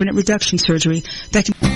reduction 0.00 0.58
surgery 0.58 1.02
that 1.32 1.44
can 1.44 1.67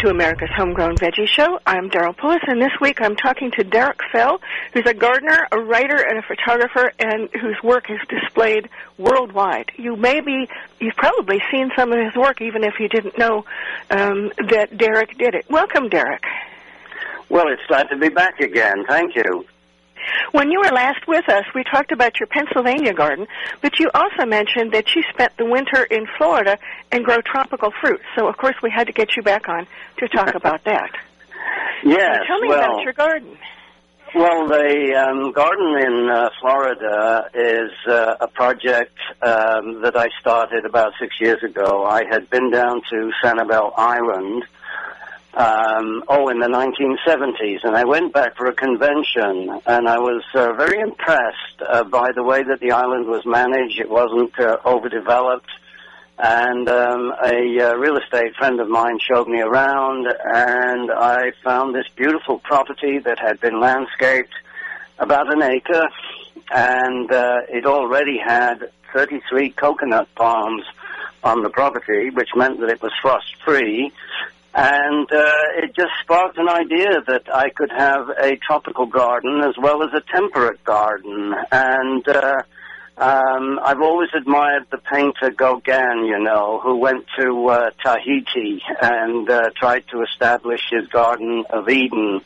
to 0.00 0.08
America's 0.08 0.48
Homegrown 0.56 0.96
Veggie 0.96 1.28
Show. 1.28 1.58
I'm 1.66 1.90
Daryl 1.90 2.16
Pullis, 2.16 2.40
and 2.48 2.58
this 2.58 2.72
week 2.80 3.02
I'm 3.02 3.16
talking 3.16 3.50
to 3.58 3.64
Derek 3.64 4.00
Fell, 4.10 4.40
who's 4.72 4.86
a 4.86 4.94
gardener, 4.94 5.46
a 5.52 5.60
writer, 5.60 5.96
and 5.96 6.18
a 6.18 6.22
photographer, 6.22 6.90
and 6.98 7.28
whose 7.38 7.62
work 7.62 7.90
is 7.90 7.98
displayed 8.08 8.70
worldwide. 8.96 9.70
You 9.76 9.96
may 9.96 10.22
be, 10.22 10.48
you've 10.78 10.96
probably 10.96 11.42
seen 11.50 11.70
some 11.76 11.92
of 11.92 11.98
his 12.02 12.16
work, 12.16 12.40
even 12.40 12.64
if 12.64 12.80
you 12.80 12.88
didn't 12.88 13.18
know 13.18 13.44
um, 13.90 14.32
that 14.48 14.74
Derek 14.74 15.18
did 15.18 15.34
it. 15.34 15.44
Welcome, 15.50 15.90
Derek. 15.90 16.24
Well, 17.28 17.48
it's 17.48 17.66
glad 17.68 17.90
to 17.90 17.98
be 17.98 18.08
back 18.08 18.40
again. 18.40 18.86
Thank 18.88 19.16
you. 19.16 19.44
When 20.32 20.50
you 20.50 20.60
were 20.60 20.70
last 20.72 21.06
with 21.06 21.28
us, 21.28 21.44
we 21.54 21.64
talked 21.64 21.92
about 21.92 22.18
your 22.20 22.26
Pennsylvania 22.26 22.94
garden, 22.94 23.26
but 23.60 23.78
you 23.78 23.90
also 23.94 24.26
mentioned 24.26 24.72
that 24.72 24.94
you 24.94 25.02
spent 25.12 25.36
the 25.36 25.44
winter 25.44 25.84
in 25.84 26.06
Florida 26.18 26.58
and 26.92 27.04
grow 27.04 27.20
tropical 27.20 27.72
fruits. 27.80 28.04
So, 28.16 28.28
of 28.28 28.36
course, 28.36 28.56
we 28.62 28.70
had 28.70 28.86
to 28.86 28.92
get 28.92 29.16
you 29.16 29.22
back 29.22 29.48
on 29.48 29.66
to 29.98 30.08
talk 30.08 30.34
about 30.34 30.64
that. 30.64 30.90
Yes. 31.84 32.20
So 32.22 32.26
tell 32.26 32.40
me 32.40 32.48
well, 32.48 32.58
about 32.58 32.82
your 32.82 32.92
garden. 32.92 33.36
Well, 34.14 34.48
the 34.48 34.94
um, 34.96 35.30
garden 35.30 35.78
in 35.78 36.08
uh, 36.10 36.30
Florida 36.40 37.30
is 37.32 37.70
uh, 37.86 38.16
a 38.20 38.26
project 38.26 38.98
um, 39.22 39.82
that 39.82 39.96
I 39.96 40.08
started 40.20 40.64
about 40.64 40.94
six 40.98 41.20
years 41.20 41.42
ago. 41.44 41.84
I 41.84 42.04
had 42.10 42.28
been 42.28 42.50
down 42.50 42.82
to 42.90 43.12
Sanibel 43.22 43.72
Island, 43.76 44.44
um, 45.34 46.02
oh, 46.08 46.28
in 46.28 46.40
the 46.40 46.48
1970s, 46.48 47.60
and 47.62 47.76
I 47.76 47.84
went 47.84 48.12
back 48.12 48.36
for 48.36 48.46
a 48.46 48.54
convention, 48.54 49.60
and 49.64 49.88
I 49.88 49.98
was 49.98 50.24
uh, 50.34 50.52
very 50.54 50.80
impressed 50.80 51.62
uh, 51.66 51.84
by 51.84 52.10
the 52.12 52.24
way 52.24 52.42
that 52.42 52.58
the 52.60 52.72
island 52.72 53.06
was 53.06 53.24
managed. 53.24 53.78
It 53.78 53.88
wasn't 53.88 54.38
uh, 54.40 54.56
overdeveloped, 54.64 55.50
and 56.18 56.68
um, 56.68 57.12
a 57.24 57.60
uh, 57.60 57.74
real 57.76 57.96
estate 57.96 58.34
friend 58.36 58.58
of 58.60 58.68
mine 58.68 58.98
showed 58.98 59.28
me 59.28 59.40
around, 59.40 60.08
and 60.08 60.90
I 60.90 61.30
found 61.44 61.76
this 61.76 61.86
beautiful 61.94 62.40
property 62.40 62.98
that 62.98 63.20
had 63.20 63.40
been 63.40 63.60
landscaped 63.60 64.34
about 64.98 65.32
an 65.32 65.42
acre, 65.42 65.88
and 66.50 67.10
uh, 67.12 67.38
it 67.48 67.66
already 67.66 68.18
had 68.18 68.70
33 68.92 69.50
coconut 69.50 70.08
palms 70.16 70.64
on 71.22 71.42
the 71.42 71.50
property, 71.50 72.10
which 72.10 72.30
meant 72.34 72.58
that 72.60 72.68
it 72.68 72.82
was 72.82 72.92
frost-free. 73.00 73.92
And 74.52 75.10
uh, 75.12 75.62
it 75.62 75.76
just 75.76 75.92
sparked 76.02 76.36
an 76.38 76.48
idea 76.48 77.02
that 77.06 77.32
I 77.32 77.50
could 77.50 77.70
have 77.70 78.08
a 78.08 78.36
tropical 78.36 78.86
garden 78.86 79.42
as 79.44 79.54
well 79.56 79.82
as 79.84 79.90
a 79.94 80.00
temperate 80.12 80.64
garden. 80.64 81.34
And 81.52 82.08
uh, 82.08 82.42
um, 83.00 83.60
I've 83.62 83.80
always 83.80 84.10
admired 84.14 84.66
the 84.70 84.78
painter 84.78 85.30
Gauguin, 85.30 86.04
you 86.04 86.18
know, 86.18 86.60
who 86.62 86.76
went 86.76 87.06
to 87.18 87.48
uh, 87.48 87.70
Tahiti 87.82 88.60
and 88.82 89.30
uh, 89.30 89.50
tried 89.56 89.84
to 89.92 90.02
establish 90.02 90.62
his 90.70 90.86
Garden 90.88 91.44
of 91.48 91.68
Eden. 91.68 92.20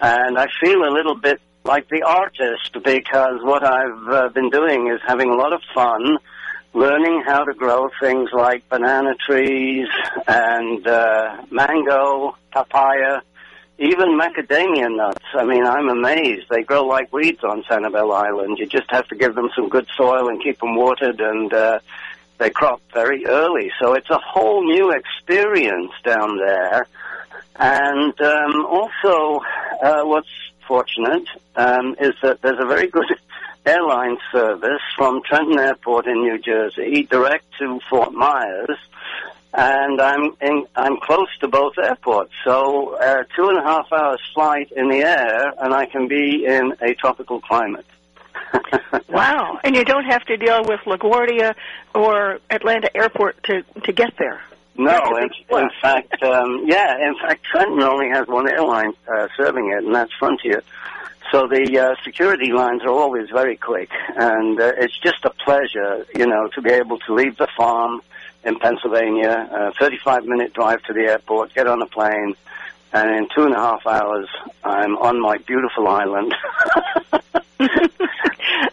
And 0.00 0.38
I 0.38 0.46
feel 0.60 0.82
a 0.84 0.92
little 0.92 1.16
bit 1.16 1.40
like 1.64 1.88
the 1.88 2.02
artist 2.02 2.72
because 2.82 3.40
what 3.42 3.62
I've 3.62 4.08
uh, 4.08 4.28
been 4.30 4.48
doing 4.48 4.88
is 4.88 5.00
having 5.06 5.30
a 5.30 5.34
lot 5.34 5.52
of 5.52 5.60
fun 5.74 6.16
learning 6.74 7.22
how 7.26 7.44
to 7.44 7.54
grow 7.54 7.88
things 8.00 8.30
like 8.32 8.68
banana 8.68 9.14
trees 9.26 9.88
and 10.26 10.86
uh, 10.86 11.42
mango, 11.50 12.36
papaya, 12.52 13.20
even 13.78 14.18
macadamia 14.18 14.94
nuts. 14.94 15.24
I 15.34 15.44
mean, 15.44 15.64
I'm 15.64 15.88
amazed. 15.88 16.46
They 16.50 16.62
grow 16.62 16.84
like 16.84 17.12
weeds 17.12 17.44
on 17.44 17.62
Sanibel 17.64 18.14
Island. 18.14 18.58
You 18.58 18.66
just 18.66 18.90
have 18.90 19.06
to 19.08 19.14
give 19.14 19.34
them 19.34 19.50
some 19.54 19.68
good 19.68 19.86
soil 19.96 20.28
and 20.28 20.42
keep 20.42 20.58
them 20.58 20.74
watered, 20.74 21.20
and 21.20 21.52
uh, 21.52 21.78
they 22.38 22.50
crop 22.50 22.82
very 22.92 23.24
early. 23.26 23.70
So 23.78 23.94
it's 23.94 24.10
a 24.10 24.18
whole 24.18 24.64
new 24.64 24.90
experience 24.90 25.92
down 26.04 26.38
there. 26.38 26.86
And 27.56 28.20
um, 28.20 28.66
also, 28.66 29.40
uh, 29.82 30.02
what's 30.02 30.28
fortunate 30.66 31.28
um, 31.56 31.96
is 32.00 32.14
that 32.22 32.42
there's 32.42 32.60
a 32.60 32.66
very 32.66 32.88
good 32.88 33.10
airline 33.66 34.16
service 34.32 34.80
from 34.96 35.22
Trenton 35.22 35.58
Airport 35.58 36.06
in 36.06 36.22
New 36.22 36.38
Jersey 36.38 37.04
direct 37.04 37.44
to 37.58 37.80
Fort 37.88 38.12
Myers, 38.12 38.78
and 39.54 40.00
I'm 40.00 40.36
in, 40.40 40.66
I'm 40.76 40.98
close 40.98 41.28
to 41.40 41.48
both 41.48 41.78
airports. 41.78 42.32
So 42.44 42.96
uh, 42.96 43.24
two 43.34 43.48
and 43.48 43.58
a 43.58 43.62
half 43.62 43.92
hours 43.92 44.20
flight 44.34 44.72
in 44.72 44.88
the 44.88 44.98
air, 44.98 45.52
and 45.58 45.74
I 45.74 45.86
can 45.86 46.08
be 46.08 46.44
in 46.46 46.74
a 46.80 46.94
tropical 46.94 47.40
climate. 47.40 47.86
wow! 49.08 49.58
And 49.64 49.76
you 49.76 49.84
don't 49.84 50.04
have 50.04 50.24
to 50.26 50.36
deal 50.36 50.62
with 50.64 50.80
LaGuardia 50.86 51.54
or 51.94 52.38
Atlanta 52.50 52.94
Airport 52.96 53.42
to 53.44 53.62
to 53.84 53.92
get 53.92 54.14
there. 54.18 54.40
No, 54.78 55.16
in, 55.16 55.28
in 55.50 55.70
fact, 55.82 56.22
um, 56.22 56.62
yeah, 56.64 56.94
in 57.04 57.16
fact, 57.18 57.42
Trenton 57.42 57.82
only 57.82 58.10
has 58.10 58.28
one 58.28 58.48
airline 58.48 58.92
uh, 59.12 59.26
serving 59.36 59.72
it, 59.72 59.84
and 59.84 59.92
that's 59.92 60.12
Frontier. 60.20 60.62
So 61.30 61.46
the 61.46 61.78
uh, 61.78 61.94
security 62.04 62.52
lines 62.52 62.82
are 62.82 62.90
always 62.90 63.28
very 63.28 63.56
quick, 63.56 63.90
and 64.16 64.58
uh, 64.58 64.72
it's 64.78 64.98
just 64.98 65.24
a 65.24 65.30
pleasure, 65.30 66.06
you 66.14 66.26
know, 66.26 66.48
to 66.54 66.62
be 66.62 66.70
able 66.70 66.98
to 67.00 67.14
leave 67.14 67.36
the 67.36 67.48
farm 67.56 68.00
in 68.44 68.58
Pennsylvania, 68.58 69.48
a 69.52 69.72
35 69.78 70.24
minute 70.24 70.54
drive 70.54 70.82
to 70.84 70.94
the 70.94 71.00
airport, 71.00 71.52
get 71.54 71.66
on 71.66 71.82
a 71.82 71.86
plane, 71.86 72.34
and 72.92 73.10
in 73.10 73.28
two 73.34 73.44
and 73.44 73.54
a 73.54 73.58
half 73.58 73.86
hours, 73.86 74.28
I'm 74.64 74.96
on 74.96 75.20
my 75.20 75.36
beautiful 75.38 75.86
island. 75.86 76.34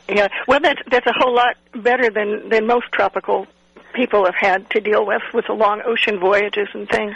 yeah, 0.08 0.30
well, 0.48 0.62
that's 0.62 0.82
that's 0.90 1.08
a 1.08 1.14
whole 1.14 1.36
lot 1.36 1.58
better 1.76 2.10
than 2.10 2.48
than 2.48 2.68
most 2.68 2.86
tropical 2.94 3.48
people 3.94 4.26
have 4.26 4.36
had 4.36 4.70
to 4.70 4.80
deal 4.80 5.06
with 5.06 5.22
with 5.34 5.48
the 5.48 5.54
long 5.54 5.82
ocean 5.86 6.20
voyages 6.20 6.70
and 6.74 6.88
things. 6.88 7.16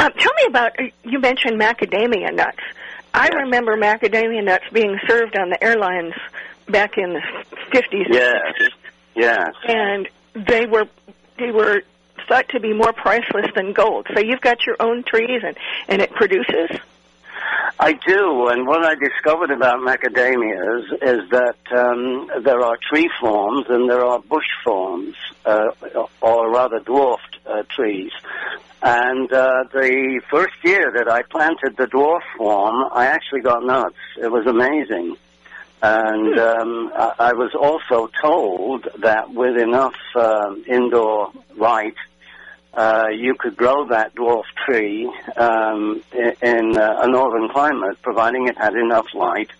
Um, 0.00 0.12
tell 0.18 0.32
me 0.34 0.46
about 0.48 0.72
you 1.04 1.20
mentioned 1.20 1.60
macadamia 1.60 2.34
nuts. 2.34 2.58
I 3.16 3.28
remember 3.28 3.78
macadamia 3.78 4.44
nuts 4.44 4.66
being 4.72 4.98
served 5.08 5.38
on 5.38 5.48
the 5.48 5.62
airlines 5.64 6.12
back 6.68 6.98
in 6.98 7.14
the 7.14 7.22
fifties. 7.72 8.06
Yes, 8.10 8.70
yes. 9.14 9.54
And 9.66 10.06
they 10.34 10.66
were 10.66 10.86
they 11.38 11.50
were 11.50 11.82
thought 12.28 12.46
to 12.50 12.60
be 12.60 12.74
more 12.74 12.92
priceless 12.92 13.46
than 13.54 13.72
gold. 13.72 14.06
So 14.12 14.20
you've 14.20 14.42
got 14.42 14.66
your 14.66 14.76
own 14.80 15.02
trees 15.02 15.40
and 15.42 15.56
and 15.88 16.02
it 16.02 16.12
produces. 16.12 16.78
I 17.78 17.92
do, 17.92 18.48
and 18.48 18.66
what 18.66 18.84
I 18.84 18.94
discovered 18.94 19.50
about 19.50 19.80
macadamias 19.80 20.84
is 21.02 21.30
that 21.30 21.56
um, 21.72 22.30
there 22.42 22.60
are 22.60 22.76
tree 22.90 23.10
forms 23.20 23.66
and 23.68 23.88
there 23.88 24.04
are 24.04 24.18
bush 24.18 24.48
forms, 24.64 25.14
uh, 25.44 25.68
or 26.20 26.50
rather 26.50 26.80
dwarfed 26.80 27.38
uh, 27.46 27.62
trees. 27.68 28.10
And 28.82 29.32
uh, 29.32 29.64
the 29.72 30.20
first 30.30 30.54
year 30.62 30.92
that 30.96 31.10
I 31.10 31.22
planted 31.22 31.76
the 31.76 31.86
dwarf 31.86 32.20
form, 32.36 32.88
I 32.92 33.06
actually 33.06 33.40
got 33.40 33.64
nuts. 33.64 33.96
It 34.20 34.30
was 34.30 34.46
amazing. 34.46 35.16
And 35.82 36.38
um, 36.38 36.92
I, 36.94 37.14
I 37.18 37.32
was 37.32 37.54
also 37.54 38.10
told 38.20 38.88
that 38.98 39.32
with 39.32 39.56
enough 39.56 39.94
um, 40.14 40.64
indoor 40.66 41.32
light, 41.56 41.96
uh, 42.74 43.08
you 43.08 43.34
could 43.34 43.56
grow 43.56 43.86
that 43.88 44.14
dwarf 44.14 44.44
tree 44.66 45.10
um, 45.36 46.02
in, 46.12 46.34
in 46.42 46.76
uh, 46.76 47.00
a 47.02 47.08
northern 47.08 47.48
climate, 47.48 47.96
providing 48.02 48.48
it 48.48 48.58
had 48.58 48.74
enough 48.74 49.06
light, 49.14 49.50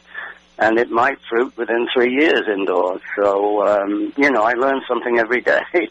and 0.59 0.78
it 0.78 0.91
might 0.91 1.19
fruit 1.28 1.56
within 1.56 1.88
three 1.93 2.12
years 2.12 2.47
indoors. 2.47 3.00
So, 3.16 3.66
um, 3.66 4.12
you 4.16 4.31
know, 4.31 4.43
I 4.43 4.53
learn 4.53 4.83
something 4.87 5.19
every 5.19 5.41
day. 5.41 5.62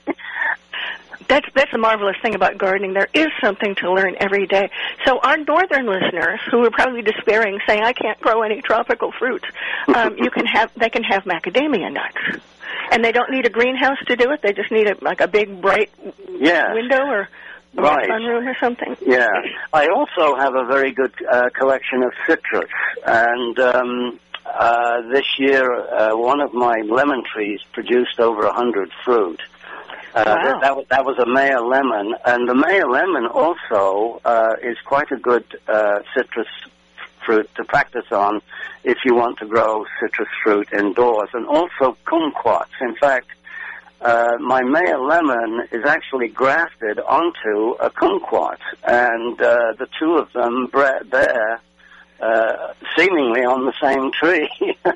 that's 1.27 1.47
that's 1.53 1.71
the 1.71 1.77
marvelous 1.77 2.15
thing 2.21 2.35
about 2.35 2.57
gardening. 2.57 2.93
There 2.93 3.09
is 3.13 3.27
something 3.41 3.75
to 3.75 3.91
learn 3.91 4.15
every 4.19 4.47
day. 4.47 4.69
So 5.05 5.19
our 5.19 5.37
northern 5.37 5.85
listeners, 5.85 6.39
who 6.51 6.63
are 6.65 6.71
probably 6.71 7.01
despairing, 7.01 7.59
saying, 7.67 7.83
"I 7.83 7.93
can't 7.93 8.19
grow 8.19 8.43
any 8.43 8.61
tropical 8.61 9.11
fruits," 9.11 9.45
um, 9.93 10.17
you 10.17 10.29
can 10.29 10.45
have 10.45 10.71
they 10.75 10.89
can 10.89 11.03
have 11.03 11.23
macadamia 11.23 11.91
nuts, 11.91 12.41
and 12.91 13.03
they 13.03 13.11
don't 13.11 13.31
need 13.31 13.45
a 13.45 13.49
greenhouse 13.49 13.99
to 14.07 14.15
do 14.15 14.31
it. 14.31 14.41
They 14.41 14.53
just 14.53 14.71
need 14.71 14.87
a, 14.87 14.95
like 15.01 15.21
a 15.21 15.27
big 15.27 15.61
bright 15.61 15.91
yes. 16.29 16.73
window 16.73 17.05
or. 17.05 17.29
Right. 17.77 18.07
sunroom 18.07 18.49
or 18.49 18.55
something. 18.57 18.95
Yeah. 19.05 19.27
I 19.73 19.89
also 19.89 20.37
have 20.37 20.55
a 20.55 20.63
very 20.63 20.93
good 20.93 21.13
uh, 21.29 21.49
collection 21.49 22.03
of 22.03 22.13
citrus, 22.25 22.69
and 23.05 23.59
um, 23.59 24.19
uh, 24.45 25.01
this 25.11 25.25
year 25.37 25.69
uh, 25.73 26.15
one 26.15 26.39
of 26.39 26.53
my 26.53 26.77
lemon 26.85 27.23
trees 27.25 27.59
produced 27.73 28.19
over 28.19 28.43
a 28.43 28.53
hundred 28.53 28.91
fruit. 29.03 29.41
Uh, 30.15 30.23
Wow. 30.25 30.43
that, 30.43 30.61
that, 30.61 30.75
was, 30.77 30.85
that 30.89 31.05
was 31.05 31.17
a 31.19 31.25
Meyer 31.25 31.59
lemon, 31.59 32.15
and 32.25 32.47
the 32.47 32.53
Meyer 32.53 32.87
lemon 32.87 33.27
also 33.27 34.21
uh, 34.23 34.55
is 34.63 34.77
quite 34.85 35.11
a 35.11 35.17
good 35.17 35.43
uh, 35.67 35.99
citrus 36.15 36.47
fruit 37.25 37.49
to 37.55 37.65
practice 37.65 38.09
on 38.11 38.41
if 38.85 38.99
you 39.03 39.13
want 39.13 39.37
to 39.39 39.45
grow 39.45 39.85
citrus 39.99 40.29
fruit 40.41 40.71
indoors, 40.71 41.27
and 41.33 41.45
also 41.47 41.97
kumquats. 42.05 42.69
In 42.79 42.95
fact, 42.95 43.27
uh, 43.99 44.37
my 44.39 44.61
Meyer 44.61 44.99
lemon 44.99 45.67
is 45.73 45.83
actually 45.85 46.29
grafted 46.29 46.97
onto 46.99 47.71
a 47.81 47.89
kumquat, 47.89 48.59
and 48.87 49.41
uh, 49.41 49.73
the 49.77 49.87
two 49.99 50.13
of 50.15 50.31
them 50.31 50.67
bear 50.71 51.59
uh, 52.21 52.73
seemingly 52.95 53.43
on 53.43 53.65
the 53.65 53.73
same 53.81 54.11
tree. 54.13 54.49
uh, 54.85 54.93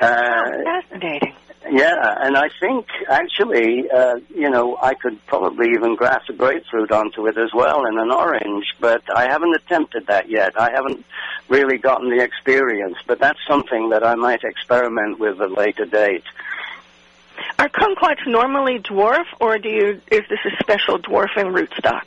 oh, 0.00 0.62
fascinating. 0.64 1.34
Yeah, 1.70 2.16
and 2.20 2.36
I 2.36 2.48
think 2.60 2.88
actually, 3.08 3.88
uh, 3.90 4.16
you 4.34 4.50
know, 4.50 4.76
I 4.82 4.94
could 4.94 5.24
probably 5.26 5.70
even 5.70 5.94
graft 5.94 6.28
a 6.28 6.32
grapefruit 6.32 6.90
onto 6.90 7.26
it 7.28 7.38
as 7.38 7.54
well 7.54 7.86
in 7.86 7.98
an 7.98 8.10
orange, 8.10 8.74
but 8.80 9.02
I 9.14 9.28
haven't 9.28 9.54
attempted 9.54 10.08
that 10.08 10.28
yet. 10.28 10.58
I 10.60 10.72
haven't 10.72 11.04
really 11.48 11.78
gotten 11.78 12.10
the 12.10 12.22
experience, 12.22 12.96
but 13.06 13.20
that's 13.20 13.38
something 13.46 13.90
that 13.90 14.04
I 14.04 14.16
might 14.16 14.42
experiment 14.42 15.20
with 15.20 15.40
at 15.40 15.50
a 15.50 15.54
later 15.54 15.84
date. 15.84 16.24
Are 17.58 17.68
kumquats 17.68 18.26
normally 18.26 18.78
dwarf, 18.80 19.26
or 19.40 19.58
do 19.58 19.68
you 19.68 20.00
is 20.10 20.22
this 20.28 20.40
a 20.44 20.56
special 20.62 20.98
dwarfing 20.98 21.52
rootstock? 21.52 22.04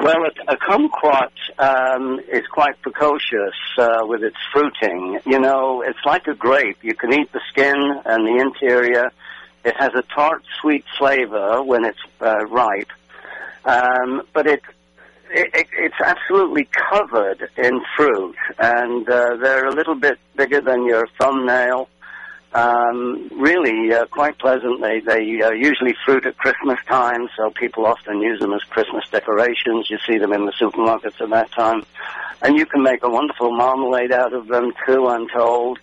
Well, 0.00 0.24
a, 0.24 0.52
a 0.52 0.56
kumquat 0.56 1.30
um, 1.58 2.20
is 2.30 2.46
quite 2.48 2.80
precocious 2.82 3.54
uh, 3.78 4.00
with 4.02 4.22
its 4.22 4.36
fruiting. 4.52 5.20
You 5.24 5.38
know, 5.38 5.82
it's 5.82 6.04
like 6.04 6.26
a 6.26 6.34
grape. 6.34 6.78
You 6.82 6.94
can 6.94 7.12
eat 7.12 7.32
the 7.32 7.40
skin 7.50 8.00
and 8.04 8.26
the 8.26 8.40
interior. 8.40 9.10
It 9.64 9.74
has 9.78 9.92
a 9.94 10.02
tart, 10.02 10.42
sweet 10.60 10.84
flavor 10.98 11.62
when 11.62 11.84
it's 11.84 11.98
uh, 12.20 12.44
ripe, 12.46 12.92
um, 13.64 14.22
but 14.34 14.46
it, 14.46 14.62
it, 15.30 15.68
it's 15.78 16.00
absolutely 16.04 16.68
covered 16.90 17.48
in 17.56 17.80
fruit, 17.96 18.36
and 18.58 19.08
uh, 19.08 19.36
they're 19.36 19.66
a 19.66 19.74
little 19.74 19.94
bit 19.94 20.18
bigger 20.36 20.60
than 20.60 20.84
your 20.84 21.06
thumbnail 21.18 21.88
um, 22.54 23.28
really 23.32 23.92
uh, 23.92 24.06
quite 24.06 24.38
pleasant. 24.38 24.80
They 24.80 25.00
they 25.00 25.42
uh, 25.42 25.50
usually 25.50 25.94
fruit 26.04 26.24
at 26.24 26.36
Christmas 26.38 26.78
time, 26.86 27.28
so 27.36 27.50
people 27.50 27.84
often 27.84 28.20
use 28.20 28.38
them 28.38 28.52
as 28.52 28.62
Christmas 28.62 29.04
decorations. 29.10 29.90
You 29.90 29.98
see 30.06 30.18
them 30.18 30.32
in 30.32 30.46
the 30.46 30.52
supermarkets 30.52 31.20
at 31.20 31.30
that 31.30 31.50
time, 31.52 31.84
and 32.42 32.56
you 32.56 32.64
can 32.64 32.82
make 32.82 33.02
a 33.02 33.10
wonderful 33.10 33.50
marmalade 33.50 34.12
out 34.12 34.32
of 34.32 34.46
them 34.46 34.72
too. 34.86 35.08
I'm 35.08 35.28
told. 35.28 35.78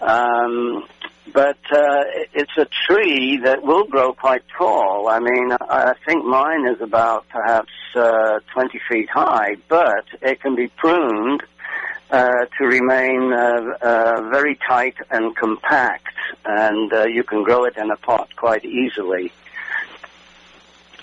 Um, 0.00 0.84
but 1.32 1.58
uh, 1.70 2.02
it's 2.34 2.56
a 2.56 2.66
tree 2.88 3.38
that 3.44 3.62
will 3.62 3.84
grow 3.84 4.12
quite 4.12 4.42
tall. 4.56 5.08
I 5.08 5.20
mean, 5.20 5.52
I 5.60 5.94
think 6.04 6.24
mine 6.24 6.66
is 6.66 6.80
about 6.80 7.28
perhaps 7.28 7.70
uh, 7.94 8.40
20 8.52 8.80
feet 8.88 9.08
high, 9.10 9.56
but 9.68 10.06
it 10.22 10.40
can 10.40 10.56
be 10.56 10.68
pruned 10.68 11.44
uh, 12.10 12.46
to 12.58 12.64
remain 12.64 13.32
uh, 13.32 13.76
uh, 13.80 14.28
very 14.30 14.58
tight 14.66 14.96
and 15.10 15.34
compact, 15.36 16.14
and 16.44 16.92
uh, 16.92 17.04
you 17.04 17.22
can 17.22 17.42
grow 17.42 17.64
it 17.64 17.76
in 17.76 17.90
a 17.90 17.96
pot 17.96 18.34
quite 18.36 18.64
easily. 18.64 19.32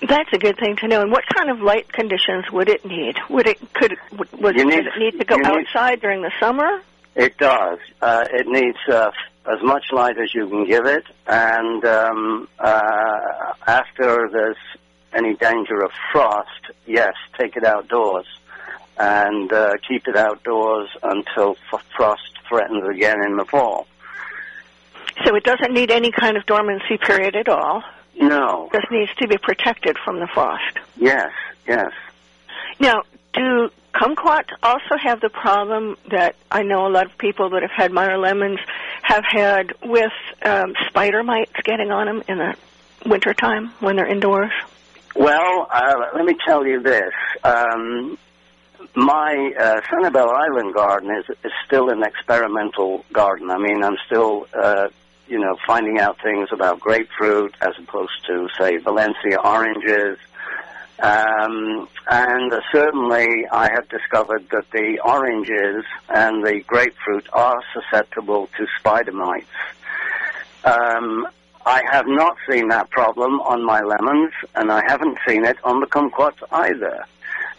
That's 0.08 0.32
a 0.32 0.38
good 0.38 0.58
thing 0.58 0.76
to 0.78 0.88
know. 0.88 1.02
And 1.02 1.12
what 1.12 1.24
kind 1.34 1.50
of 1.50 1.60
light 1.62 1.92
conditions 1.92 2.52
would 2.52 2.70
it 2.70 2.86
need? 2.86 3.16
Would 3.30 3.48
it 3.48 3.74
could 3.74 3.98
would, 4.12 4.56
need, 4.56 4.86
it 4.86 4.98
need 4.98 5.18
to 5.18 5.26
go 5.26 5.38
outside 5.44 5.92
need, 5.92 6.02
during 6.02 6.22
the 6.22 6.32
summer? 6.40 6.82
It 7.16 7.38
does. 7.38 7.80
Uh, 8.02 8.26
it 8.32 8.48
needs 8.48 8.78
uh, 8.88 9.12
as 9.52 9.64
much 9.64 9.86
light 9.92 10.20
as 10.20 10.36
you 10.36 10.48
can 10.48 10.66
give 10.66 10.86
it, 10.86 11.06
and 11.26 11.84
um, 11.86 12.48
uh, 12.60 13.54
after 13.66 14.30
there's 14.32 14.58
any 15.14 15.36
danger 15.36 15.82
of 15.82 15.92
frost, 16.12 16.52
yes, 16.86 17.14
take 17.40 17.56
it 17.56 17.64
outdoors 17.64 18.28
and 19.00 19.52
uh, 19.52 19.74
keep 19.88 20.08
it 20.08 20.16
outdoors 20.16 20.90
until 21.04 21.56
f- 21.72 21.86
frost 21.96 22.22
threatens 22.48 22.88
again 22.88 23.24
in 23.24 23.38
the 23.38 23.46
fall. 23.46 23.88
So 25.26 25.36
it 25.36 25.44
doesn't 25.44 25.74
need 25.74 25.92
any 25.92 26.12
kind 26.12 26.38
of 26.38 26.46
dormancy 26.46 26.98
period 26.98 27.36
at 27.36 27.50
all. 27.50 27.84
No. 28.20 28.70
It 28.74 28.82
just 28.82 28.92
needs 28.92 29.14
to 29.16 29.28
be 29.28 29.38
protected 29.38 29.98
from 30.04 30.20
the 30.20 30.28
frost. 30.28 30.80
Yes, 30.98 31.32
yes. 31.68 31.92
Now, 32.80 33.04
do 33.34 33.70
kumquat 33.94 34.46
also 34.62 34.98
have 35.02 35.22
the 35.22 35.30
problem 35.30 35.98
that 36.10 36.36
I 36.52 36.64
know 36.64 36.88
a 36.88 36.90
lot 36.90 37.06
of 37.06 37.18
people 37.18 37.50
that 37.52 37.62
have 37.62 37.72
had 37.72 37.92
Meyer 37.92 38.18
lemons 38.18 38.60
have 39.02 39.24
had 39.26 39.74
with 39.84 40.12
um, 40.44 40.74
spider 40.88 41.24
mites 41.24 41.54
getting 41.64 41.92
on 41.92 42.08
them 42.08 42.24
in 42.28 42.38
the 42.38 42.56
wintertime 43.06 43.70
when 43.80 43.96
they're 43.96 44.08
indoors? 44.08 44.52
Well, 45.16 45.68
uh, 45.72 45.96
let 46.14 46.26
me 46.26 46.36
tell 46.46 46.66
you 46.66 46.82
this. 46.82 47.14
Um, 47.44 48.18
my 48.96 49.54
uh, 49.60 49.82
Sanibel 49.82 50.30
Island 50.30 50.74
garden 50.74 51.12
is, 51.12 51.26
is 51.44 51.52
still 51.66 51.90
an 51.90 52.04
experimental 52.04 53.06
garden. 53.14 53.52
I 53.52 53.58
mean, 53.58 53.84
I'm 53.84 53.98
still, 54.06 54.48
uh, 54.54 54.88
you 55.28 55.40
know, 55.40 55.58
finding 55.66 56.00
out 56.00 56.22
things 56.22 56.50
about 56.52 56.80
grapefruit 56.80 57.56
as 57.62 57.74
opposed 57.78 58.26
to, 58.28 58.48
say, 58.58 58.78
Valencia 58.78 59.40
oranges. 59.44 60.18
Um, 61.00 61.88
and 62.10 62.52
uh, 62.52 62.62
certainly 62.72 63.48
I 63.52 63.70
have 63.72 63.88
discovered 63.90 64.50
that 64.50 64.70
the 64.72 65.00
oranges 65.04 65.86
and 66.10 66.44
the 66.44 66.62
grapefruit 66.66 67.28
are 67.34 67.62
susceptible 67.74 68.50
to 68.58 68.66
spider 68.80 69.12
mites. 69.12 69.46
Um, 70.64 71.28
I 71.66 71.84
have 71.92 72.08
not 72.08 72.38
seen 72.50 72.70
that 72.70 72.90
problem 72.90 73.42
on 73.42 73.64
my 73.64 73.82
lemons, 73.82 74.32
and 74.56 74.72
I 74.72 74.82
haven't 74.88 75.18
seen 75.28 75.46
it 75.46 75.58
on 75.64 75.82
the 75.82 75.86
kumquats 75.86 76.42
either. 76.52 77.06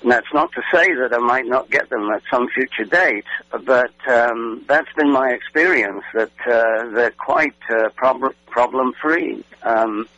And 0.03 0.13
that's 0.13 0.33
not 0.33 0.53
to 0.53 0.63
say 0.73 0.95
that 0.95 1.13
I 1.13 1.19
might 1.19 1.47
not 1.47 1.71
get 1.71 1.91
them 1.91 2.09
at 2.11 2.23
some 2.31 2.49
future 2.49 2.85
date, 2.85 3.25
but 3.65 3.93
um, 4.09 4.65
that's 4.69 4.93
been 4.95 5.11
my 5.11 5.31
experience 5.31 6.05
that 6.15 6.31
uh, 6.47 6.91
they're 6.91 7.11
quite 7.11 7.57
uh, 7.69 7.89
prob- 7.97 8.35
problem 8.47 8.93
free. 9.01 9.45
Um, 9.63 10.09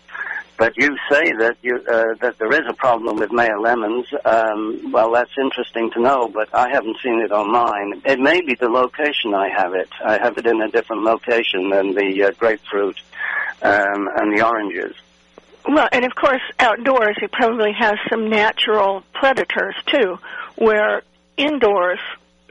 but 0.58 0.76
you 0.76 0.94
say 1.10 1.32
that 1.32 1.56
you 1.62 1.76
uh, 1.76 2.14
that 2.20 2.36
there 2.38 2.52
is 2.52 2.68
a 2.68 2.74
problem 2.74 3.16
with 3.16 3.32
Meyer 3.32 3.58
lemons. 3.58 4.04
Um, 4.26 4.92
well, 4.92 5.10
that's 5.12 5.30
interesting 5.38 5.90
to 5.92 6.02
know, 6.02 6.28
but 6.28 6.54
I 6.54 6.68
haven't 6.68 6.98
seen 7.02 7.22
it 7.22 7.32
on 7.32 7.50
mine. 7.50 8.02
It 8.04 8.20
may 8.20 8.42
be 8.42 8.54
the 8.56 8.68
location 8.68 9.32
I 9.32 9.48
have 9.48 9.72
it. 9.72 9.88
I 10.04 10.18
have 10.18 10.36
it 10.36 10.46
in 10.46 10.60
a 10.60 10.70
different 10.70 11.04
location 11.04 11.70
than 11.70 11.94
the 11.94 12.24
uh, 12.24 12.30
grapefruit 12.32 13.00
um, 13.62 14.10
and 14.16 14.36
the 14.36 14.46
oranges. 14.46 14.94
Well, 15.68 15.88
and 15.92 16.04
of 16.04 16.14
course, 16.14 16.42
outdoors 16.58 17.16
it 17.22 17.32
probably 17.32 17.72
has 17.72 17.96
some 18.08 18.28
natural 18.28 19.02
predators 19.12 19.74
too, 19.86 20.18
where 20.56 21.02
indoors, 21.36 22.00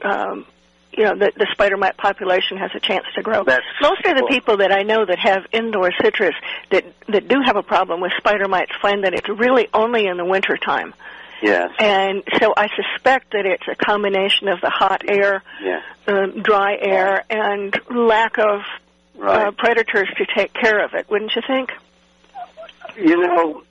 um, 0.02 0.46
you 0.92 1.04
know, 1.04 1.14
the, 1.16 1.32
the 1.36 1.46
spider 1.52 1.76
mite 1.76 1.96
population 1.96 2.56
has 2.56 2.70
a 2.74 2.80
chance 2.80 3.04
to 3.14 3.22
grow. 3.22 3.44
That's 3.44 3.64
Most 3.80 4.04
of 4.04 4.16
the 4.16 4.26
people 4.28 4.58
that 4.58 4.72
I 4.72 4.82
know 4.82 5.04
that 5.04 5.18
have 5.18 5.46
indoor 5.52 5.92
citrus 6.02 6.34
that 6.70 6.84
that 7.08 7.28
do 7.28 7.40
have 7.44 7.56
a 7.56 7.62
problem 7.62 8.00
with 8.00 8.12
spider 8.18 8.48
mites 8.48 8.72
find 8.80 9.04
that 9.04 9.14
it's 9.14 9.28
really 9.28 9.68
only 9.72 10.06
in 10.06 10.16
the 10.16 10.24
winter 10.24 10.56
time. 10.56 10.94
Yes. 11.42 11.70
And 11.78 12.22
so 12.38 12.52
I 12.56 12.68
suspect 12.76 13.32
that 13.32 13.46
it's 13.46 13.66
a 13.66 13.74
combination 13.74 14.48
of 14.48 14.60
the 14.60 14.68
hot 14.68 15.02
air, 15.08 15.42
yes. 15.62 15.82
uh, 16.06 16.26
dry 16.26 16.76
air, 16.76 17.24
and 17.30 17.74
lack 17.88 18.38
of 18.38 18.60
right. 19.16 19.46
uh, 19.46 19.50
predators 19.52 20.08
to 20.18 20.26
take 20.36 20.52
care 20.52 20.84
of 20.84 20.94
it. 20.94 21.08
Wouldn't 21.08 21.34
you 21.34 21.42
think? 21.46 21.70
You 23.00 23.16
know, 23.16 23.62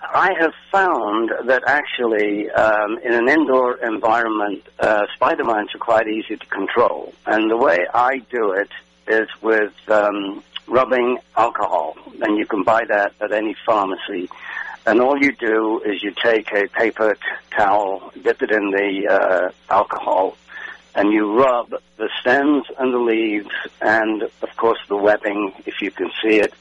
I 0.00 0.32
have 0.38 0.52
found 0.70 1.32
that 1.46 1.64
actually, 1.66 2.48
um, 2.50 2.98
in 2.98 3.14
an 3.14 3.28
indoor 3.28 3.74
environment, 3.78 4.62
uh, 4.78 5.06
spider 5.12 5.42
mites 5.42 5.74
are 5.74 5.78
quite 5.78 6.06
easy 6.06 6.36
to 6.36 6.46
control. 6.46 7.12
And 7.26 7.50
the 7.50 7.56
way 7.56 7.84
I 7.92 8.18
do 8.30 8.52
it 8.52 8.70
is 9.08 9.28
with 9.42 9.72
um, 9.88 10.44
rubbing 10.68 11.18
alcohol, 11.36 11.96
and 12.22 12.38
you 12.38 12.46
can 12.46 12.62
buy 12.62 12.84
that 12.84 13.14
at 13.20 13.32
any 13.32 13.56
pharmacy. 13.66 14.30
And 14.86 15.00
all 15.00 15.18
you 15.20 15.32
do 15.32 15.80
is 15.84 16.04
you 16.04 16.12
take 16.22 16.52
a 16.52 16.68
paper 16.68 17.14
t- 17.14 17.20
towel, 17.56 18.12
dip 18.22 18.40
it 18.42 18.52
in 18.52 18.70
the 18.70 19.08
uh, 19.10 19.50
alcohol, 19.68 20.36
and 20.94 21.12
you 21.12 21.36
rub 21.36 21.74
the 21.96 22.08
stems 22.20 22.66
and 22.78 22.94
the 22.94 22.98
leaves, 22.98 23.50
and 23.80 24.22
of 24.22 24.56
course 24.56 24.78
the 24.86 24.96
webbing, 24.96 25.52
if 25.66 25.82
you 25.82 25.90
can 25.90 26.12
see 26.22 26.38
it, 26.38 26.54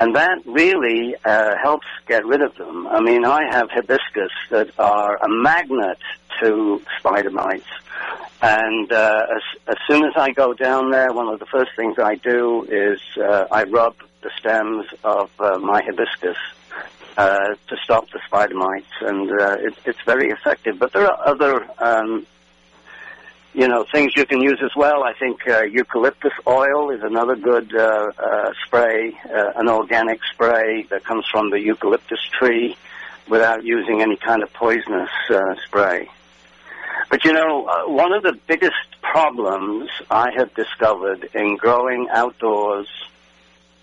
and 0.00 0.16
that 0.16 0.38
really 0.44 1.14
uh, 1.24 1.56
helps 1.62 1.86
get 2.06 2.24
rid 2.26 2.42
of 2.42 2.54
them. 2.56 2.86
I 2.86 3.00
mean, 3.00 3.24
I 3.24 3.42
have 3.50 3.70
hibiscus 3.70 4.32
that 4.50 4.70
are 4.78 5.16
a 5.16 5.28
magnet 5.28 5.98
to 6.40 6.82
spider 6.98 7.30
mites. 7.30 7.66
And 8.42 8.92
uh, 8.92 9.26
as, 9.36 9.42
as 9.68 9.76
soon 9.88 10.04
as 10.04 10.12
I 10.16 10.32
go 10.32 10.52
down 10.52 10.90
there, 10.90 11.12
one 11.12 11.28
of 11.28 11.38
the 11.38 11.46
first 11.46 11.70
things 11.76 11.98
I 11.98 12.16
do 12.16 12.64
is 12.64 13.00
uh, 13.16 13.46
I 13.50 13.64
rub 13.64 13.94
the 14.22 14.30
stems 14.38 14.86
of 15.04 15.30
uh, 15.38 15.58
my 15.58 15.82
hibiscus 15.82 16.36
uh, 17.16 17.54
to 17.68 17.76
stop 17.84 18.10
the 18.10 18.20
spider 18.26 18.54
mites, 18.54 18.90
and 19.00 19.30
uh, 19.30 19.56
it, 19.60 19.74
it's 19.84 20.02
very 20.04 20.30
effective. 20.30 20.78
But 20.78 20.92
there 20.92 21.06
are 21.06 21.28
other 21.28 21.66
um, 21.78 22.26
you 23.54 23.68
know, 23.68 23.84
things 23.84 24.16
you 24.16 24.26
can 24.26 24.42
use 24.42 24.60
as 24.62 24.74
well. 24.76 25.04
I 25.04 25.12
think 25.14 25.46
uh, 25.46 25.62
eucalyptus 25.62 26.32
oil 26.46 26.90
is 26.90 27.02
another 27.02 27.36
good 27.36 27.74
uh, 27.74 28.10
uh, 28.18 28.52
spray, 28.66 29.16
uh, 29.32 29.52
an 29.54 29.68
organic 29.68 30.20
spray 30.32 30.82
that 30.90 31.04
comes 31.04 31.24
from 31.30 31.50
the 31.50 31.60
eucalyptus 31.60 32.18
tree 32.38 32.76
without 33.28 33.64
using 33.64 34.02
any 34.02 34.16
kind 34.16 34.42
of 34.42 34.52
poisonous 34.52 35.10
uh, 35.30 35.54
spray. 35.64 36.10
But 37.10 37.24
you 37.24 37.32
know, 37.32 37.66
uh, 37.66 37.88
one 37.90 38.12
of 38.12 38.24
the 38.24 38.36
biggest 38.48 39.00
problems 39.02 39.88
I 40.10 40.32
have 40.36 40.52
discovered 40.54 41.28
in 41.32 41.56
growing 41.56 42.08
outdoors 42.10 42.88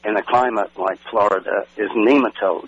in 0.03 0.17
a 0.17 0.23
climate 0.23 0.71
like 0.77 0.99
Florida 1.09 1.65
is 1.77 1.89
nematodes 1.91 2.67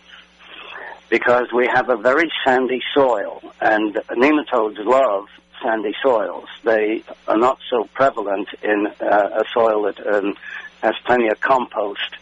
because 1.09 1.51
we 1.53 1.67
have 1.67 1.89
a 1.89 1.97
very 1.97 2.31
sandy 2.45 2.81
soil, 2.93 3.41
and 3.61 3.95
nematodes 4.11 4.83
love 4.85 5.27
sandy 5.63 5.93
soils. 6.01 6.47
They 6.63 7.03
are 7.27 7.37
not 7.37 7.59
so 7.69 7.85
prevalent 7.93 8.49
in 8.61 8.87
uh, 9.01 9.41
a 9.41 9.43
soil 9.53 9.83
that 9.83 10.05
um, 10.05 10.35
has 10.81 10.95
plenty 11.05 11.29
of 11.29 11.39
compost. 11.39 12.17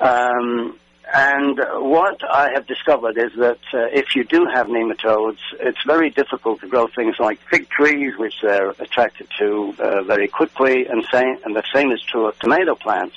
Um, 0.00 0.78
and 1.12 1.58
what 1.74 2.20
I 2.28 2.50
have 2.52 2.66
discovered 2.66 3.16
is 3.16 3.32
that 3.36 3.60
uh, 3.72 3.86
if 3.92 4.16
you 4.16 4.24
do 4.24 4.46
have 4.52 4.66
nematodes, 4.66 5.38
it's 5.60 5.82
very 5.86 6.10
difficult 6.10 6.60
to 6.60 6.68
grow 6.68 6.88
things 6.88 7.14
like 7.20 7.38
fig 7.48 7.68
trees, 7.68 8.18
which 8.18 8.34
they're 8.42 8.70
attracted 8.70 9.28
to 9.38 9.74
uh, 9.78 10.02
very 10.02 10.26
quickly, 10.26 10.86
and, 10.86 11.06
same, 11.12 11.38
and 11.44 11.54
the 11.54 11.62
same 11.72 11.92
is 11.92 12.02
true 12.02 12.26
of 12.26 12.36
tomato 12.40 12.74
plants. 12.74 13.14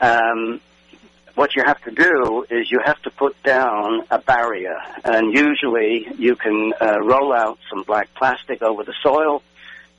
Um, 0.00 0.60
what 1.38 1.54
you 1.54 1.62
have 1.64 1.80
to 1.82 1.92
do 1.92 2.44
is 2.50 2.68
you 2.68 2.80
have 2.84 3.00
to 3.02 3.10
put 3.10 3.40
down 3.44 4.02
a 4.10 4.18
barrier, 4.18 4.76
and 5.04 5.32
usually 5.32 6.08
you 6.18 6.34
can 6.34 6.72
uh, 6.80 6.98
roll 7.00 7.32
out 7.32 7.60
some 7.70 7.84
black 7.84 8.12
plastic 8.14 8.60
over 8.60 8.82
the 8.82 8.94
soil. 9.04 9.40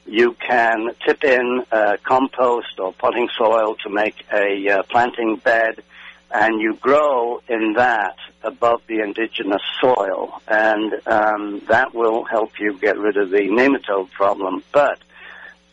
You 0.05 0.33
can 0.33 0.89
tip 1.05 1.23
in 1.23 1.63
uh, 1.71 1.95
compost 2.03 2.77
or 2.77 2.91
potting 2.91 3.29
soil 3.37 3.75
to 3.83 3.89
make 3.89 4.17
a 4.33 4.69
uh, 4.69 4.83
planting 4.83 5.37
bed, 5.37 5.81
and 6.29 6.59
you 6.59 6.73
grow 6.75 7.41
in 7.47 7.73
that 7.77 8.17
above 8.43 8.81
the 8.87 8.99
indigenous 8.99 9.61
soil, 9.79 10.41
and 10.45 10.93
um, 11.07 11.61
that 11.69 11.93
will 11.93 12.25
help 12.25 12.59
you 12.59 12.77
get 12.77 12.97
rid 12.97 13.15
of 13.15 13.29
the 13.29 13.47
nematode 13.47 14.11
problem. 14.11 14.61
But 14.73 14.99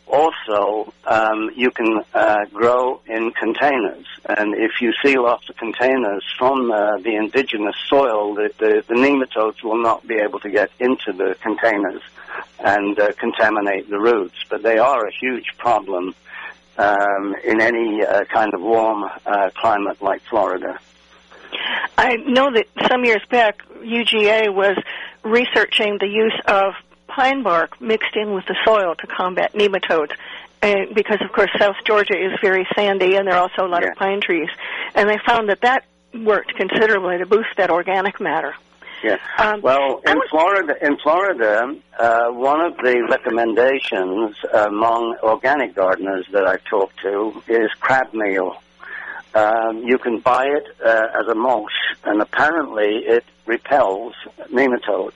also, 0.09 0.93
um, 1.05 1.51
you 1.55 1.69
can 1.71 2.01
uh, 2.13 2.45
grow 2.53 3.01
in 3.07 3.31
containers, 3.31 4.05
and 4.27 4.55
if 4.55 4.81
you 4.81 4.93
seal 5.03 5.25
off 5.25 5.45
the 5.47 5.53
containers 5.53 6.23
from 6.37 6.71
uh, 6.71 6.97
the 6.97 7.15
indigenous 7.15 7.75
soil, 7.89 8.33
the, 8.33 8.49
the, 8.57 8.83
the, 8.87 8.93
nematodes 8.95 9.61
will 9.63 9.81
not 9.81 10.07
be 10.07 10.15
able 10.15 10.39
to 10.39 10.49
get 10.49 10.71
into 10.79 11.11
the 11.11 11.35
containers 11.41 12.01
and 12.59 12.97
uh, 12.99 13.11
contaminate 13.13 13.89
the 13.89 13.99
roots. 13.99 14.37
But 14.49 14.63
they 14.63 14.77
are 14.77 15.05
a 15.05 15.11
huge 15.11 15.57
problem 15.57 16.15
um, 16.77 17.35
in 17.43 17.61
any 17.61 18.05
uh, 18.05 18.23
kind 18.25 18.53
of 18.53 18.61
warm 18.61 19.03
uh, 19.25 19.49
climate 19.55 20.01
like 20.01 20.21
Florida. 20.23 20.79
I 21.97 22.15
know 22.15 22.51
that 22.51 22.67
some 22.89 23.03
years 23.03 23.23
back, 23.29 23.61
UGA 23.81 24.53
was 24.53 24.77
researching 25.23 25.97
the 25.99 26.07
use 26.07 26.39
of 26.47 26.73
pine 27.17 27.41
bark 27.41 27.81
mixed 27.81 28.15
in 28.15 28.35
with 28.35 28.45
the 28.45 28.55
soil 28.63 28.93
to 28.93 29.07
combat 29.07 29.51
nematodes. 29.53 30.11
And 30.61 30.93
because 30.93 31.17
of 31.21 31.31
course 31.31 31.49
South 31.57 31.75
Georgia 31.83 32.13
is 32.13 32.39
very 32.41 32.67
sandy 32.75 33.15
and 33.15 33.27
there 33.27 33.33
are 33.33 33.41
also 33.41 33.65
a 33.65 33.67
lot 33.67 33.81
yeah. 33.81 33.89
of 33.89 33.95
pine 33.95 34.21
trees. 34.21 34.49
And 34.93 35.09
they 35.09 35.17
found 35.25 35.49
that 35.49 35.61
that 35.61 35.85
worked 36.13 36.53
considerably 36.55 37.17
to 37.17 37.25
boost 37.25 37.49
that 37.57 37.71
organic 37.71 38.21
matter. 38.21 38.53
Yeah. 39.03 39.17
Um, 39.39 39.61
well, 39.61 40.01
in 40.05 40.17
was- 40.17 40.29
Florida, 40.29 40.75
in 40.79 40.97
Florida, 40.97 41.75
uh, 41.99 42.29
one 42.29 42.61
of 42.61 42.77
the 42.77 43.07
recommendations 43.09 44.35
among 44.53 45.17
organic 45.23 45.73
gardeners 45.73 46.25
that 46.31 46.45
I've 46.45 46.63
talked 46.65 46.99
to 47.01 47.41
is 47.47 47.71
crab 47.79 48.13
meal. 48.13 48.61
Um, 49.33 49.83
you 49.83 49.97
can 49.97 50.19
buy 50.19 50.45
it 50.45 50.67
uh, 50.83 51.19
as 51.19 51.27
a 51.27 51.35
mulch, 51.35 51.71
and 52.03 52.21
apparently 52.21 53.05
it 53.05 53.23
repels 53.45 54.13
nematodes. 54.51 55.13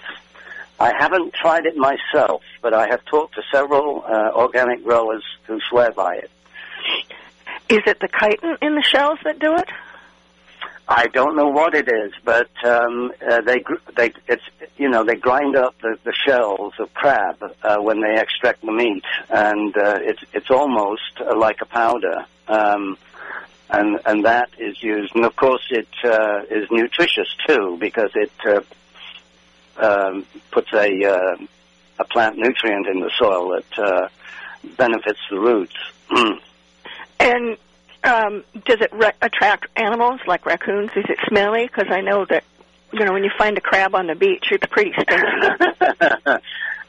I 0.81 0.93
haven't 0.97 1.35
tried 1.35 1.67
it 1.67 1.77
myself, 1.77 2.41
but 2.63 2.73
I 2.73 2.87
have 2.87 3.05
talked 3.05 3.35
to 3.35 3.43
several 3.51 4.03
uh, 4.03 4.31
organic 4.33 4.83
growers 4.83 5.23
who 5.45 5.59
swear 5.69 5.91
by 5.91 6.15
it. 6.15 6.31
Is 7.69 7.81
it 7.85 7.99
the 7.99 8.07
chitin 8.07 8.57
in 8.63 8.73
the 8.73 8.81
shells 8.81 9.19
that 9.23 9.37
do 9.37 9.55
it? 9.57 9.69
I 10.87 11.05
don't 11.05 11.35
know 11.35 11.49
what 11.49 11.75
it 11.75 11.87
is, 11.87 12.13
but 12.25 12.49
um, 12.65 13.13
uh, 13.21 13.41
they 13.41 13.63
they 13.95 14.11
it's 14.27 14.41
you 14.75 14.89
know 14.89 15.03
they 15.03 15.15
grind 15.15 15.55
up 15.55 15.75
the, 15.81 15.99
the 16.03 16.13
shells 16.25 16.73
of 16.79 16.91
crab 16.95 17.37
uh, 17.61 17.77
when 17.77 18.01
they 18.01 18.19
extract 18.19 18.65
the 18.65 18.71
meat, 18.71 19.05
and 19.29 19.77
uh, 19.77 19.99
it's 20.01 20.23
it's 20.33 20.49
almost 20.49 21.21
uh, 21.21 21.37
like 21.37 21.61
a 21.61 21.65
powder, 21.65 22.25
um, 22.47 22.97
and 23.69 23.99
and 24.07 24.25
that 24.25 24.49
is 24.57 24.81
used, 24.81 25.15
and 25.15 25.25
of 25.25 25.35
course 25.35 25.65
it 25.69 25.87
uh, 26.03 26.41
is 26.49 26.67
nutritious 26.71 27.33
too 27.47 27.77
because 27.79 28.09
it 28.15 28.31
uh, 28.47 28.61
um, 29.81 30.25
puts 30.51 30.71
a 30.73 31.05
uh, 31.05 31.37
a 31.99 32.05
plant 32.05 32.37
nutrient 32.37 32.87
in 32.87 32.99
the 32.99 33.11
soil 33.17 33.49
that 33.49 33.79
uh, 33.79 34.07
benefits 34.77 35.19
the 35.29 35.39
roots. 35.39 35.75
And 37.21 37.55
um, 38.03 38.43
does 38.65 38.81
it 38.81 38.91
re- 38.93 39.13
attract 39.21 39.67
animals 39.75 40.21
like 40.25 40.47
raccoons? 40.47 40.89
Is 40.95 41.05
it 41.07 41.19
smelly? 41.27 41.67
Because 41.67 41.91
I 41.91 42.01
know 42.01 42.25
that 42.25 42.43
you 42.91 43.05
know 43.05 43.13
when 43.13 43.23
you 43.23 43.29
find 43.37 43.55
a 43.59 43.61
crab 43.61 43.93
on 43.93 44.07
the 44.07 44.15
beach, 44.15 44.45
it's 44.49 44.65
pretty 44.65 44.91
stinky. 44.93 45.13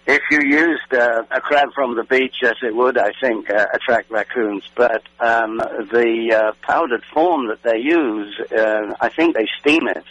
if 0.06 0.22
you 0.30 0.40
used 0.40 0.94
uh, 0.94 1.24
a 1.30 1.40
crab 1.40 1.74
from 1.74 1.96
the 1.96 2.04
beach, 2.04 2.36
yes, 2.40 2.54
it 2.62 2.74
would, 2.74 2.96
I 2.96 3.12
think, 3.20 3.50
uh, 3.50 3.66
attract 3.74 4.10
raccoons. 4.10 4.64
But 4.74 5.02
um, 5.20 5.58
the 5.58 6.34
uh, 6.34 6.52
powdered 6.62 7.04
form 7.12 7.48
that 7.48 7.62
they 7.62 7.78
use, 7.78 8.34
uh, 8.50 8.94
I 9.00 9.10
think 9.10 9.36
they 9.36 9.48
steam 9.60 9.86
it. 9.88 10.04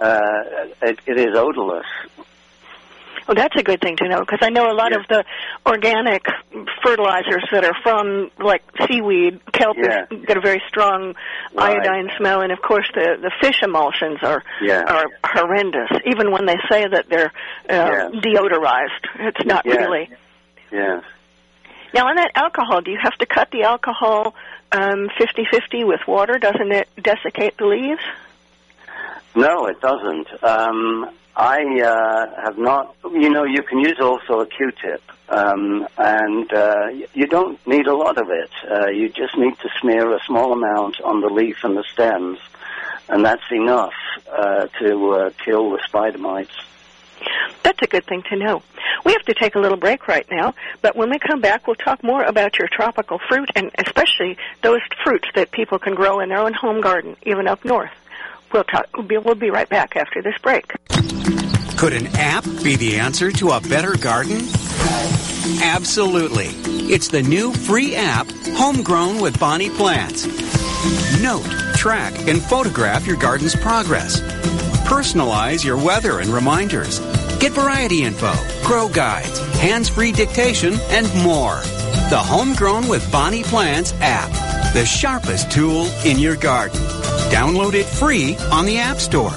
Uh, 0.00 0.42
it, 0.82 0.98
it 1.06 1.18
is 1.18 1.36
odorless. 1.36 1.86
Well, 3.28 3.34
that's 3.36 3.54
a 3.56 3.62
good 3.62 3.80
thing 3.80 3.96
to 3.98 4.08
know 4.08 4.20
because 4.20 4.40
I 4.42 4.48
know 4.48 4.70
a 4.70 4.74
lot 4.74 4.90
Yeah. 4.92 4.98
of 5.00 5.06
the 5.08 5.24
organic 5.66 6.24
fertilizers 6.82 7.44
that 7.52 7.64
are 7.64 7.76
from 7.82 8.30
like 8.38 8.62
seaweed, 8.88 9.40
kelp 9.52 9.76
Yeah. 9.76 10.06
has 10.10 10.24
got 10.24 10.36
a 10.36 10.40
very 10.40 10.62
strong 10.68 11.14
Right. 11.54 11.76
iodine 11.78 12.10
smell, 12.16 12.40
and 12.40 12.50
of 12.50 12.60
course 12.62 12.88
the 12.94 13.18
the 13.20 13.30
fish 13.40 13.62
emulsions 13.62 14.22
are 14.22 14.42
Yeah. 14.60 14.82
are 14.82 15.06
horrendous. 15.22 15.90
Even 16.06 16.32
when 16.32 16.46
they 16.46 16.56
say 16.68 16.88
that 16.88 17.08
they're 17.08 17.32
uh, 17.68 17.72
Yeah. 17.72 18.08
deodorized, 18.14 19.04
it's 19.20 19.44
not 19.44 19.64
Yeah. 19.66 19.74
really. 19.76 20.08
Yes. 20.72 21.04
Now, 21.92 22.08
on 22.08 22.16
that 22.16 22.30
alcohol, 22.36 22.80
do 22.80 22.90
you 22.90 22.98
have 23.02 23.16
to 23.18 23.26
cut 23.26 23.50
the 23.50 23.64
alcohol 23.64 24.34
um, 24.72 25.08
50-50 25.18 25.84
with 25.84 26.00
water? 26.06 26.38
Doesn't 26.38 26.70
it 26.72 26.88
desiccate 27.00 27.58
the 27.58 27.66
leaves? 27.66 28.00
No, 29.34 29.66
it 29.66 29.80
doesn't. 29.80 30.28
Um, 30.42 31.10
I 31.36 31.62
uh, 31.80 32.42
have 32.44 32.58
not. 32.58 32.94
You 33.04 33.30
know, 33.30 33.44
you 33.44 33.62
can 33.62 33.78
use 33.78 33.98
also 34.00 34.40
a 34.40 34.46
Q-tip, 34.46 35.02
um, 35.28 35.86
and 35.96 36.52
uh, 36.52 36.88
you 37.14 37.26
don't 37.26 37.64
need 37.66 37.86
a 37.86 37.94
lot 37.94 38.18
of 38.18 38.30
it. 38.30 38.50
Uh, 38.68 38.88
you 38.88 39.08
just 39.08 39.36
need 39.36 39.56
to 39.60 39.68
smear 39.80 40.14
a 40.14 40.20
small 40.26 40.52
amount 40.52 41.00
on 41.00 41.20
the 41.20 41.28
leaf 41.28 41.58
and 41.62 41.76
the 41.76 41.84
stems, 41.92 42.38
and 43.08 43.24
that's 43.24 43.50
enough 43.50 43.94
uh, 44.30 44.66
to 44.80 45.10
uh, 45.12 45.30
kill 45.44 45.70
the 45.70 45.80
spider 45.86 46.18
mites. 46.18 46.54
That's 47.62 47.82
a 47.82 47.86
good 47.86 48.06
thing 48.06 48.22
to 48.30 48.36
know. 48.36 48.62
We 49.04 49.12
have 49.12 49.22
to 49.22 49.34
take 49.34 49.54
a 49.54 49.58
little 49.58 49.76
break 49.76 50.08
right 50.08 50.26
now, 50.30 50.54
but 50.82 50.96
when 50.96 51.10
we 51.10 51.18
come 51.18 51.40
back, 51.40 51.66
we'll 51.66 51.76
talk 51.76 52.02
more 52.02 52.24
about 52.24 52.58
your 52.58 52.68
tropical 52.68 53.18
fruit 53.28 53.50
and 53.54 53.70
especially 53.78 54.36
those 54.62 54.80
fruits 55.04 55.28
that 55.34 55.50
people 55.50 55.78
can 55.78 55.94
grow 55.94 56.20
in 56.20 56.30
their 56.30 56.38
own 56.38 56.54
home 56.54 56.80
garden, 56.80 57.16
even 57.22 57.46
up 57.46 57.64
north. 57.64 57.90
We'll 58.52 58.64
talk. 58.64 58.86
We'll 58.96 59.34
be, 59.34 59.50
right 59.50 59.68
back 59.68 59.96
after 59.96 60.22
this 60.22 60.36
break. 60.42 60.72
Could 61.76 61.92
an 61.92 62.08
app 62.16 62.44
be 62.62 62.76
the 62.76 62.96
answer 62.98 63.30
to 63.32 63.50
a 63.50 63.60
better 63.60 63.96
garden? 63.96 64.40
Absolutely. 65.62 66.48
It's 66.92 67.08
the 67.08 67.22
new 67.22 67.52
free 67.52 67.94
app, 67.96 68.26
Homegrown 68.54 69.20
with 69.20 69.38
Bonnie 69.38 69.70
Plants. 69.70 70.26
Note, 71.22 71.46
track, 71.74 72.12
and 72.28 72.42
photograph 72.42 73.06
your 73.06 73.16
garden's 73.16 73.54
progress. 73.54 74.20
Personalize 74.90 75.64
your 75.64 75.76
weather 75.76 76.18
and 76.18 76.30
reminders. 76.30 76.98
Get 77.38 77.52
variety 77.52 78.02
info, 78.02 78.32
grow 78.64 78.88
guides, 78.88 79.38
hands-free 79.54 80.10
dictation, 80.10 80.74
and 80.88 81.06
more. 81.22 81.60
The 82.10 82.18
Homegrown 82.18 82.88
with 82.88 83.08
Bonnie 83.12 83.44
Plants 83.44 83.94
app, 84.00 84.32
the 84.74 84.84
sharpest 84.84 85.48
tool 85.48 85.86
in 86.04 86.18
your 86.18 86.34
garden. 86.34 86.80
Download 87.30 87.74
it 87.74 87.86
free 87.86 88.36
on 88.50 88.66
the 88.66 88.78
App 88.78 88.96
Store. 88.96 89.30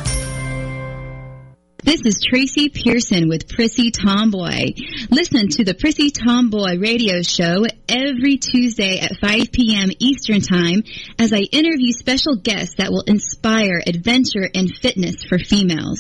This 1.83 2.05
is 2.05 2.21
Tracy 2.21 2.69
Pearson 2.69 3.27
with 3.27 3.49
Prissy 3.49 3.91
Tomboy. 3.91 4.71
Listen 5.09 5.49
to 5.49 5.65
the 5.65 5.75
Prissy 5.77 6.11
Tomboy 6.11 6.77
radio 6.79 7.21
show 7.21 7.65
every 7.89 8.37
Tuesday 8.37 8.99
at 8.99 9.17
5 9.19 9.51
p.m. 9.51 9.89
Eastern 9.99 10.39
Time 10.39 10.83
as 11.19 11.33
I 11.33 11.39
interview 11.39 11.91
special 11.91 12.37
guests 12.37 12.75
that 12.77 12.89
will 12.89 13.03
inspire 13.05 13.83
adventure 13.85 14.49
and 14.55 14.73
fitness 14.73 15.25
for 15.25 15.37
females. 15.37 15.99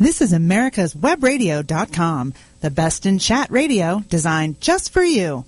This 0.00 0.22
is 0.22 0.32
America's 0.32 0.92
Webradio.com, 0.92 2.34
the 2.60 2.70
best 2.70 3.06
in 3.06 3.20
chat 3.20 3.48
radio 3.52 4.00
designed 4.08 4.60
just 4.60 4.92
for 4.92 5.04
you. 5.04 5.44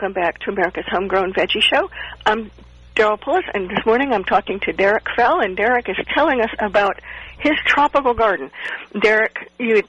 Welcome 0.00 0.12
back 0.12 0.38
to 0.42 0.50
America's 0.52 0.84
Homegrown 0.88 1.32
Veggie 1.32 1.60
Show. 1.60 1.90
I'm 2.24 2.52
Daryl 2.94 3.18
Pullis, 3.18 3.42
and 3.52 3.68
this 3.68 3.84
morning 3.84 4.12
I'm 4.12 4.22
talking 4.22 4.60
to 4.60 4.72
Derek 4.72 5.08
Fell, 5.16 5.40
and 5.40 5.56
Derek 5.56 5.88
is 5.88 5.96
telling 6.14 6.40
us 6.40 6.50
about 6.60 7.00
his 7.40 7.54
tropical 7.66 8.14
garden. 8.14 8.52
Derek, 9.00 9.50
you 9.58 9.82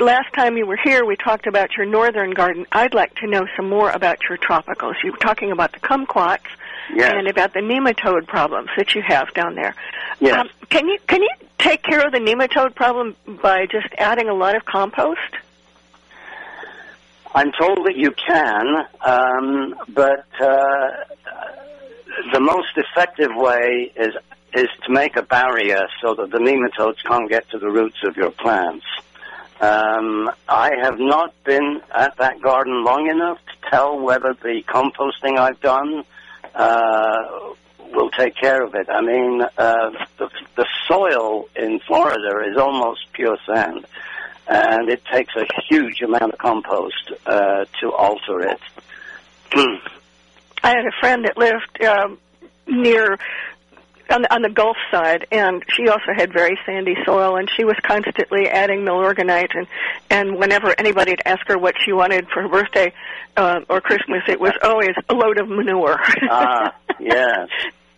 last 0.00 0.32
time 0.34 0.56
you 0.56 0.66
were 0.66 0.76
here, 0.82 1.04
we 1.04 1.14
talked 1.14 1.46
about 1.46 1.76
your 1.76 1.86
northern 1.86 2.32
garden. 2.32 2.66
I'd 2.72 2.94
like 2.94 3.14
to 3.20 3.28
know 3.28 3.46
some 3.54 3.68
more 3.68 3.90
about 3.90 4.18
your 4.28 4.38
tropicals. 4.38 4.94
You 5.04 5.12
were 5.12 5.18
talking 5.18 5.52
about 5.52 5.70
the 5.70 5.78
kumquats 5.78 6.40
Yes. 6.92 7.12
and 7.16 7.28
about 7.28 7.54
the 7.54 7.60
nematode 7.60 8.26
problems 8.26 8.70
that 8.76 8.96
you 8.96 9.02
have 9.02 9.32
down 9.34 9.54
there. 9.54 9.76
Yes. 10.18 10.34
Um, 10.36 10.50
can 10.68 10.88
you 10.88 10.98
can 11.06 11.22
you 11.22 11.30
take 11.60 11.84
care 11.84 12.04
of 12.04 12.10
the 12.10 12.18
nematode 12.18 12.74
problem 12.74 13.14
by 13.40 13.66
just 13.66 13.86
adding 13.98 14.28
a 14.28 14.34
lot 14.34 14.56
of 14.56 14.64
compost? 14.64 15.20
I'm 17.34 17.50
told 17.52 17.78
that 17.86 17.96
you 17.96 18.12
can, 18.12 18.86
um, 19.04 19.74
but 19.88 20.26
uh, 20.40 20.90
the 22.32 22.40
most 22.40 22.76
effective 22.76 23.30
way 23.34 23.92
is 23.96 24.14
is 24.54 24.68
to 24.86 24.92
make 24.92 25.16
a 25.16 25.22
barrier 25.22 25.88
so 26.00 26.14
that 26.14 26.30
the 26.30 26.38
nematodes 26.38 27.02
can't 27.02 27.28
get 27.28 27.50
to 27.50 27.58
the 27.58 27.68
roots 27.68 28.04
of 28.04 28.16
your 28.16 28.30
plants. 28.30 28.86
Um, 29.60 30.30
I 30.48 30.70
have 30.80 31.00
not 31.00 31.34
been 31.42 31.80
at 31.92 32.16
that 32.18 32.40
garden 32.40 32.84
long 32.84 33.08
enough 33.08 33.38
to 33.46 33.70
tell 33.70 33.98
whether 33.98 34.32
the 34.34 34.62
composting 34.68 35.38
I've 35.38 35.60
done 35.60 36.04
uh, 36.54 37.16
will 37.92 38.10
take 38.10 38.36
care 38.36 38.62
of 38.62 38.76
it. 38.76 38.88
I 38.88 39.00
mean, 39.00 39.42
uh, 39.42 39.90
the, 40.18 40.30
the 40.56 40.66
soil 40.86 41.48
in 41.56 41.80
Florida 41.80 42.48
is 42.48 42.56
almost 42.56 43.12
pure 43.12 43.38
sand, 43.44 43.86
and 44.46 44.88
it 44.88 45.02
takes 45.12 45.34
a 45.36 45.46
huge 45.68 46.00
amount 46.02 46.32
of 46.32 46.38
compost 46.38 47.12
uh, 47.26 47.64
to 47.80 47.92
alter 47.92 48.48
it. 48.48 48.60
I 50.62 50.70
had 50.70 50.86
a 50.86 51.00
friend 51.00 51.24
that 51.24 51.36
lived 51.36 51.84
um, 51.84 52.18
near 52.66 53.18
on 54.10 54.22
the, 54.22 54.34
on 54.34 54.42
the 54.42 54.50
Gulf 54.50 54.76
side, 54.90 55.26
and 55.32 55.62
she 55.74 55.88
also 55.88 56.12
had 56.14 56.32
very 56.32 56.58
sandy 56.66 56.94
soil, 57.04 57.36
and 57.36 57.48
she 57.50 57.64
was 57.64 57.76
constantly 57.82 58.48
adding 58.48 58.80
milorganite, 58.80 59.54
and 59.54 59.66
and 60.10 60.38
whenever 60.38 60.74
anybody 60.78 61.12
would 61.12 61.22
ask 61.24 61.46
her 61.46 61.58
what 61.58 61.74
she 61.84 61.92
wanted 61.92 62.26
for 62.28 62.42
her 62.42 62.48
birthday 62.48 62.92
uh, 63.36 63.60
or 63.68 63.80
Christmas, 63.80 64.22
it 64.28 64.40
was 64.40 64.52
always 64.62 64.94
a 65.08 65.14
load 65.14 65.38
of 65.38 65.48
manure. 65.48 65.98
ah, 66.30 66.74
yes. 67.00 67.48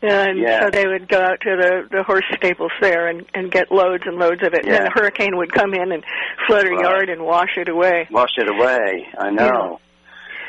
And 0.06 0.38
Yeah. 0.38 0.60
so 0.60 0.70
they 0.70 0.86
would 0.86 1.08
go 1.08 1.20
out 1.20 1.40
to 1.40 1.56
the 1.56 1.88
the 1.90 2.02
horse 2.02 2.24
stables 2.36 2.72
there 2.80 3.08
and 3.08 3.24
and 3.34 3.50
get 3.50 3.70
loads 3.72 4.04
and 4.06 4.16
loads 4.18 4.42
of 4.42 4.54
it. 4.54 4.64
And 4.64 4.72
then 4.72 4.82
Yeah. 4.82 4.88
the 4.88 5.00
hurricane 5.00 5.36
would 5.36 5.52
come 5.52 5.74
in 5.74 5.92
and 5.92 6.04
flood 6.46 6.64
her 6.64 6.70
Right. 6.74 6.84
yard 6.84 7.08
and 7.08 7.22
wash 7.24 7.56
it 7.56 7.68
away. 7.68 8.06
Wash 8.10 8.36
it 8.38 8.48
away. 8.48 9.08
I 9.18 9.30
know. 9.30 9.80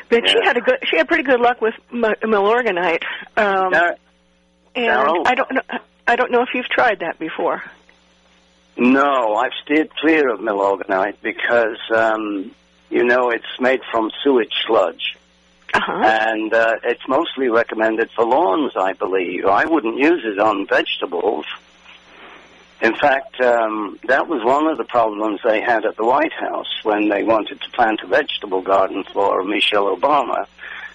But 0.08 0.28
she 0.28 0.38
had 0.42 0.56
a 0.56 0.60
good 0.60 0.78
she 0.84 0.96
had 0.96 1.08
pretty 1.08 1.24
good 1.24 1.40
luck 1.40 1.60
with 1.60 1.74
m- 1.92 2.02
milorganite. 2.22 3.02
Um, 3.36 3.74
and? 4.74 5.26
I 5.26 5.34
don't 5.34 5.52
know 5.52 5.62
I 6.06 6.16
don't 6.16 6.30
know 6.30 6.42
if 6.42 6.48
you've 6.54 6.68
tried 6.68 7.00
that 7.00 7.18
before. 7.18 7.62
No, 8.76 9.34
I've 9.34 9.52
steered 9.64 9.90
clear 9.96 10.28
of 10.30 10.38
milorganite 10.40 11.16
because, 11.20 11.78
um, 11.92 12.52
you 12.90 13.04
know, 13.04 13.30
it's 13.30 13.58
made 13.60 13.80
from 13.90 14.10
sewage 14.22 14.54
sludge. 14.66 15.16
Uh-huh. 15.74 16.02
And 16.02 16.52
uh, 16.52 16.76
it's 16.82 17.06
mostly 17.08 17.48
recommended 17.48 18.10
for 18.12 18.24
lawns, 18.24 18.72
I 18.76 18.94
believe. 18.94 19.44
I 19.44 19.66
wouldn't 19.66 19.98
use 19.98 20.22
it 20.24 20.38
on 20.38 20.66
vegetables. 20.66 21.44
In 22.80 22.94
fact, 22.94 23.40
um, 23.40 23.98
that 24.06 24.28
was 24.28 24.44
one 24.44 24.68
of 24.68 24.78
the 24.78 24.84
problems 24.84 25.40
they 25.42 25.60
had 25.60 25.84
at 25.84 25.96
the 25.96 26.04
White 26.04 26.32
House 26.32 26.72
when 26.84 27.08
they 27.08 27.24
wanted 27.24 27.60
to 27.60 27.70
plant 27.70 28.00
a 28.04 28.06
vegetable 28.06 28.62
garden 28.62 29.04
for 29.12 29.42
Michelle 29.42 29.94
Obama. 29.94 30.46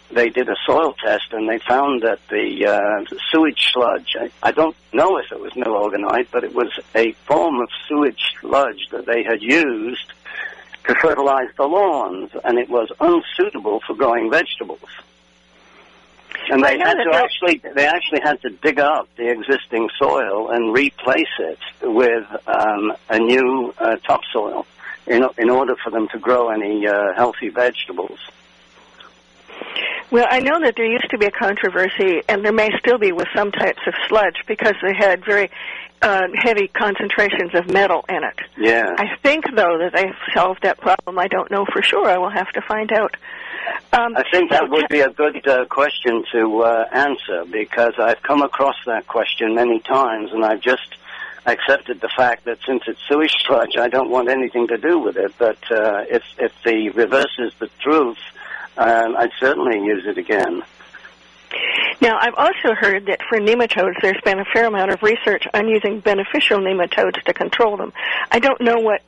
They 0.10 0.30
did 0.30 0.48
a 0.48 0.56
soil 0.66 0.94
test 0.94 1.34
and 1.34 1.50
they 1.50 1.60
found 1.60 2.04
that 2.04 2.20
the 2.30 2.68
uh, 2.68 3.16
sewage 3.32 3.72
sludge, 3.74 4.16
I, 4.20 4.32
I 4.42 4.52
don't 4.52 4.76
know 4.94 5.18
if 5.18 5.32
it 5.32 5.40
was 5.40 5.52
milorganite, 5.54 6.28
but 6.32 6.44
it 6.44 6.54
was 6.54 6.72
a 6.96 7.12
form 7.28 7.60
of 7.60 7.70
sewage 7.88 8.34
sludge 8.40 8.88
that 8.92 9.06
they 9.06 9.24
had 9.24 9.42
used 9.42 10.14
to 10.88 10.96
fertilize 10.96 11.50
the 11.58 11.66
lawns, 11.66 12.32
and 12.44 12.58
it 12.58 12.70
was 12.70 12.90
unsuitable 13.00 13.82
for 13.86 13.96
growing 13.96 14.30
vegetables. 14.30 14.80
And 16.50 16.64
they 16.64 16.78
had 16.78 16.96
to 16.96 17.12
actually, 17.14 17.62
they 17.74 17.86
actually 17.86 18.20
had 18.22 18.42
to 18.42 18.50
dig 18.50 18.80
up 18.80 19.08
the 19.16 19.30
existing 19.30 19.90
soil 19.98 20.50
and 20.50 20.74
replace 20.74 21.34
it 21.40 21.60
with 21.82 22.26
um, 22.48 22.94
a 23.10 23.20
new 23.20 23.74
uh, 23.78 23.96
topsoil 23.98 24.66
in, 25.08 25.26
in 25.38 25.50
order 25.50 25.76
for 25.84 25.90
them 25.90 26.08
to 26.10 26.20
grow 26.20 26.50
any 26.50 26.86
uh, 26.86 27.14
healthy 27.16 27.50
vegetables. 27.50 28.20
Well, 30.12 30.28
I 30.30 30.42
know 30.42 30.60
that 30.62 30.76
there 30.76 30.86
used 30.86 31.10
to 31.10 31.18
be 31.18 31.26
a 31.26 31.32
controversy, 31.32 32.22
and 32.28 32.44
there 32.44 32.54
may 32.54 32.70
still 32.78 32.98
be 32.98 33.12
with 33.12 33.28
some 33.36 33.52
types 33.52 33.80
of 33.88 33.94
sludge 34.08 34.44
because 34.48 34.76
they 34.82 34.94
had 34.94 35.26
very 35.26 35.50
uh, 36.04 36.28
heavy 36.36 36.68
concentrations 36.68 37.56
of 37.56 37.68
metal 37.72 38.04
in 38.10 38.24
it. 38.24 38.40
Yeah. 38.58 38.94
I 38.98 39.16
think, 39.24 39.46
though, 39.56 39.78
that 39.80 39.94
they've 39.96 40.34
solved 40.34 40.64
that 40.64 40.80
problem. 40.80 41.18
I 41.18 41.28
don't 41.28 41.50
know 41.50 41.66
for 41.72 41.82
sure. 41.82 42.08
I 42.08 42.18
will 42.18 42.30
have 42.30 42.50
to 42.52 42.62
find 42.62 42.92
out. 42.92 43.16
Um, 43.94 44.16
I 44.18 44.24
think 44.32 44.52
that 44.52 44.70
would 44.70 44.90
be 44.90 45.00
a 45.00 45.10
good 45.10 45.48
uh, 45.48 45.66
question 45.66 46.24
to 46.34 46.62
uh, 46.64 46.86
answer 46.92 47.46
because 47.50 47.94
I've 47.98 48.22
come 48.22 48.42
across 48.42 48.76
that 48.86 49.08
question 49.08 49.56
many 49.56 49.80
times, 49.80 50.32
and 50.34 50.44
I've 50.44 50.62
just 50.62 50.98
accepted 51.46 52.02
the 52.02 52.10
fact 52.16 52.46
that 52.46 52.58
since 52.66 52.84
it's 52.88 53.00
sewage 53.08 53.36
sludge, 53.46 53.78
I 53.78 53.88
don't 53.88 54.10
want 54.10 54.30
anything 54.30 54.68
to 54.68 54.78
do 54.78 55.00
with 55.00 55.18
it. 55.18 55.34
But 55.38 55.60
uh, 55.72 56.06
if 56.10 56.24
if 56.38 56.52
the 56.66 56.90
reverse 56.90 57.36
is 57.40 57.54
the 57.60 57.70
truth, 57.80 58.18
um, 58.78 59.16
I'd 59.16 59.32
certainly 59.40 59.78
use 59.86 60.06
it 60.06 60.18
again. 60.18 60.64
Now, 62.02 62.18
I've 62.20 62.36
also 62.36 62.74
heard 62.74 63.06
that 63.06 63.22
for 63.30 63.40
nematodes, 63.40 63.96
there's 64.02 64.22
been 64.24 64.40
a 64.40 64.46
fair 64.54 64.66
amount 64.66 64.92
of 64.92 65.02
research 65.04 65.46
on 65.54 65.68
using 65.68 66.00
beneficial 66.00 66.60
nematodes 66.60 67.22
to 67.24 67.34
control 67.34 67.78
them. 67.78 67.94
I 68.32 68.40
don't 68.40 68.60
know 68.62 68.80
what 68.80 69.02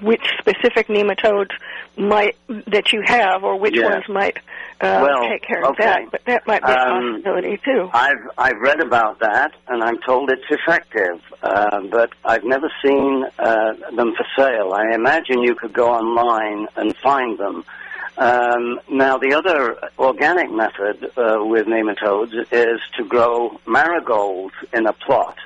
which 0.00 0.22
specific 0.40 0.88
nematodes 0.88 1.52
might 1.96 2.36
that 2.66 2.92
you 2.92 3.00
have, 3.06 3.44
or 3.44 3.56
which 3.56 3.76
Yeah. 3.76 3.90
ones 3.90 4.08
might 4.08 4.36
uh, 4.80 4.98
Well, 5.06 5.28
take 5.28 5.42
care 5.42 5.62
of 5.62 5.70
okay. 5.70 5.84
that. 5.84 6.10
But 6.10 6.24
that 6.24 6.46
might 6.48 6.66
be 6.66 6.72
a 6.72 6.76
Um, 6.76 7.12
possibility 7.12 7.60
too. 7.64 7.88
I've 7.92 8.28
I've 8.36 8.60
read 8.60 8.80
about 8.80 9.20
that, 9.20 9.52
and 9.68 9.84
I'm 9.84 9.98
told 9.98 10.30
it's 10.30 10.50
effective, 10.50 11.20
uh, 11.44 11.80
but 11.82 12.10
I've 12.24 12.42
never 12.42 12.68
seen 12.82 13.24
uh, 13.38 13.74
them 13.94 14.14
for 14.16 14.26
sale. 14.36 14.72
I 14.72 14.92
imagine 14.94 15.42
you 15.42 15.54
could 15.54 15.72
go 15.72 15.92
online 15.92 16.66
and 16.74 16.96
find 16.96 17.38
them. 17.38 17.64
Um, 18.16 18.80
now, 18.90 19.16
the 19.18 19.34
other 19.34 19.90
organic 19.98 20.50
method 20.50 21.12
uh, 21.16 21.38
with 21.44 21.66
nematodes 21.66 22.34
is 22.52 22.80
to 22.96 23.04
grow 23.04 23.58
marigolds 23.66 24.54
in 24.72 24.86
a 24.86 24.92
plot, 24.92 25.38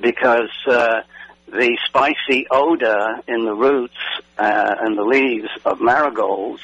because 0.00 0.50
uh, 0.66 1.02
the 1.48 1.76
spicy 1.86 2.46
odor 2.50 3.20
in 3.26 3.44
the 3.44 3.54
roots 3.54 3.98
uh, 4.38 4.74
and 4.80 4.96
the 4.96 5.02
leaves 5.02 5.48
of 5.64 5.80
marigolds 5.80 6.62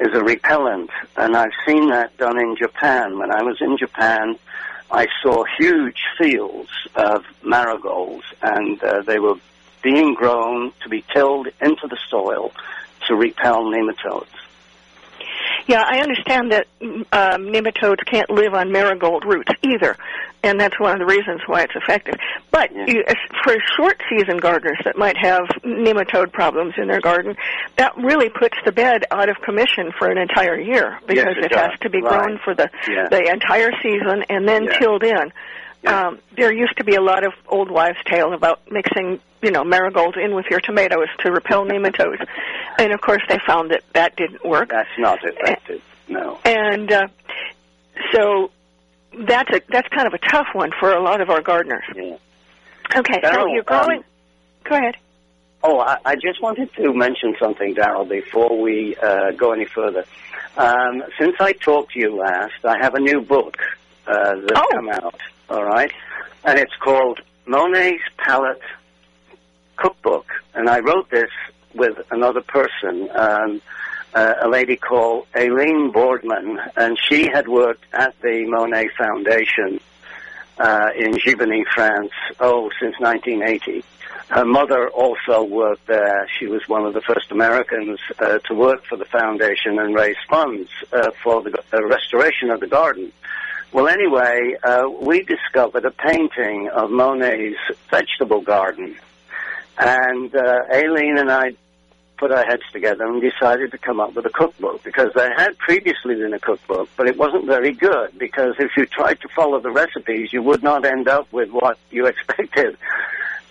is 0.00 0.12
a 0.14 0.24
repellent, 0.24 0.90
and 1.16 1.36
I've 1.36 1.52
seen 1.66 1.90
that 1.90 2.16
done 2.16 2.38
in 2.38 2.56
Japan. 2.56 3.18
When 3.18 3.30
I 3.30 3.42
was 3.42 3.58
in 3.60 3.76
Japan, 3.76 4.36
I 4.90 5.06
saw 5.22 5.44
huge 5.58 6.00
fields 6.18 6.70
of 6.94 7.24
marigolds, 7.42 8.24
and 8.42 8.82
uh, 8.82 9.02
they 9.02 9.18
were 9.18 9.36
being 9.82 10.14
grown 10.14 10.72
to 10.82 10.88
be 10.88 11.04
tilled 11.12 11.48
into 11.60 11.86
the 11.88 11.98
soil 12.08 12.52
to 13.06 13.14
repel 13.14 13.64
nematodes. 13.64 14.26
Yeah, 15.66 15.82
I 15.84 15.98
understand 15.98 16.52
that 16.52 16.66
um, 16.80 17.46
nematodes 17.52 18.04
can't 18.06 18.30
live 18.30 18.54
on 18.54 18.70
marigold 18.70 19.24
roots 19.24 19.50
either, 19.62 19.96
and 20.44 20.60
that's 20.60 20.78
one 20.78 20.92
of 20.92 20.98
the 21.00 21.06
reasons 21.12 21.40
why 21.46 21.62
it's 21.62 21.74
effective. 21.74 22.14
But 22.52 22.70
Yeah. 22.72 22.84
you, 22.86 23.04
for 23.42 23.56
short 23.76 24.00
season 24.08 24.36
gardeners 24.38 24.78
that 24.84 24.96
might 24.96 25.16
have 25.16 25.42
nematode 25.64 26.32
problems 26.32 26.74
in 26.76 26.86
their 26.86 27.00
garden, 27.00 27.36
that 27.78 27.96
really 27.96 28.28
puts 28.28 28.56
the 28.64 28.70
bed 28.72 29.04
out 29.10 29.28
of 29.28 29.40
commission 29.40 29.90
for 29.98 30.08
an 30.08 30.18
entire 30.18 30.58
year 30.58 30.98
because 31.06 31.36
it 31.36 31.46
it, 31.46 31.54
has 31.56 31.72
to 31.80 31.90
be 31.90 32.00
Right. 32.00 32.22
grown 32.22 32.38
for 32.44 32.54
the 32.54 32.70
Yeah. 32.88 33.08
the 33.08 33.24
entire 33.28 33.72
season 33.82 34.24
and 34.28 34.48
then 34.48 34.64
Yeah. 34.64 34.78
tilled 34.78 35.02
in. 35.02 35.32
Um, 35.86 36.18
there 36.36 36.52
used 36.52 36.76
to 36.78 36.84
be 36.84 36.96
a 36.96 37.00
lot 37.00 37.24
of 37.24 37.32
old 37.48 37.70
wives' 37.70 37.98
tale 38.06 38.32
about 38.32 38.60
mixing, 38.70 39.20
you 39.46 39.52
know, 39.52 39.62
marigolds 39.62 40.16
in 40.16 40.34
with 40.34 40.46
your 40.50 40.58
tomatoes 40.60 41.06
to 41.20 41.30
repel 41.30 41.64
nematodes, 41.64 42.26
and 42.80 42.92
of 42.92 43.00
course 43.00 43.22
they 43.28 43.38
found 43.46 43.70
that 43.70 43.82
that 43.94 44.16
didn't 44.16 44.44
work. 44.44 44.70
That's 44.70 44.88
not 44.98 45.20
effective. 45.22 45.80
No. 46.08 46.40
And 46.44 46.90
uh, 46.90 47.06
so 48.12 48.50
that's 49.16 49.48
a 49.50 49.60
that's 49.68 49.86
kind 49.88 50.08
of 50.08 50.14
a 50.14 50.18
tough 50.18 50.48
one 50.52 50.72
for 50.80 50.90
a 50.92 51.00
lot 51.00 51.20
of 51.20 51.30
our 51.30 51.42
gardeners. 51.42 51.84
Yeah. 51.94 52.16
Okay, 52.96 53.20
so 53.22 53.46
you're 53.46 53.62
growing. 53.62 53.98
um, 53.98 54.04
go 54.64 54.74
ahead. 54.76 54.96
Oh, 55.62 55.78
I, 55.78 55.98
I 56.04 56.14
just 56.16 56.42
wanted 56.42 56.72
to 56.74 56.92
mention 56.92 57.36
something, 57.40 57.74
Daryl, 57.76 58.08
before 58.08 58.60
we 58.60 58.96
uh, 58.96 59.30
go 59.32 59.52
any 59.52 59.64
further. 59.64 60.04
Um, 60.56 61.04
since 61.20 61.36
I 61.40 61.52
talked 61.52 61.92
to 61.92 62.00
you 62.00 62.16
last, 62.16 62.64
I 62.64 62.78
have 62.78 62.94
a 62.94 63.00
new 63.00 63.20
book 63.20 63.56
uh, 64.08 64.34
that's 64.40 64.52
Oh. 64.60 64.68
come 64.72 64.88
out. 64.90 65.20
All 65.48 65.64
right, 65.64 65.92
and 66.44 66.58
it's 66.58 66.74
called 66.82 67.20
Monet's 67.46 68.02
Palette 68.16 68.60
Cookbook, 69.76 70.26
and 70.54 70.68
I 70.68 70.80
wrote 70.80 71.10
this 71.10 71.30
with 71.74 71.98
another 72.10 72.40
person, 72.40 73.08
um, 73.14 73.62
uh, 74.14 74.34
a 74.40 74.48
lady 74.48 74.76
called 74.76 75.26
Aileen 75.36 75.92
Bordman, 75.92 76.58
and 76.76 76.98
she 76.98 77.28
had 77.28 77.48
worked 77.48 77.84
at 77.92 78.18
the 78.22 78.46
Monet 78.46 78.88
Foundation 78.96 79.80
uh, 80.58 80.90
in 80.96 81.12
Giverny, 81.12 81.64
France, 81.66 82.12
oh, 82.40 82.70
since 82.80 82.98
1980. 82.98 83.84
Her 84.28 84.44
mother 84.44 84.88
also 84.88 85.44
worked 85.44 85.86
there. 85.86 86.28
She 86.38 86.46
was 86.46 86.66
one 86.68 86.84
of 86.84 86.94
the 86.94 87.00
first 87.00 87.30
Americans 87.30 88.00
uh, 88.18 88.38
to 88.38 88.54
work 88.54 88.84
for 88.84 88.96
the 88.96 89.04
foundation 89.04 89.78
and 89.78 89.94
raise 89.94 90.16
funds 90.28 90.68
uh, 90.92 91.10
for 91.22 91.42
the 91.42 91.62
uh, 91.72 91.84
restoration 91.84 92.50
of 92.50 92.60
the 92.60 92.66
garden. 92.66 93.12
Well, 93.72 93.88
anyway, 93.88 94.56
uh, 94.62 94.88
we 94.88 95.22
discovered 95.22 95.84
a 95.84 95.90
painting 95.90 96.68
of 96.70 96.90
Monet's 96.90 97.58
vegetable 97.90 98.40
garden. 98.40 98.96
And 99.78 100.34
uh, 100.34 100.62
Aileen 100.72 101.18
and 101.18 101.30
I 101.30 101.52
put 102.16 102.32
our 102.32 102.44
heads 102.44 102.62
together 102.72 103.04
and 103.04 103.20
decided 103.20 103.70
to 103.72 103.78
come 103.78 104.00
up 104.00 104.14
with 104.14 104.24
a 104.24 104.30
cookbook 104.30 104.82
because 104.82 105.12
there 105.14 105.34
had 105.36 105.56
previously 105.58 106.14
been 106.14 106.32
a 106.32 106.38
cookbook, 106.38 106.88
but 106.96 107.06
it 107.06 107.16
wasn't 107.16 107.44
very 107.44 107.72
good 107.72 108.18
because 108.18 108.54
if 108.58 108.70
you 108.76 108.86
tried 108.86 109.20
to 109.20 109.28
follow 109.28 109.60
the 109.60 109.70
recipes, 109.70 110.32
you 110.32 110.42
would 110.42 110.62
not 110.62 110.84
end 110.84 111.08
up 111.08 111.30
with 111.32 111.50
what 111.50 111.78
you 111.90 112.06
expected. 112.12 112.76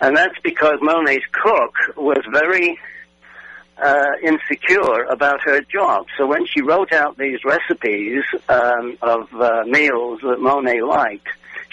And 0.00 0.16
that's 0.16 0.38
because 0.42 0.78
Monet's 0.82 1.24
cook 1.32 1.96
was 1.96 2.22
very 2.30 2.78
uh, 3.82 4.12
insecure 4.22 5.04
about 5.04 5.40
her 5.42 5.60
job. 5.62 6.06
So 6.16 6.26
when 6.26 6.46
she 6.46 6.60
wrote 6.60 6.92
out 6.92 7.16
these 7.16 7.44
recipes 7.44 8.24
um, 8.48 8.98
of 9.00 9.32
uh, 9.34 9.64
meals 9.66 10.20
that 10.22 10.40
Monet 10.40 10.82
liked, 10.82 11.28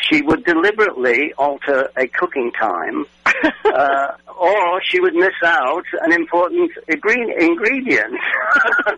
she 0.10 0.22
would 0.22 0.44
deliberately 0.44 1.34
alter 1.38 1.90
a 1.98 2.08
cooking 2.08 2.52
time, 2.52 3.06
uh, 3.66 4.08
or 4.40 4.82
she 4.84 5.00
would 5.00 5.16
miss 5.16 5.34
out 5.44 5.86
an 6.02 6.12
important 6.12 6.72
ingredient. 6.88 8.20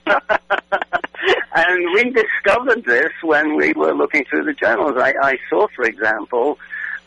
and 1.55 1.93
we 1.93 2.11
discovered 2.11 2.83
this 2.85 3.11
when 3.21 3.55
we 3.55 3.73
were 3.73 3.93
looking 3.93 4.25
through 4.25 4.43
the 4.45 4.53
journals. 4.53 4.93
I, 4.97 5.13
I 5.21 5.37
saw, 5.49 5.67
for 5.75 5.85
example, 5.85 6.57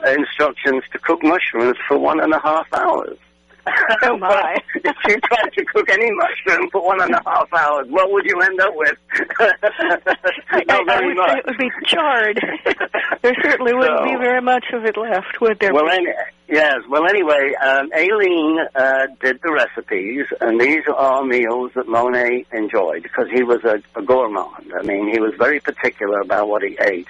instructions 0.07 0.85
to 0.93 0.99
cook 0.99 1.23
mushrooms 1.23 1.77
for 1.87 1.99
one 1.99 2.21
and 2.21 2.33
a 2.33 2.41
half 2.41 2.73
hours. 2.73 3.19
Oh 4.03 4.17
my! 4.17 4.57
if 4.75 4.97
you 5.07 5.21
tried 5.21 5.53
to 5.53 5.65
cook 5.65 5.89
any 5.91 6.11
mushroom 6.13 6.71
for 6.71 6.85
one 6.85 7.03
and 7.03 7.15
a 7.15 7.23
half 7.27 7.53
hours, 7.53 7.87
what 7.89 8.11
would 8.11 8.25
you 8.25 8.41
end 8.41 8.61
up 8.61 8.75
with? 8.75 8.97
Not 10.69 10.87
very 10.87 11.15
much. 11.15 11.39
it 11.39 11.47
would 11.47 11.59
be 11.59 11.71
charred. 11.87 12.41
there 13.23 13.35
certainly 13.43 13.75
wouldn't 13.75 13.99
so, 13.99 14.05
be 14.05 14.17
very 14.17 14.41
much 14.41 14.65
of 14.73 14.85
it 14.85 14.97
left, 14.97 15.41
would 15.41 15.59
there? 15.59 15.75
Well, 15.75 15.89
any, 15.91 16.07
yes. 16.49 16.77
Well, 16.89 17.07
anyway, 17.07 17.55
um, 17.55 17.91
Aileen 17.97 18.59
uh, 18.75 19.07
did 19.21 19.41
the 19.43 19.53
recipes, 19.53 20.27
and 20.41 20.61
these 20.61 20.85
are 20.95 21.25
meals 21.25 21.73
that 21.75 21.89
Monet 21.89 22.47
enjoyed 22.53 23.03
because 23.03 23.29
he 23.31 23.43
was 23.43 23.65
a, 23.65 23.83
a 23.99 24.03
gourmand. 24.03 24.73
I 24.79 24.83
mean, 24.83 25.13
he 25.13 25.19
was 25.19 25.35
very 25.39 25.61
particular 25.61 26.21
about 26.21 26.49
what 26.49 26.63
he 26.63 26.79
ate, 26.81 27.09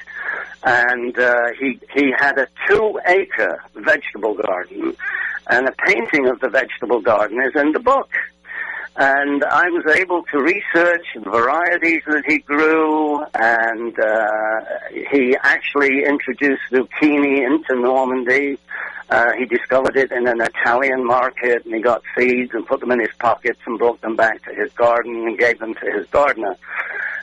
and 0.64 1.18
uh, 1.18 1.48
he 1.58 1.78
he 1.94 2.12
had 2.18 2.38
a 2.38 2.48
two-acre 2.68 3.62
vegetable 3.74 4.34
garden 4.34 4.96
and 5.48 5.68
a 5.68 5.72
painting 5.72 6.28
of 6.28 6.40
the 6.40 6.48
vegetable 6.48 7.00
garden 7.00 7.42
is 7.42 7.54
in 7.54 7.72
the 7.72 7.80
book. 7.80 8.10
And 9.00 9.44
I 9.44 9.68
was 9.70 9.86
able 9.96 10.24
to 10.24 10.38
research 10.38 11.06
the 11.14 11.30
varieties 11.30 12.02
that 12.08 12.24
he 12.26 12.38
grew, 12.38 13.22
and 13.32 13.96
uh, 13.96 14.60
he 15.12 15.36
actually 15.40 16.04
introduced 16.04 16.62
zucchini 16.72 17.46
into 17.46 17.80
Normandy. 17.80 18.58
Uh, 19.08 19.32
he 19.38 19.46
discovered 19.46 19.96
it 19.96 20.10
in 20.10 20.26
an 20.26 20.40
Italian 20.40 21.06
market, 21.06 21.64
and 21.64 21.74
he 21.74 21.80
got 21.80 22.02
seeds 22.16 22.52
and 22.54 22.66
put 22.66 22.80
them 22.80 22.90
in 22.90 22.98
his 22.98 23.14
pockets 23.20 23.60
and 23.66 23.78
brought 23.78 24.00
them 24.00 24.16
back 24.16 24.42
to 24.42 24.52
his 24.52 24.72
garden 24.72 25.28
and 25.28 25.38
gave 25.38 25.60
them 25.60 25.74
to 25.74 25.92
his 25.92 26.04
gardener. 26.08 26.56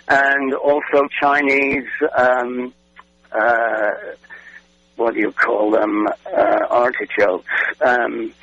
And 0.07 0.53
also 0.53 1.09
Chinese 1.19 1.89
um, 2.17 2.73
uh, 3.33 3.91
what 4.95 5.13
do 5.13 5.19
you 5.19 5.31
call 5.31 5.71
them, 5.71 6.07
uh, 6.07 6.65
artichokes. 6.69 7.45
Um, 7.81 8.33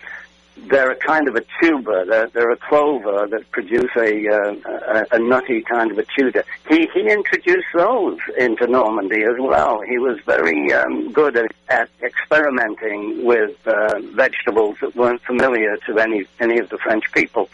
they're 0.68 0.90
a 0.90 0.96
kind 0.96 1.28
of 1.28 1.34
a 1.34 1.42
tuber. 1.60 2.04
They're, 2.04 2.28
they're 2.28 2.50
a 2.50 2.56
clover 2.56 3.26
that 3.26 3.50
produce 3.50 3.90
a, 3.96 4.28
uh, 4.28 4.54
a, 4.66 5.16
a 5.16 5.18
nutty 5.18 5.62
kind 5.62 5.90
of 5.90 5.98
a 5.98 6.04
tuber. 6.16 6.44
He 6.68 6.88
he 6.94 7.10
introduced 7.10 7.68
those 7.74 8.18
into 8.38 8.66
Normandy 8.66 9.22
as 9.24 9.36
well. 9.38 9.80
He 9.80 9.98
was 9.98 10.18
very 10.24 10.72
um, 10.72 11.12
good 11.12 11.36
at, 11.36 11.52
at 11.68 11.88
experimenting 12.02 13.24
with 13.24 13.56
uh, 13.66 13.98
vegetables 14.14 14.76
that 14.82 14.94
weren't 14.94 15.22
familiar 15.22 15.76
to 15.86 15.98
any 15.98 16.26
any 16.38 16.58
of 16.58 16.68
the 16.68 16.78
French 16.78 17.04
people. 17.12 17.48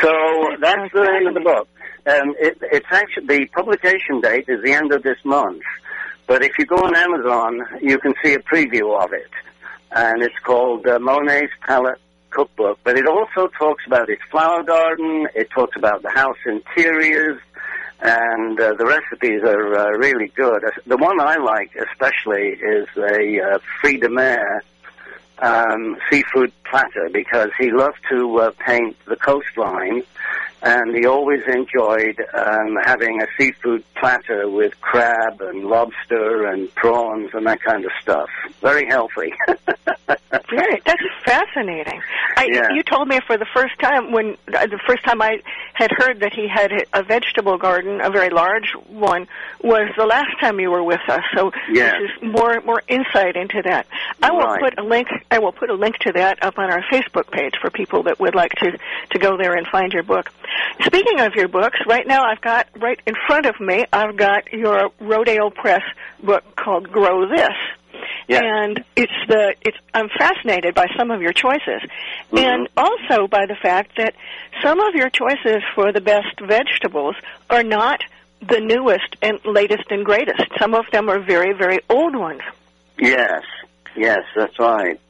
So 0.00 0.56
that's 0.60 0.92
the 0.92 1.10
end 1.10 1.28
of 1.28 1.34
the 1.34 1.40
book. 1.40 1.68
Um, 2.06 2.34
it, 2.38 2.58
it's 2.62 2.86
actually 2.90 3.26
the 3.26 3.46
publication 3.46 4.20
date 4.20 4.48
is 4.48 4.62
the 4.62 4.72
end 4.72 4.92
of 4.92 5.02
this 5.02 5.18
month. 5.24 5.62
But 6.30 6.44
if 6.44 6.60
you 6.60 6.64
go 6.64 6.76
on 6.76 6.94
Amazon, 6.94 7.60
you 7.82 7.98
can 7.98 8.14
see 8.22 8.34
a 8.34 8.38
preview 8.38 8.96
of 9.02 9.12
it. 9.12 9.32
And 9.90 10.22
it's 10.22 10.38
called 10.44 10.86
uh, 10.86 11.00
Monet's 11.00 11.52
Palette 11.66 12.00
Cookbook. 12.30 12.78
But 12.84 12.96
it 12.96 13.08
also 13.08 13.48
talks 13.48 13.84
about 13.84 14.08
his 14.08 14.20
flower 14.30 14.62
garden, 14.62 15.26
it 15.34 15.50
talks 15.50 15.74
about 15.74 16.02
the 16.02 16.10
house 16.10 16.36
interiors, 16.46 17.40
and 18.00 18.60
uh, 18.60 18.74
the 18.74 18.86
recipes 18.86 19.42
are 19.42 19.74
uh, 19.74 19.90
really 19.98 20.28
good. 20.28 20.62
The 20.86 20.98
one 20.98 21.20
I 21.20 21.38
like 21.38 21.74
especially 21.74 22.50
is 22.50 22.86
a 22.96 23.40
uh, 23.40 23.58
de 23.82 24.08
mer 24.08 24.62
um, 25.40 25.96
seafood 26.08 26.52
platter 26.62 27.10
because 27.12 27.50
he 27.58 27.72
loved 27.72 27.98
to 28.08 28.38
uh, 28.38 28.50
paint 28.64 28.96
the 29.06 29.16
coastline 29.16 30.04
and 30.62 30.94
he 30.94 31.06
always 31.06 31.42
enjoyed 31.46 32.20
um, 32.34 32.76
having 32.84 33.22
a 33.22 33.26
seafood 33.38 33.82
platter 33.94 34.48
with 34.48 34.78
crab 34.80 35.40
and 35.40 35.64
lobster 35.64 36.46
and 36.46 36.72
prawns 36.74 37.30
and 37.32 37.46
that 37.46 37.62
kind 37.62 37.84
of 37.84 37.90
stuff. 38.02 38.28
Very 38.60 38.86
healthy. 38.86 39.32
Great, 40.46 40.84
that's 40.84 41.02
fascinating. 41.24 42.00
I, 42.36 42.48
yeah. 42.50 42.68
You 42.72 42.82
told 42.82 43.08
me 43.08 43.20
for 43.26 43.36
the 43.38 43.46
first 43.54 43.78
time 43.80 44.12
when 44.12 44.36
uh, 44.52 44.66
the 44.66 44.80
first 44.86 45.04
time 45.04 45.22
I 45.22 45.40
had 45.74 45.90
heard 45.92 46.20
that 46.20 46.32
he 46.32 46.48
had 46.48 46.72
a 46.92 47.02
vegetable 47.02 47.56
garden, 47.56 48.00
a 48.00 48.10
very 48.10 48.30
large 48.30 48.72
one, 48.88 49.28
was 49.62 49.90
the 49.96 50.06
last 50.06 50.30
time 50.40 50.60
you 50.60 50.70
were 50.70 50.82
with 50.82 51.00
us. 51.08 51.22
So 51.34 51.52
yes. 51.70 51.94
this 52.00 52.10
is 52.10 52.32
more 52.34 52.60
more 52.62 52.82
insight 52.88 53.36
into 53.36 53.62
that. 53.62 53.86
I 54.22 54.32
will 54.32 54.40
right. 54.40 54.60
put 54.60 54.78
a 54.78 54.82
link. 54.82 55.08
I 55.30 55.38
will 55.38 55.52
put 55.52 55.70
a 55.70 55.74
link 55.74 55.98
to 55.98 56.12
that 56.12 56.42
up 56.42 56.58
on 56.58 56.70
our 56.70 56.82
Facebook 56.92 57.30
page 57.30 57.54
for 57.60 57.70
people 57.70 58.04
that 58.04 58.20
would 58.20 58.34
like 58.34 58.52
to 58.56 58.78
to 59.10 59.18
go 59.18 59.36
there 59.36 59.54
and 59.54 59.66
find 59.66 59.92
your 59.92 60.02
book. 60.02 60.30
Speaking 60.82 61.20
of 61.20 61.34
your 61.34 61.48
books, 61.48 61.78
right 61.86 62.06
now 62.06 62.24
I've 62.24 62.40
got 62.40 62.68
right 62.78 63.00
in 63.06 63.14
front 63.26 63.46
of 63.46 63.58
me, 63.60 63.84
I've 63.92 64.16
got 64.16 64.52
your 64.52 64.90
Rodale 65.00 65.54
Press 65.54 65.82
book 66.22 66.44
called 66.56 66.90
Grow 66.90 67.28
This. 67.28 67.56
Yes. 68.28 68.42
And 68.44 68.84
it's 68.96 69.12
the 69.28 69.54
it's 69.60 69.76
I'm 69.92 70.08
fascinated 70.08 70.74
by 70.74 70.86
some 70.96 71.10
of 71.10 71.20
your 71.20 71.32
choices. 71.32 71.82
Mm-hmm. 72.32 72.38
And 72.38 72.68
also 72.76 73.26
by 73.26 73.46
the 73.46 73.56
fact 73.60 73.96
that 73.96 74.14
some 74.62 74.80
of 74.80 74.94
your 74.94 75.10
choices 75.10 75.62
for 75.74 75.92
the 75.92 76.00
best 76.00 76.40
vegetables 76.40 77.16
are 77.48 77.64
not 77.64 78.00
the 78.40 78.60
newest 78.60 79.16
and 79.20 79.38
latest 79.44 79.90
and 79.90 80.04
greatest. 80.04 80.44
Some 80.58 80.74
of 80.74 80.84
them 80.92 81.08
are 81.08 81.18
very, 81.18 81.52
very 81.52 81.80
old 81.90 82.16
ones. 82.16 82.40
Yes. 82.98 83.42
Yes, 83.96 84.20
that's 84.36 84.58
right. 84.58 85.00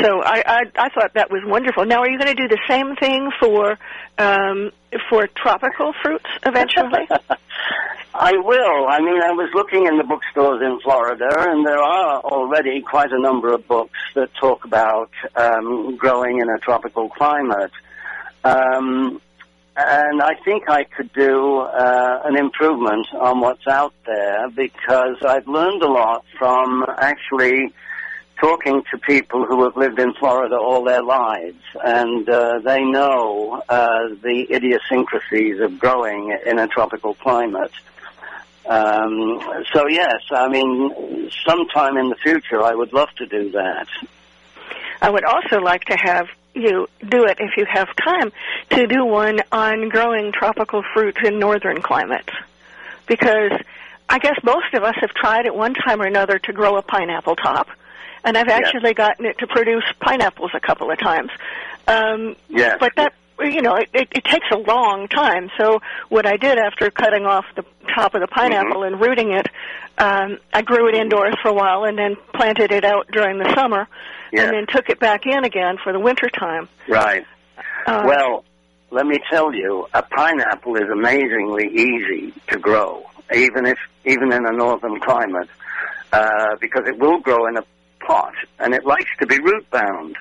So 0.00 0.22
I, 0.22 0.42
I 0.46 0.62
I 0.76 0.88
thought 0.88 1.12
that 1.14 1.30
was 1.30 1.42
wonderful. 1.44 1.84
Now, 1.84 2.00
are 2.00 2.08
you 2.08 2.18
going 2.18 2.34
to 2.34 2.42
do 2.42 2.48
the 2.48 2.60
same 2.68 2.96
thing 2.96 3.30
for 3.38 3.78
um, 4.18 4.70
for 5.10 5.26
tropical 5.26 5.92
fruits 6.02 6.24
eventually? 6.46 7.06
I 8.14 8.32
will. 8.32 8.86
I 8.88 9.00
mean, 9.00 9.20
I 9.20 9.32
was 9.32 9.50
looking 9.54 9.86
in 9.86 9.98
the 9.98 10.04
bookstores 10.04 10.62
in 10.62 10.80
Florida, 10.80 11.28
and 11.50 11.66
there 11.66 11.82
are 11.82 12.20
already 12.20 12.80
quite 12.80 13.10
a 13.10 13.20
number 13.20 13.52
of 13.52 13.66
books 13.66 13.98
that 14.14 14.32
talk 14.34 14.64
about 14.64 15.10
um, 15.36 15.96
growing 15.96 16.38
in 16.38 16.48
a 16.48 16.58
tropical 16.58 17.08
climate. 17.08 17.72
Um, 18.44 19.20
and 19.76 20.22
I 20.22 20.34
think 20.44 20.70
I 20.70 20.84
could 20.84 21.12
do 21.12 21.58
uh, 21.58 22.22
an 22.24 22.36
improvement 22.36 23.08
on 23.12 23.40
what's 23.40 23.66
out 23.66 23.94
there 24.06 24.48
because 24.48 25.16
I've 25.26 25.48
learned 25.48 25.82
a 25.82 25.90
lot 25.90 26.24
from 26.38 26.84
actually 26.96 27.72
talking 28.44 28.82
to 28.90 28.98
people 28.98 29.46
who 29.46 29.64
have 29.64 29.74
lived 29.74 29.98
in 29.98 30.12
Florida 30.12 30.56
all 30.56 30.84
their 30.84 31.02
lives, 31.02 31.62
and 31.82 32.28
uh, 32.28 32.58
they 32.58 32.84
know 32.84 33.62
uh, 33.70 34.08
the 34.22 34.46
idiosyncrasies 34.50 35.60
of 35.60 35.78
growing 35.78 36.36
in 36.44 36.58
a 36.58 36.68
tropical 36.68 37.14
climate. 37.14 37.72
Um, 38.66 39.40
so 39.72 39.86
yes, 39.88 40.20
I 40.30 40.48
mean, 40.48 41.30
sometime 41.46 41.96
in 41.96 42.10
the 42.10 42.16
future, 42.16 42.62
I 42.62 42.74
would 42.74 42.92
love 42.92 43.08
to 43.16 43.26
do 43.26 43.50
that. 43.52 43.88
I 45.00 45.08
would 45.08 45.24
also 45.24 45.60
like 45.60 45.84
to 45.86 45.96
have 45.96 46.26
you 46.54 46.86
do 47.00 47.24
it 47.24 47.38
if 47.40 47.56
you 47.56 47.64
have 47.66 47.88
time 47.96 48.30
to 48.70 48.86
do 48.86 49.06
one 49.06 49.40
on 49.52 49.88
growing 49.88 50.32
tropical 50.32 50.82
fruits 50.92 51.18
in 51.24 51.38
northern 51.38 51.80
climates, 51.80 52.32
because 53.06 53.52
I 54.06 54.18
guess 54.18 54.38
most 54.42 54.74
of 54.74 54.82
us 54.82 54.96
have 55.00 55.14
tried 55.14 55.46
at 55.46 55.56
one 55.56 55.72
time 55.72 56.02
or 56.02 56.06
another 56.06 56.38
to 56.38 56.52
grow 56.52 56.76
a 56.76 56.82
pineapple 56.82 57.36
top 57.36 57.68
and 58.24 58.36
I've 58.36 58.48
actually 58.48 58.90
yes. 58.90 58.94
gotten 58.94 59.26
it 59.26 59.38
to 59.38 59.46
produce 59.46 59.84
pineapples 60.00 60.52
a 60.54 60.60
couple 60.60 60.90
of 60.90 60.98
times. 60.98 61.30
Um, 61.86 62.36
yes. 62.48 62.78
But 62.80 62.92
that 62.96 63.14
you 63.40 63.62
know, 63.62 63.74
it, 63.74 63.88
it, 63.92 64.08
it 64.12 64.24
takes 64.24 64.46
a 64.52 64.56
long 64.56 65.08
time. 65.08 65.50
So 65.58 65.80
what 66.08 66.24
I 66.24 66.36
did 66.36 66.56
after 66.56 66.90
cutting 66.90 67.26
off 67.26 67.44
the 67.56 67.64
top 67.94 68.14
of 68.14 68.20
the 68.20 68.26
pineapple 68.26 68.82
and 68.82 69.00
rooting 69.00 69.32
it. 69.32 69.46
Um, 69.98 70.38
I 70.52 70.62
grew 70.62 70.88
it 70.88 70.94
indoors 70.94 71.34
for 71.42 71.48
a 71.48 71.54
while 71.54 71.84
and 71.84 71.96
then 71.96 72.16
planted 72.34 72.72
it 72.72 72.84
out 72.84 73.08
during 73.10 73.38
the 73.38 73.52
summer, 73.54 73.86
Yeah. 74.32 74.44
and 74.44 74.52
then 74.52 74.66
took 74.66 74.88
it 74.88 74.98
back 74.98 75.26
in 75.26 75.44
again 75.44 75.78
for 75.82 75.92
the 75.92 76.00
winter 76.00 76.28
time. 76.28 76.68
Right. 76.88 77.24
Uh, 77.86 78.02
Well, 78.06 78.44
let 78.90 79.06
me 79.06 79.18
tell 79.30 79.54
you, 79.54 79.86
a 79.94 80.02
pineapple 80.02 80.76
is 80.76 80.88
amazingly 80.90 81.68
easy 81.68 82.32
to 82.48 82.58
grow, 82.58 83.04
even 83.34 83.66
if 83.66 83.78
even 84.04 84.32
in 84.32 84.46
a 84.46 84.52
northern 84.52 85.00
climate, 85.00 85.48
uh, 86.12 86.56
because 86.60 86.86
it 86.86 86.98
will 86.98 87.20
grow 87.20 87.46
in 87.46 87.56
a 87.56 87.64
pot 88.06 88.34
and 88.58 88.74
it 88.74 88.84
likes 88.84 89.10
to 89.20 89.26
be 89.26 89.38
root 89.40 89.68
bound. 89.70 90.16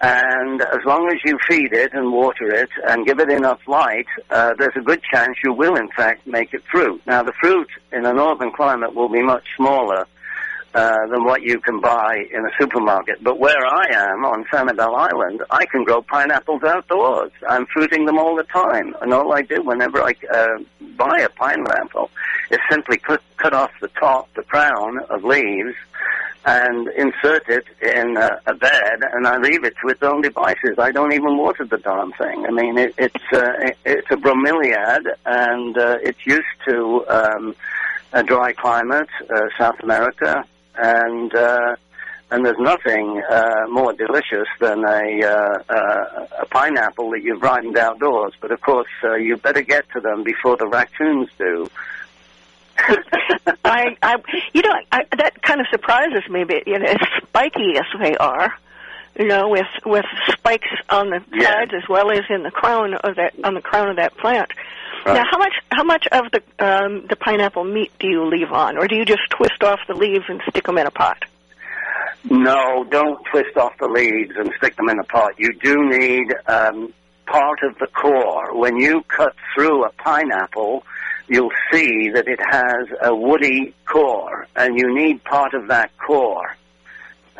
And 0.00 0.62
as 0.62 0.84
long 0.86 1.10
as 1.12 1.18
you 1.24 1.38
feed 1.48 1.72
it 1.72 1.92
and 1.92 2.12
water 2.12 2.48
it 2.48 2.70
and 2.86 3.04
give 3.04 3.18
it 3.18 3.30
enough 3.30 3.60
light, 3.66 4.06
uh, 4.30 4.54
there's 4.56 4.76
a 4.76 4.80
good 4.80 5.02
chance 5.02 5.36
you 5.42 5.52
will, 5.52 5.74
in 5.74 5.88
fact, 5.88 6.26
make 6.26 6.54
it 6.54 6.62
fruit. 6.70 7.02
Now, 7.04 7.24
the 7.24 7.32
fruit 7.32 7.68
in 7.92 8.06
a 8.06 8.12
northern 8.12 8.52
climate 8.52 8.94
will 8.94 9.08
be 9.08 9.22
much 9.22 9.44
smaller 9.56 10.06
uh, 10.74 11.06
than 11.08 11.24
what 11.24 11.42
you 11.42 11.58
can 11.58 11.80
buy 11.80 12.26
in 12.32 12.46
a 12.46 12.50
supermarket. 12.60 13.24
But 13.24 13.40
where 13.40 13.66
I 13.66 13.86
am 13.90 14.24
on 14.24 14.44
Sanibel 14.44 14.94
Island, 14.94 15.42
I 15.50 15.66
can 15.66 15.82
grow 15.82 16.02
pineapples 16.02 16.62
outdoors. 16.62 17.32
I'm 17.48 17.66
fruiting 17.66 18.06
them 18.06 18.18
all 18.18 18.36
the 18.36 18.44
time, 18.44 18.94
and 19.00 19.12
all 19.12 19.32
I 19.32 19.42
do 19.42 19.62
whenever 19.62 20.00
I 20.00 20.14
uh, 20.32 20.58
buy 20.96 21.20
a 21.20 21.28
pineapple 21.30 22.10
is 22.50 22.58
simply 22.70 22.98
cut, 22.98 23.22
cut 23.38 23.54
off 23.54 23.72
the 23.80 23.88
top, 23.88 24.32
the 24.34 24.42
crown 24.42 24.98
of 25.10 25.24
leaves, 25.24 25.74
and 26.48 26.88
insert 26.88 27.46
it 27.48 27.66
in 27.82 28.16
a, 28.16 28.40
a 28.46 28.54
bed, 28.54 29.02
and 29.12 29.26
I 29.26 29.36
leave 29.36 29.64
it 29.64 29.74
to 29.82 29.88
its 29.88 30.02
own 30.02 30.22
devices. 30.22 30.78
I 30.78 30.92
don't 30.92 31.12
even 31.12 31.36
water 31.36 31.64
the 31.66 31.76
darn 31.76 32.12
thing. 32.12 32.46
I 32.46 32.50
mean, 32.50 32.78
it, 32.78 32.94
it's 32.96 33.24
uh, 33.32 33.52
it, 33.60 33.76
it's 33.84 34.10
a 34.10 34.16
bromeliad, 34.16 35.04
and 35.26 35.76
uh, 35.76 35.98
it's 36.02 36.24
used 36.24 36.56
to 36.66 37.04
um, 37.08 37.54
a 38.14 38.22
dry 38.22 38.54
climate, 38.54 39.10
uh, 39.28 39.48
South 39.58 39.78
America, 39.82 40.42
and 40.76 41.34
uh, 41.34 41.76
and 42.30 42.46
there's 42.46 42.58
nothing 42.58 43.22
uh, 43.30 43.66
more 43.68 43.92
delicious 43.92 44.48
than 44.58 44.84
a 44.84 45.22
uh, 45.22 46.26
a 46.40 46.46
pineapple 46.46 47.10
that 47.10 47.22
you've 47.22 47.42
ripened 47.42 47.76
outdoors. 47.76 48.32
But 48.40 48.52
of 48.52 48.60
course, 48.62 48.88
you 49.02 49.36
better 49.36 49.62
get 49.62 49.84
to 49.92 50.00
them 50.00 50.24
before 50.24 50.56
the 50.56 50.66
raccoons 50.66 51.28
do. 51.36 51.68
I, 53.64 53.96
I, 54.02 54.16
you 54.52 54.62
know, 54.62 54.72
I, 54.92 55.04
that 55.18 55.42
kind 55.42 55.60
of 55.60 55.66
surprises 55.70 56.28
me. 56.30 56.44
But 56.44 56.66
you 56.66 56.78
know, 56.78 56.86
as 56.86 56.96
spiky 57.22 57.76
as 57.76 57.84
they 58.00 58.16
are, 58.16 58.54
you 59.18 59.26
know, 59.26 59.48
with 59.48 59.66
with 59.84 60.04
spikes 60.28 60.68
on 60.90 61.10
the 61.10 61.20
Yeah. 61.32 61.52
sides 61.52 61.72
as 61.74 61.88
well 61.88 62.10
as 62.10 62.24
in 62.30 62.42
the 62.42 62.50
crown 62.50 62.94
of 62.94 63.16
that 63.16 63.34
on 63.44 63.54
the 63.54 63.60
crown 63.62 63.88
of 63.90 63.96
that 63.96 64.16
plant. 64.16 64.50
Right. 65.06 65.14
Now, 65.14 65.24
how 65.30 65.38
much 65.38 65.54
how 65.70 65.84
much 65.84 66.06
of 66.12 66.24
the 66.32 66.42
um, 66.64 67.06
the 67.08 67.16
pineapple 67.16 67.64
meat 67.64 67.92
do 67.98 68.08
you 68.08 68.24
leave 68.26 68.52
on, 68.52 68.76
or 68.78 68.86
do 68.88 68.96
you 68.96 69.04
just 69.04 69.22
twist 69.30 69.62
off 69.62 69.80
the 69.86 69.94
leaves 69.94 70.24
and 70.28 70.40
stick 70.48 70.64
them 70.64 70.78
in 70.78 70.86
a 70.86 70.90
pot? 70.90 71.24
No, 72.30 72.84
don't 72.84 73.24
twist 73.30 73.56
off 73.56 73.72
the 73.78 73.86
leaves 73.86 74.32
and 74.36 74.50
stick 74.58 74.76
them 74.76 74.88
in 74.88 74.98
a 74.98 75.04
pot. 75.04 75.32
You 75.38 75.52
do 75.52 75.88
need 75.88 76.34
um, 76.46 76.92
part 77.26 77.60
of 77.62 77.78
the 77.78 77.86
core. 77.86 78.56
When 78.58 78.76
you 78.76 79.02
cut 79.06 79.34
through 79.54 79.84
a 79.84 79.90
pineapple, 79.92 80.84
you'll 81.28 81.52
see 81.72 82.10
that 82.10 82.26
it 82.26 82.40
has 82.40 82.88
a 83.02 83.14
woody 83.14 83.74
core, 83.84 84.46
and 84.56 84.78
you 84.78 84.94
need 84.94 85.22
part 85.24 85.54
of 85.54 85.68
that 85.68 85.96
core. 85.98 86.56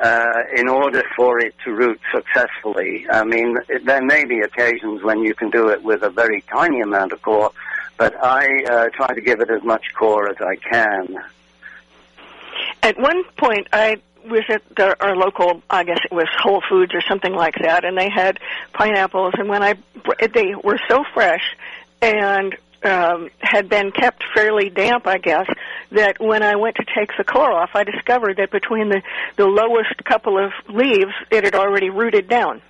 Uh, 0.01 0.45
in 0.55 0.69
order 0.69 1.03
for 1.17 1.41
it 1.41 1.53
to 1.65 1.73
root 1.73 2.01
successfully. 2.15 3.05
I 3.11 3.25
mean, 3.25 3.59
there 3.85 4.01
may 4.01 4.25
be 4.25 4.39
occasions 4.39 5.03
when 5.03 5.25
you 5.25 5.35
can 5.35 5.51
do 5.51 5.71
it 5.71 5.83
with 5.83 6.05
a 6.05 6.09
very 6.09 6.43
tiny 6.43 6.81
amount 6.81 7.11
of 7.11 7.21
core, 7.21 7.51
but 7.97 8.15
I 8.25 8.63
uh, 8.63 8.89
try 8.91 9.13
to 9.13 9.21
give 9.21 9.41
it 9.41 9.51
as 9.51 9.65
much 9.65 9.83
core 9.99 10.29
as 10.29 10.37
I 10.41 10.55
can. 10.55 11.17
At 12.81 12.97
one 12.97 13.25
point, 13.37 13.67
I 13.73 14.01
was 14.25 14.45
at 14.49 14.63
our 15.01 15.17
local, 15.17 15.63
I 15.69 15.83
guess 15.83 15.99
it 16.05 16.15
was 16.15 16.29
Whole 16.39 16.63
Foods 16.69 16.95
or 16.95 17.01
something 17.01 17.33
like 17.33 17.57
that, 17.61 17.85
and 17.85 17.99
they 17.99 18.09
had 18.09 18.39
pineapples, 18.75 19.35
and 19.37 19.49
when 19.49 19.65
I, 19.65 19.75
they 20.33 20.55
were 20.63 20.79
so 20.89 21.03
fresh 21.13 21.57
and 22.01 22.57
um, 22.85 23.31
had 23.41 23.69
been 23.69 23.91
kept 23.91 24.25
fairly 24.35 24.71
damp, 24.71 25.07
I 25.07 25.19
guess, 25.19 25.47
that 25.91 26.21
when 26.21 26.43
I 26.43 26.57
went 26.57 26.77
to 26.77 26.85
take 26.85 27.11
the 27.17 27.25
core 27.25 27.53
off, 27.53 27.71
I 27.75 27.85
discovered 27.85 28.37
that 28.37 28.51
between 28.51 28.89
the, 28.89 29.03
the 29.37 29.47
lowest 29.47 30.05
couple 30.05 30.39
of 30.43 30.53
leaves, 30.69 31.13
it 31.31 31.45
had 31.45 31.55
already 31.55 31.91
rooted 31.91 32.29
down. 32.29 32.63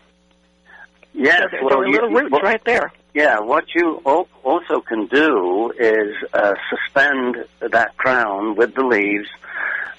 Yes, 1.12 1.42
so 1.42 1.49
there, 1.51 1.61
well, 1.62 1.68
there 1.71 1.79
were 1.79 1.87
you- 1.87 1.92
little 1.92 2.11
roots 2.11 2.33
well, 2.33 2.40
right 2.42 2.64
there. 2.64 2.92
Yeah, 3.14 3.40
what 3.40 3.75
you 3.75 3.97
also 4.44 4.81
can 4.81 5.07
do 5.07 5.73
is 5.77 6.14
uh, 6.33 6.55
suspend 6.71 7.44
that 7.59 7.97
crown 7.97 8.55
with 8.55 8.75
the 8.75 8.85
leaves 8.85 9.29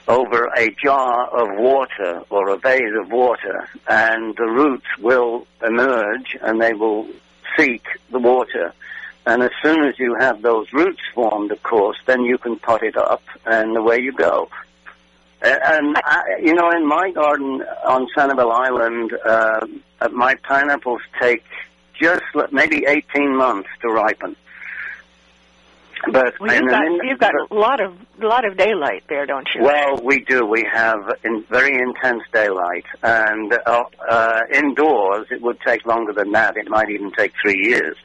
over 0.08 0.50
a 0.56 0.69
jar 0.82 1.28
of 1.28 1.60
water 1.60 2.24
or 2.30 2.50
a 2.50 2.58
vase 2.58 2.93
of 2.98 3.12
water, 3.12 3.67
and 3.88 4.36
the 4.38 4.45
roots 4.45 4.86
will 5.00 5.45
emerge 5.62 6.38
and 6.41 6.62
they 6.62 6.74
will 6.74 7.08
seek 7.58 7.84
the 8.12 8.19
water. 8.19 8.74
And 9.30 9.44
as 9.44 9.52
soon 9.62 9.86
as 9.86 10.00
you 10.00 10.15
have 10.15 10.42
those 10.42 10.74
roots 10.74 11.02
formed, 11.13 11.52
of 11.52 11.62
course, 11.62 11.98
then 12.08 12.24
you 12.24 12.39
can 12.39 12.58
pot 12.58 12.82
it 12.82 12.98
up, 12.98 13.22
and 13.46 13.78
away 13.78 14.00
you 14.00 14.12
go. 14.12 14.50
And 15.44 15.96
I, 16.04 16.24
you 16.42 16.56
know, 16.56 16.72
in 16.72 16.88
my 16.88 17.12
garden 17.12 17.62
on 17.88 18.08
Sanibel 18.18 18.52
Island, 18.52 19.13
uh, 19.24 19.68
uh, 20.02 20.10
my 20.10 20.34
pineapples 20.34 21.02
take 21.22 21.44
just 21.94 22.24
maybe 22.52 22.86
18 22.88 23.36
months 23.38 23.70
to 23.82 23.89
ripen. 23.89 24.36
But 26.12 26.39
Well, 26.39 26.56
you've 26.56 26.72
got, 26.72 26.86
in- 26.88 27.00
you've 27.04 27.20
got 27.20 27.36
a 27.36 27.54
lot 27.54 27.80
of 27.82 27.94
a 28.20 28.26
lot 28.26 28.46
of 28.46 28.58
daylight 28.58 29.04
there, 29.10 29.28
don't 29.28 29.48
you? 29.54 29.62
well, 29.62 29.98
we 30.02 30.22
do. 30.22 30.44
We 30.44 30.63
have 30.74 31.13
in 31.24 31.44
very 31.44 31.76
intense 31.80 32.24
daylight, 32.34 32.86
and 33.04 33.54
uh, 33.54 33.84
uh, 34.10 34.42
indoors 34.52 35.28
it 35.30 35.42
would 35.44 35.60
take 35.62 35.86
longer 35.86 36.13
than 36.13 36.32
that. 36.32 36.58
It 36.58 36.68
might 36.68 36.89
even 36.89 37.12
take 37.12 37.34
three 37.44 37.62
years. 37.68 37.96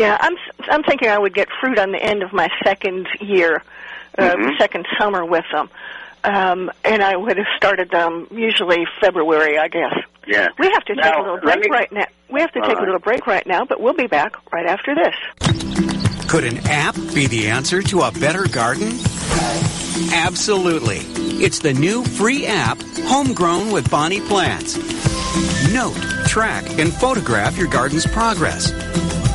Yeah, 0.00 0.16
I'm 0.18 0.34
I'm 0.70 0.82
thinking 0.82 1.08
I 1.10 1.18
would 1.18 1.34
get 1.34 1.48
fruit 1.60 1.78
on 1.78 1.92
the 1.92 2.02
end 2.02 2.22
of 2.22 2.32
my 2.32 2.48
second 2.64 3.06
year, 3.20 3.62
uh, 4.16 4.34
Mhm. 4.34 4.56
second 4.58 4.86
summer 4.98 5.26
with 5.26 5.44
them, 5.52 5.68
um, 6.24 6.70
and 6.86 7.02
I 7.02 7.16
would 7.16 7.36
have 7.36 7.46
started 7.58 7.90
them 7.90 8.26
usually 8.30 8.86
February, 9.02 9.58
I 9.58 9.68
guess. 9.68 9.92
Yeah. 10.26 10.48
We 10.58 10.70
have 10.70 10.84
to 10.86 10.94
take 10.94 11.04
Now, 11.04 11.20
a 11.20 11.22
little 11.22 11.36
break 11.40 11.60
me- 11.64 11.68
right 11.70 11.92
now. 11.92 12.06
We 12.30 12.40
have 12.40 12.50
to 12.52 12.60
All 12.60 12.68
take 12.68 12.78
a 12.78 12.80
little 12.80 12.98
break 12.98 13.26
right 13.26 13.46
now, 13.46 13.66
but 13.66 13.78
we'll 13.82 13.92
be 13.92 14.06
back 14.06 14.32
right 14.50 14.64
after 14.64 14.94
this. 14.94 15.14
Could 16.30 16.44
an 16.44 16.60
app 16.70 16.94
be 17.14 17.26
the 17.26 17.48
answer 17.48 17.82
to 17.82 18.00
a 18.00 18.10
better 18.12 18.46
garden? 18.46 18.92
Absolutely. 20.14 21.00
It's 21.44 21.58
the 21.58 21.74
new 21.74 22.04
free 22.04 22.46
app, 22.46 22.78
Homegrown 23.04 23.70
with 23.70 23.90
Bonnie 23.90 24.20
Plants. 24.20 24.78
Note, 25.74 25.96
track, 26.26 26.64
and 26.78 26.90
photograph 26.90 27.58
your 27.58 27.68
garden's 27.68 28.06
progress. 28.06 28.72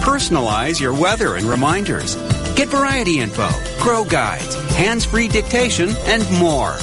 Personalize 0.05 0.79
your 0.79 0.93
weather 0.93 1.35
and 1.35 1.45
reminders. 1.45 2.15
Get 2.55 2.67
variety 2.67 3.19
info, 3.19 3.49
grow 3.81 4.05
guides, 4.05 4.53
hands-free 4.73 5.29
dictation, 5.29 5.89
and 6.05 6.21
more. 6.37 6.75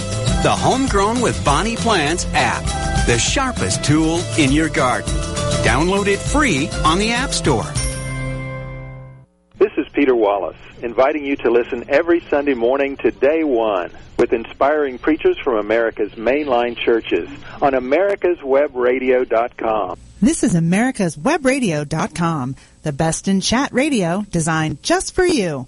The 0.43 0.51
Homegrown 0.51 1.21
with 1.21 1.45
Bonnie 1.45 1.77
Plants 1.77 2.27
app. 2.33 2.65
The 3.07 3.21
sharpest 3.21 3.85
tool 3.85 4.19
in 4.37 4.51
your 4.51 4.69
garden. 4.69 5.15
Download 5.63 6.09
it 6.09 6.19
free 6.19 6.69
on 6.85 6.99
the 6.99 7.13
App 7.13 7.31
Store. 7.31 7.63
This 9.57 9.71
is 9.77 9.87
Peter 9.93 10.17
Wallace, 10.17 10.57
inviting 10.83 11.25
you 11.25 11.37
to 11.37 11.49
listen 11.49 11.85
every 11.89 12.19
Sunday 12.29 12.55
morning 12.55 12.97
to 12.97 13.13
Day 13.13 13.45
One 13.45 13.93
with 14.19 14.33
inspiring 14.33 14.99
preachers 14.99 15.39
from 15.39 15.59
America's 15.59 16.11
mainline 16.15 16.77
churches 16.77 17.29
on 17.61 17.75
americaswebradio.com. 17.75 19.99
This 20.21 20.43
is 20.45 20.55
americaswebradio.com, 20.55 22.57
the 22.83 22.93
best 22.93 23.29
in 23.29 23.41
chat 23.41 23.73
radio 23.73 24.25
designed 24.31 24.83
just 24.83 25.15
for 25.15 25.25
you. 25.25 25.67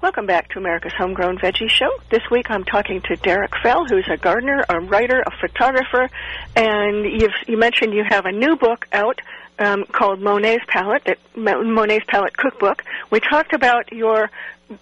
Welcome 0.00 0.26
back 0.26 0.50
to 0.50 0.58
America's 0.58 0.92
Homegrown 0.96 1.38
Veggie 1.38 1.68
Show. 1.68 1.90
This 2.10 2.22
week 2.30 2.50
I'm 2.50 2.62
talking 2.62 3.00
to 3.08 3.16
Derek 3.16 3.52
Fell, 3.62 3.84
who's 3.86 4.06
a 4.08 4.16
gardener, 4.16 4.64
a 4.68 4.78
writer, 4.78 5.24
a 5.26 5.30
photographer, 5.40 6.08
and 6.54 7.04
you 7.04 7.56
mentioned 7.56 7.94
you 7.94 8.04
have 8.08 8.24
a 8.24 8.30
new 8.30 8.54
book 8.54 8.86
out 8.92 9.20
um, 9.58 9.84
called 9.84 10.20
Monet's 10.20 10.64
Palette, 10.66 11.04
that, 11.04 11.18
Monet's 11.36 12.04
Palette 12.08 12.36
Cookbook. 12.36 12.82
We 13.10 13.20
talked 13.20 13.52
about 13.52 13.92
your 13.92 14.30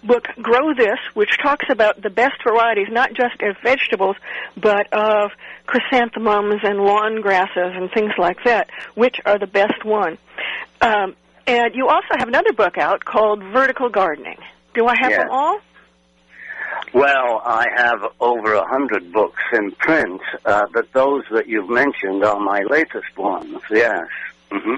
book 0.03 0.27
Grow 0.41 0.73
This, 0.73 0.99
which 1.13 1.37
talks 1.41 1.65
about 1.69 2.01
the 2.01 2.09
best 2.09 2.41
varieties, 2.43 2.87
not 2.89 3.13
just 3.13 3.41
of 3.41 3.57
vegetables, 3.63 4.15
but 4.55 4.91
of 4.93 5.31
chrysanthemums 5.65 6.61
and 6.63 6.79
lawn 6.79 7.21
grasses 7.21 7.73
and 7.75 7.91
things 7.91 8.13
like 8.17 8.43
that, 8.45 8.69
which 8.95 9.19
are 9.25 9.37
the 9.37 9.47
best 9.47 9.83
one. 9.83 10.17
Um, 10.81 11.15
and 11.45 11.75
you 11.75 11.89
also 11.89 12.07
have 12.17 12.27
another 12.27 12.53
book 12.53 12.77
out 12.77 13.03
called 13.03 13.43
Vertical 13.43 13.89
Gardening. 13.89 14.39
Do 14.73 14.87
I 14.87 14.95
have 14.95 15.11
Yes. 15.11 15.19
them 15.19 15.29
all? 15.31 15.59
Well, 16.93 17.41
I 17.45 17.67
have 17.75 18.05
over 18.19 18.53
a 18.53 18.67
hundred 18.67 19.11
books 19.11 19.41
in 19.51 19.71
print, 19.71 20.21
uh, 20.45 20.65
but 20.73 20.91
those 20.93 21.23
that 21.31 21.47
you've 21.47 21.69
mentioned 21.69 22.23
are 22.23 22.39
my 22.39 22.61
latest 22.63 23.17
ones. 23.17 23.61
Yes. 23.69 24.07
Hmm 24.53 24.75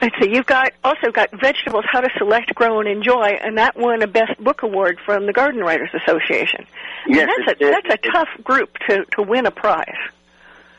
And 0.00 0.12
so 0.18 0.26
you've 0.26 0.46
got 0.46 0.72
also 0.84 1.10
got 1.10 1.30
vegetables, 1.32 1.84
how 1.90 2.00
to 2.00 2.08
select, 2.18 2.54
grow, 2.54 2.80
and 2.80 2.88
enjoy, 2.88 3.38
and 3.42 3.58
that 3.58 3.76
won 3.76 4.02
a 4.02 4.06
Best 4.06 4.42
Book 4.42 4.62
Award 4.62 4.98
from 5.04 5.26
the 5.26 5.32
Garden 5.32 5.60
Writers 5.60 5.90
Association. 5.94 6.66
And 7.06 7.14
Yes, 7.16 7.28
that's 7.46 7.60
it 7.60 7.66
a 7.66 7.70
that's 7.70 7.94
a 7.94 8.10
tough 8.12 8.28
group 8.44 8.78
to 8.88 9.04
to 9.16 9.22
win 9.22 9.46
a 9.46 9.50
prize. 9.50 10.02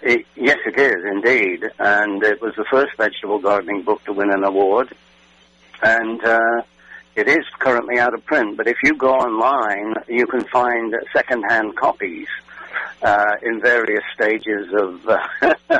It, 0.01 0.25
yes, 0.35 0.57
it 0.65 0.77
is 0.77 1.05
indeed, 1.05 1.69
and 1.79 2.21
it 2.23 2.41
was 2.41 2.53
the 2.57 2.65
first 2.69 2.97
vegetable 2.97 3.39
gardening 3.39 3.83
book 3.83 4.03
to 4.03 4.13
win 4.13 4.31
an 4.31 4.43
award, 4.43 4.93
and 5.81 6.21
uh, 6.23 6.61
it 7.15 7.29
is 7.29 7.45
currently 7.59 7.99
out 7.99 8.13
of 8.13 8.25
print. 8.25 8.57
But 8.57 8.67
if 8.67 8.77
you 8.83 8.95
go 8.95 9.13
online, 9.13 9.95
you 10.09 10.27
can 10.27 10.43
find 10.45 10.93
second-hand 11.13 11.77
copies 11.77 12.27
uh, 13.01 13.35
in 13.41 13.61
various 13.61 14.03
stages 14.13 14.73
of 14.73 15.07
uh, 15.07 15.79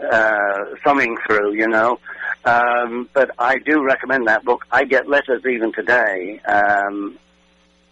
uh, 0.00 0.64
thumbing 0.84 1.16
through. 1.26 1.52
You 1.54 1.68
know, 1.68 1.98
um, 2.44 3.08
but 3.12 3.30
I 3.38 3.58
do 3.58 3.82
recommend 3.82 4.26
that 4.26 4.44
book. 4.44 4.66
I 4.70 4.84
get 4.84 5.08
letters 5.08 5.44
even 5.44 5.72
today, 5.72 6.40
um, 6.40 7.18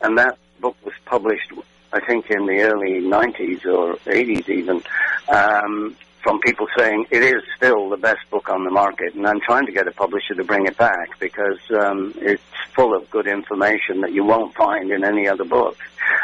and 0.00 0.16
that 0.18 0.38
book 0.60 0.76
was 0.84 0.94
published, 1.04 1.52
I 1.92 2.00
think, 2.00 2.30
in 2.30 2.46
the 2.46 2.60
early 2.60 3.00
90s 3.00 3.64
or 3.66 3.96
80s 4.10 4.48
even, 4.48 4.82
um, 5.28 5.96
from 6.22 6.40
people 6.40 6.66
saying 6.76 7.06
it 7.10 7.22
is 7.22 7.42
still 7.56 7.88
the 7.88 7.96
best 7.96 8.28
book 8.30 8.48
on 8.48 8.64
the 8.64 8.70
market. 8.70 9.14
And 9.14 9.26
I'm 9.26 9.40
trying 9.40 9.66
to 9.66 9.72
get 9.72 9.86
a 9.86 9.92
publisher 9.92 10.34
to 10.34 10.44
bring 10.44 10.66
it 10.66 10.76
back 10.76 11.18
because 11.18 11.58
um, 11.70 12.12
it's 12.16 12.42
full 12.74 12.94
of 12.94 13.10
good 13.10 13.26
information 13.26 14.00
that 14.02 14.12
you 14.12 14.24
won't 14.24 14.54
find 14.54 14.90
in 14.90 15.04
any 15.04 15.28
other 15.28 15.44
book. 15.44 15.76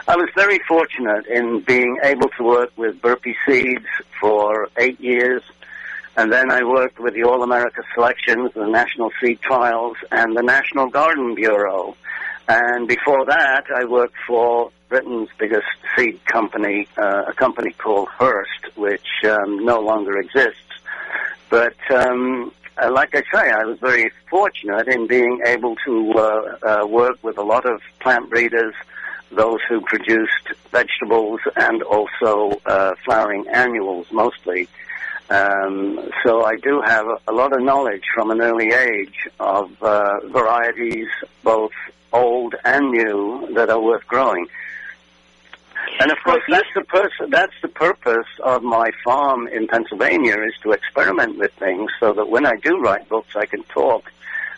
I 0.07 0.17
was 0.17 0.29
very 0.35 0.61
fortunate 0.67 1.27
in 1.27 1.61
being 1.61 1.99
able 2.03 2.29
to 2.31 2.45
work 2.45 2.71
with 2.77 3.01
Burpee 3.01 3.37
Seeds 3.47 3.87
for 4.21 4.69
eight 4.79 5.01
years. 5.01 5.43
And 6.17 6.33
then 6.33 6.51
I 6.51 6.63
worked 6.63 7.01
with 7.01 7.15
the 7.15 7.25
All 7.25 7.43
America 7.43 7.83
Selections, 7.95 8.53
the 8.55 8.67
National 8.67 9.11
Seed 9.21 9.41
Trials, 9.41 9.97
and 10.13 10.37
the 10.37 10.43
National 10.43 10.89
Garden 10.89 11.35
Bureau. 11.35 11.97
And 12.49 12.87
before 12.87 13.25
that, 13.25 13.65
I 13.75 13.85
worked 13.85 14.17
for 14.27 14.71
Britain's 14.89 15.31
biggest 15.39 15.67
seed 15.97 16.25
company, 16.27 16.87
uh, 16.99 17.25
a 17.29 17.33
company 17.33 17.73
called 17.73 18.09
Hurst, 18.09 18.77
which 18.77 19.07
um, 19.25 19.65
no 19.65 19.81
longer 19.81 20.19
exists. 20.19 20.61
But 21.49 21.77
um, 21.91 22.53
uh, 22.83 22.91
like 22.93 23.15
I 23.15 23.23
say, 23.33 23.51
I 23.51 23.65
was 23.65 23.79
very 23.79 24.11
fortunate 24.29 24.89
in 24.89 25.07
being 25.07 25.41
able 25.47 25.77
to 25.87 26.13
uh, 26.13 26.57
uh, 26.63 26.87
work 26.87 27.19
with 27.23 27.39
a 27.39 27.43
lot 27.43 27.65
of 27.65 27.81
plant 28.01 28.29
breeders, 28.29 28.75
those 29.31 29.61
who 29.69 29.81
produced 29.81 30.49
vegetables 30.71 31.41
and 31.57 31.83
also 31.83 32.61
uh, 32.67 32.93
flowering 33.05 33.47
annuals 33.53 34.07
mostly. 34.13 34.69
Um, 35.31 36.11
so 36.23 36.45
I 36.45 36.57
do 36.57 36.83
have 36.85 37.07
a, 37.27 37.33
lot 37.33 37.53
of 37.55 37.63
knowledge 37.63 38.05
from 38.15 38.31
an 38.31 38.43
early 38.43 38.73
age 38.73 39.29
of 39.41 39.71
uh, 39.83 40.21
varieties, 40.27 41.09
both 41.43 41.73
old 42.15 42.55
and 42.65 42.91
new, 42.91 43.49
that 43.55 43.69
are 43.69 43.81
worth 43.81 44.07
growing. 44.07 44.47
And 46.01 46.11
of 46.11 46.19
course, 46.25 46.43
that's 46.49 46.73
the 46.75 46.85
pers- 46.95 47.29
that's 47.29 47.59
the 47.61 47.69
purpose 47.69 48.27
of 48.43 48.63
my 48.63 48.91
farm 49.05 49.47
in 49.49 49.67
Pennsylvania 49.67 50.37
is 50.49 50.55
to 50.63 50.73
experiment 50.73 51.39
with 51.39 51.53
things, 51.55 51.91
so 52.01 52.13
that 52.15 52.29
when 52.29 52.47
I 52.47 52.57
do 52.57 52.79
write 52.79 53.09
books, 53.09 53.37
I 53.37 53.47
can 53.47 53.63
talk 53.65 54.11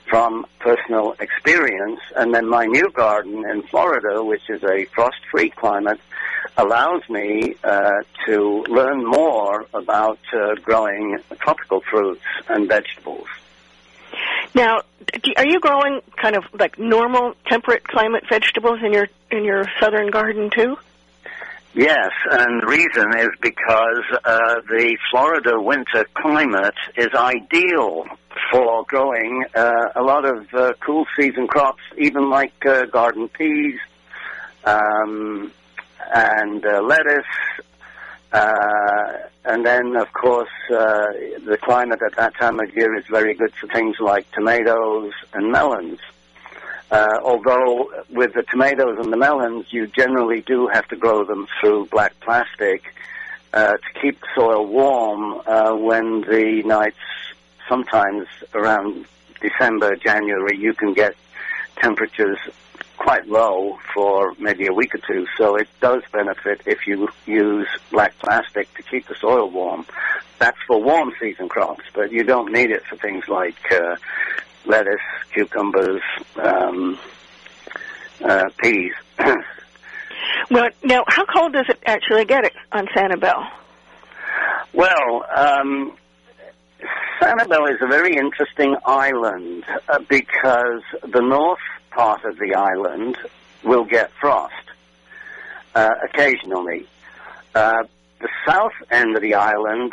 from 0.09 0.47
personal 0.61 1.17
experience. 1.19 2.01
And 2.15 2.33
then 2.33 2.47
my 2.49 2.67
new 2.67 2.89
garden 2.91 3.45
in 3.53 3.63
Florida, 3.63 4.23
which 4.23 4.49
is 4.49 4.63
a 4.63 4.85
frost-free 4.95 5.51
climate, 5.51 6.01
allows 6.57 7.03
me 7.09 7.57
uh, 7.65 7.91
to 8.27 8.65
learn 8.69 9.05
more 9.05 9.67
about 9.75 10.21
uh, 10.33 10.55
growing 10.63 11.19
tropical 11.41 11.81
fruits 11.81 12.23
and 12.49 12.69
vegetables. 12.69 13.27
Now, 14.55 14.83
do, 15.23 15.33
are 15.37 15.47
you 15.47 15.61
growing 15.61 16.01
kind 16.17 16.37
of 16.37 16.45
like 16.59 16.79
normal 16.79 17.35
temperate 17.47 17.85
climate 17.85 18.25
vegetables 18.29 18.81
in 18.83 18.93
your 18.93 19.09
in 19.31 19.45
your 19.45 19.65
southern 19.81 20.11
garden 20.11 20.51
too? 20.51 20.77
Yes, 21.75 22.11
and 22.31 22.63
the 22.63 22.67
reason 22.67 23.19
is 23.19 23.29
because 23.43 24.05
uh, 24.25 24.61
the 24.67 24.97
Florida 25.11 25.61
winter 25.61 26.07
climate 26.15 26.75
is 26.97 27.09
ideal 27.15 28.07
for 28.51 28.85
growing 28.85 29.45
uh, 29.55 29.89
a 29.95 30.03
lot 30.03 30.25
of 30.25 30.47
uh, 30.55 30.73
cool 30.81 31.07
season 31.19 31.47
crops, 31.47 31.83
even 31.99 32.31
like 32.31 32.55
uh, 32.65 32.87
garden 32.87 33.29
peas 33.29 33.79
um, 34.65 35.53
and 36.15 36.65
uh, 36.65 36.81
lettuce. 36.81 37.25
Uh, 38.37 39.13
and 39.47 39.65
then, 39.65 39.97
of 39.97 40.13
course, 40.13 40.51
uh, 40.71 41.07
the 41.47 41.59
climate 41.63 42.03
at 42.03 42.15
that 42.17 42.35
time 42.35 42.61
of 42.61 42.77
year 42.77 42.95
is 42.95 43.07
very 43.07 43.33
good 43.33 43.55
for 43.55 43.67
things 43.69 43.97
like 43.99 44.31
tomatoes 44.33 45.13
and 45.33 45.51
melons. 45.51 46.01
Uh, 46.91 47.19
although 47.23 47.91
with 48.11 48.35
the 48.35 48.43
tomatoes 48.43 48.99
and 49.01 49.11
the 49.11 49.17
melons, 49.17 49.65
you 49.71 49.87
generally 49.87 50.43
do 50.43 50.69
have 50.69 50.87
to 50.89 50.97
grow 50.97 51.25
them 51.25 51.47
through 51.59 51.87
black 51.87 52.13
plastic 52.21 52.95
uh, 53.55 53.73
to 53.73 54.01
keep 54.03 54.21
the 54.21 54.27
soil 54.35 54.67
warm 54.67 55.41
uh, 55.47 55.75
when 55.75 56.21
the 56.21 56.63
nights, 56.67 56.99
sometimes 57.71 58.27
around 58.53 59.07
December, 59.41 59.97
January, 59.97 60.59
you 60.59 60.75
can 60.75 60.93
get 60.93 61.15
temperatures 61.81 62.39
quite 63.07 63.29
low 63.29 63.79
for 63.95 64.35
maybe 64.41 64.67
a 64.67 64.73
week 64.73 64.93
or 64.93 64.99
two. 64.99 65.29
So 65.39 65.55
it 65.55 65.69
does 65.81 66.03
benefit 66.13 66.63
if 66.67 66.89
you 66.89 67.09
use 67.25 67.69
black 67.93 68.19
plastic 68.19 68.75
to 68.75 68.83
keep 68.83 69.07
the 69.07 69.15
soil 69.15 69.49
warm. 69.49 69.87
That's 70.41 70.59
for 70.67 70.83
warm 70.83 71.13
season 71.21 71.49
crops, 71.49 71.85
but 71.95 72.11
you 72.11 72.25
don't 72.25 72.51
need 72.51 72.73
it 72.73 72.85
for 72.85 72.97
things 72.97 73.29
like 73.29 73.55
uh, 73.71 73.95
lettuce, 74.65 75.07
cucumbers, 75.33 76.03
um, 76.35 76.99
uh, 78.25 78.45
peas. 78.59 78.93
Well, 80.51 80.69
now, 80.85 81.03
how 81.09 81.25
cold 81.25 81.55
does 81.55 81.67
it 81.69 81.79
actually 81.87 82.25
get 82.25 82.45
it 82.45 82.53
on 82.71 82.87
Sanibel? 82.89 83.49
well, 84.73 85.25
um, 85.35 85.97
Sanibel 87.21 87.71
is 87.71 87.79
a 87.81 87.87
very 87.87 88.17
interesting 88.17 88.77
island 88.85 89.65
uh, 89.89 89.99
because 90.09 90.83
the 91.03 91.21
north 91.21 91.59
part 91.97 92.25
of 92.25 92.39
the 92.39 92.55
island 92.55 93.17
will 93.65 93.85
get 93.85 94.13
frost 94.21 94.53
uh, 95.75 95.95
occasionally. 96.05 96.87
Uh, 97.55 97.85
the 98.21 98.29
south 98.47 98.75
end 98.91 99.17
of 99.17 99.23
the 99.23 99.35
island, 99.35 99.93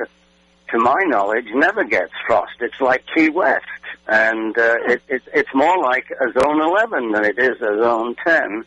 to 0.70 0.78
my 0.78 1.02
knowledge, 1.06 1.48
never 1.54 1.84
gets 1.86 2.12
frost. 2.28 2.54
It's 2.60 2.80
like 2.82 3.06
Key 3.16 3.30
West, 3.30 3.66
and 4.08 4.58
uh, 4.58 4.76
it, 4.86 5.02
it, 5.08 5.22
it's 5.34 5.54
more 5.54 5.78
like 5.82 6.12
a 6.12 6.32
Zone 6.39 6.62
11 6.62 7.13
than 7.13 7.24
it 7.24 7.39
is 7.39 7.62
a 7.62 7.78
Zone 7.82 8.16
10. 8.26 8.66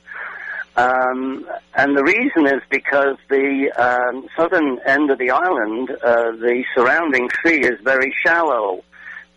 Um, 0.77 1.47
and 1.75 1.97
the 1.97 2.05
reason 2.05 2.47
is 2.47 2.63
because 2.71 3.17
the 3.29 3.71
um, 3.77 4.29
southern 4.37 4.79
end 4.87 5.11
of 5.11 5.19
the 5.19 5.31
island, 5.31 5.91
uh, 5.91 6.33
the 6.33 6.65
surrounding 6.75 7.29
sea 7.45 7.61
is 7.61 7.79
very 7.83 8.15
shallow, 8.25 8.83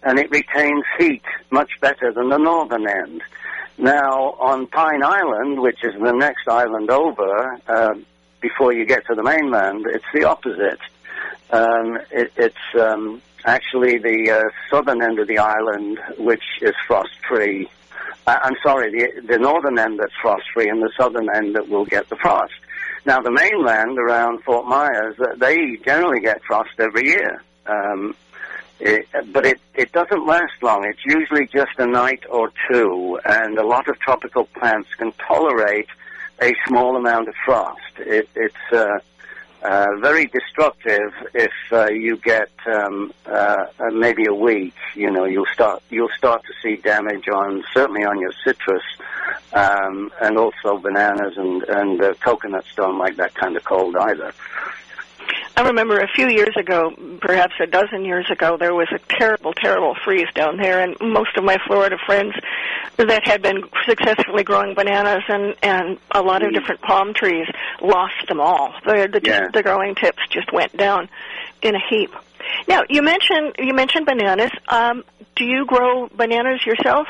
and 0.04 0.20
it 0.20 0.30
retains 0.32 0.84
heat 0.98 1.24
much 1.50 1.72
better 1.82 2.14
than 2.14 2.30
the 2.30 2.38
northern 2.38 2.88
end. 2.88 3.22
Now, 3.80 4.36
on 4.42 4.68
Pine 4.68 5.04
Island, 5.04 5.62
which 5.62 5.86
is 5.86 5.94
the 5.94 6.12
next 6.12 6.50
island 6.50 6.92
over, 6.92 7.58
uh, 7.66 7.94
before 8.42 8.74
you 8.74 8.86
get 8.86 9.08
to 9.08 9.16
the 9.16 9.24
mainland, 9.24 9.86
it's 9.88 10.04
the 10.14 10.26
opposite. 10.26 10.82
Um, 11.52 11.98
it, 12.12 12.34
it's 12.36 12.56
um, 12.78 13.22
actually 13.46 13.98
the 13.98 14.32
uh, 14.32 14.50
southern 14.70 15.02
end 15.02 15.18
of 15.20 15.30
the 15.30 15.38
island, 15.38 15.98
which 16.18 16.44
is 16.62 16.76
frost-free. 16.88 17.70
Uh, 18.28 18.38
I'm 18.44 18.56
sorry, 18.62 18.92
the, 18.92 19.22
the 19.22 19.38
northern 19.38 19.80
end 19.80 19.98
that's 20.00 20.14
frost-free 20.22 20.68
and 20.68 20.82
the 20.82 20.92
southern 20.98 21.34
end 21.34 21.56
that 21.56 21.70
will 21.70 21.86
get 21.86 22.10
the 22.10 22.18
frost. 22.18 22.52
Now, 23.06 23.22
the 23.22 23.32
mainland 23.32 23.98
around 23.98 24.44
Fort 24.44 24.68
Myers, 24.68 25.16
they 25.38 25.78
generally 25.86 26.20
get 26.20 26.44
frost 26.44 26.72
every 26.80 27.08
year. 27.08 27.42
Um, 27.66 28.14
it, 28.80 29.08
but 29.34 29.46
it, 29.46 29.60
it 29.76 29.92
doesn't 29.92 30.26
last 30.26 30.62
long. 30.62 30.86
It's 30.86 31.06
usually 31.06 31.48
just 31.48 31.78
a 31.78 31.86
night 31.86 32.24
or 32.30 32.52
two, 32.72 33.20
and 33.26 33.58
a 33.58 33.66
lot 33.66 33.88
of 33.88 34.00
tropical 34.00 34.46
plants 34.46 34.90
can 34.96 35.12
tolerate 35.28 35.90
a 36.42 36.56
small 36.68 36.96
amount 36.96 37.28
of 37.28 37.36
frost. 37.46 37.82
It, 37.98 38.30
it's 38.36 38.56
uh, 38.72 39.00
uh, 39.62 39.88
very 40.00 40.26
destructive 40.28 41.12
if 41.34 41.52
uh, 41.72 41.90
you 41.90 42.16
get 42.18 42.50
um, 42.66 43.12
uh, 43.26 43.66
uh, 43.80 43.90
maybe 43.92 44.26
a 44.26 44.34
week. 44.34 44.76
You 44.96 45.12
know, 45.12 45.26
you'll 45.26 45.54
start 45.54 45.84
you'll 45.90 46.12
start 46.18 46.44
to 46.46 46.54
see 46.64 46.82
damage 46.82 47.28
on 47.28 47.64
certainly 47.74 48.06
on 48.06 48.20
your 48.22 48.32
citrus, 48.46 48.84
um, 49.52 50.12
and 50.22 50.38
also 50.38 50.78
bananas 50.78 51.34
and 51.36 51.64
and 51.64 52.02
uh, 52.02 52.14
coconuts 52.22 52.74
don't 52.76 52.98
like 52.98 53.18
that 53.18 53.36
kind 53.36 53.58
of 53.58 53.64
cold 53.66 53.98
either. 53.98 54.34
I 55.60 55.64
remember 55.64 56.00
a 56.00 56.08
few 56.08 56.30
years 56.30 56.56
ago, 56.56 56.94
perhaps 57.20 57.54
a 57.60 57.68
dozen 57.68 58.06
years 58.06 58.32
ago, 58.32 58.56
there 58.56 58.74
was 58.74 58.88
a 58.94 59.00
terrible, 59.20 59.52
terrible 59.52 59.94
freeze 60.06 60.30
down 60.34 60.56
there, 60.56 60.80
and 60.80 60.96
most 61.02 61.36
of 61.36 61.44
my 61.44 61.58
Florida 61.68 61.98
friends 62.06 62.34
that 62.96 63.28
had 63.28 63.42
been 63.42 63.64
successfully 63.86 64.46
growing 64.46 64.74
bananas 64.74 65.24
and 65.28 65.56
and 65.62 65.98
a 66.12 66.22
lot 66.22 66.46
of 66.46 66.54
different 66.54 66.80
palm 66.80 67.14
trees 67.14 67.46
lost 67.82 68.26
them 68.30 68.40
all. 68.40 68.74
The 68.86 69.10
the, 69.12 69.22
Yeah. 69.22 69.50
the 69.54 69.62
growing 69.62 69.96
tips 69.96 70.20
just 70.30 70.50
went 70.54 70.78
down 70.78 71.10
in 71.62 71.76
a 71.76 71.82
heap. 71.90 72.12
Now 72.70 72.84
you 72.90 73.02
mentioned 73.02 73.56
you 73.60 73.74
mentioned 73.74 74.06
bananas. 74.06 74.52
Um, 74.70 75.04
do 75.36 75.44
you 75.44 75.66
grow 75.66 76.08
bananas 76.08 76.66
yourself? 76.66 77.10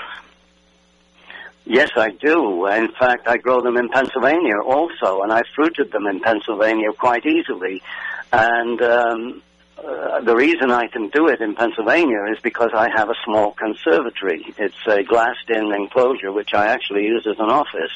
Yes, 1.66 1.92
I 1.96 2.10
do. 2.10 2.66
In 2.66 2.88
fact, 2.94 3.28
I 3.28 3.38
grow 3.38 3.62
them 3.62 3.78
in 3.78 3.90
Pennsylvania 3.90 4.58
also, 4.60 5.22
and 5.22 5.32
I 5.32 5.44
fruited 5.54 5.92
them 5.92 6.08
in 6.08 6.20
Pennsylvania 6.20 6.92
quite 6.94 7.28
easily. 7.28 7.84
And 8.32 8.82
um, 8.82 9.42
uh, 9.78 10.22
the 10.22 10.36
reason 10.36 10.72
I 10.72 10.88
can 10.88 11.10
do 11.10 11.28
it 11.28 11.42
in 11.42 11.56
Pennsylvania 11.56 12.26
is 12.32 12.40
because 12.42 12.72
I 12.74 12.90
have 12.96 13.10
a 13.10 13.16
small 13.26 13.52
conservatory. 13.52 14.46
It's 14.58 14.76
a 14.88 15.04
glassed-in 15.04 15.74
enclosure, 15.74 16.32
which 16.32 16.54
I 16.54 16.68
actually 16.68 17.06
use 17.06 17.26
as 17.26 17.40
an 17.40 17.50
office. 17.50 17.92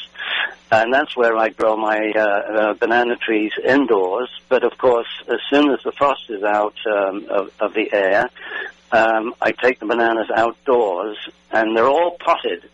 And 0.72 0.94
that's 0.94 1.16
where 1.16 1.36
I 1.38 1.50
grow 1.50 1.76
my 1.78 2.12
uh, 2.16 2.20
uh, 2.20 2.74
banana 2.74 3.16
trees 3.18 3.52
indoors. 3.64 4.30
But 4.50 4.64
of 4.64 4.78
course, 4.78 5.08
as 5.28 5.40
soon 5.50 5.72
as 5.72 5.80
the 5.84 5.92
frost 5.92 6.30
is 6.30 6.44
out 6.44 6.76
um, 6.88 7.28
of, 7.30 7.52
of 7.60 7.74
the 7.74 7.92
air, 7.94 8.30
um, 8.92 9.36
I 9.42 9.52
take 9.52 9.80
the 9.80 9.86
bananas 9.86 10.30
outdoors, 10.34 11.18
and 11.52 11.76
they're 11.76 11.88
all 11.88 12.18
potted 12.18 12.70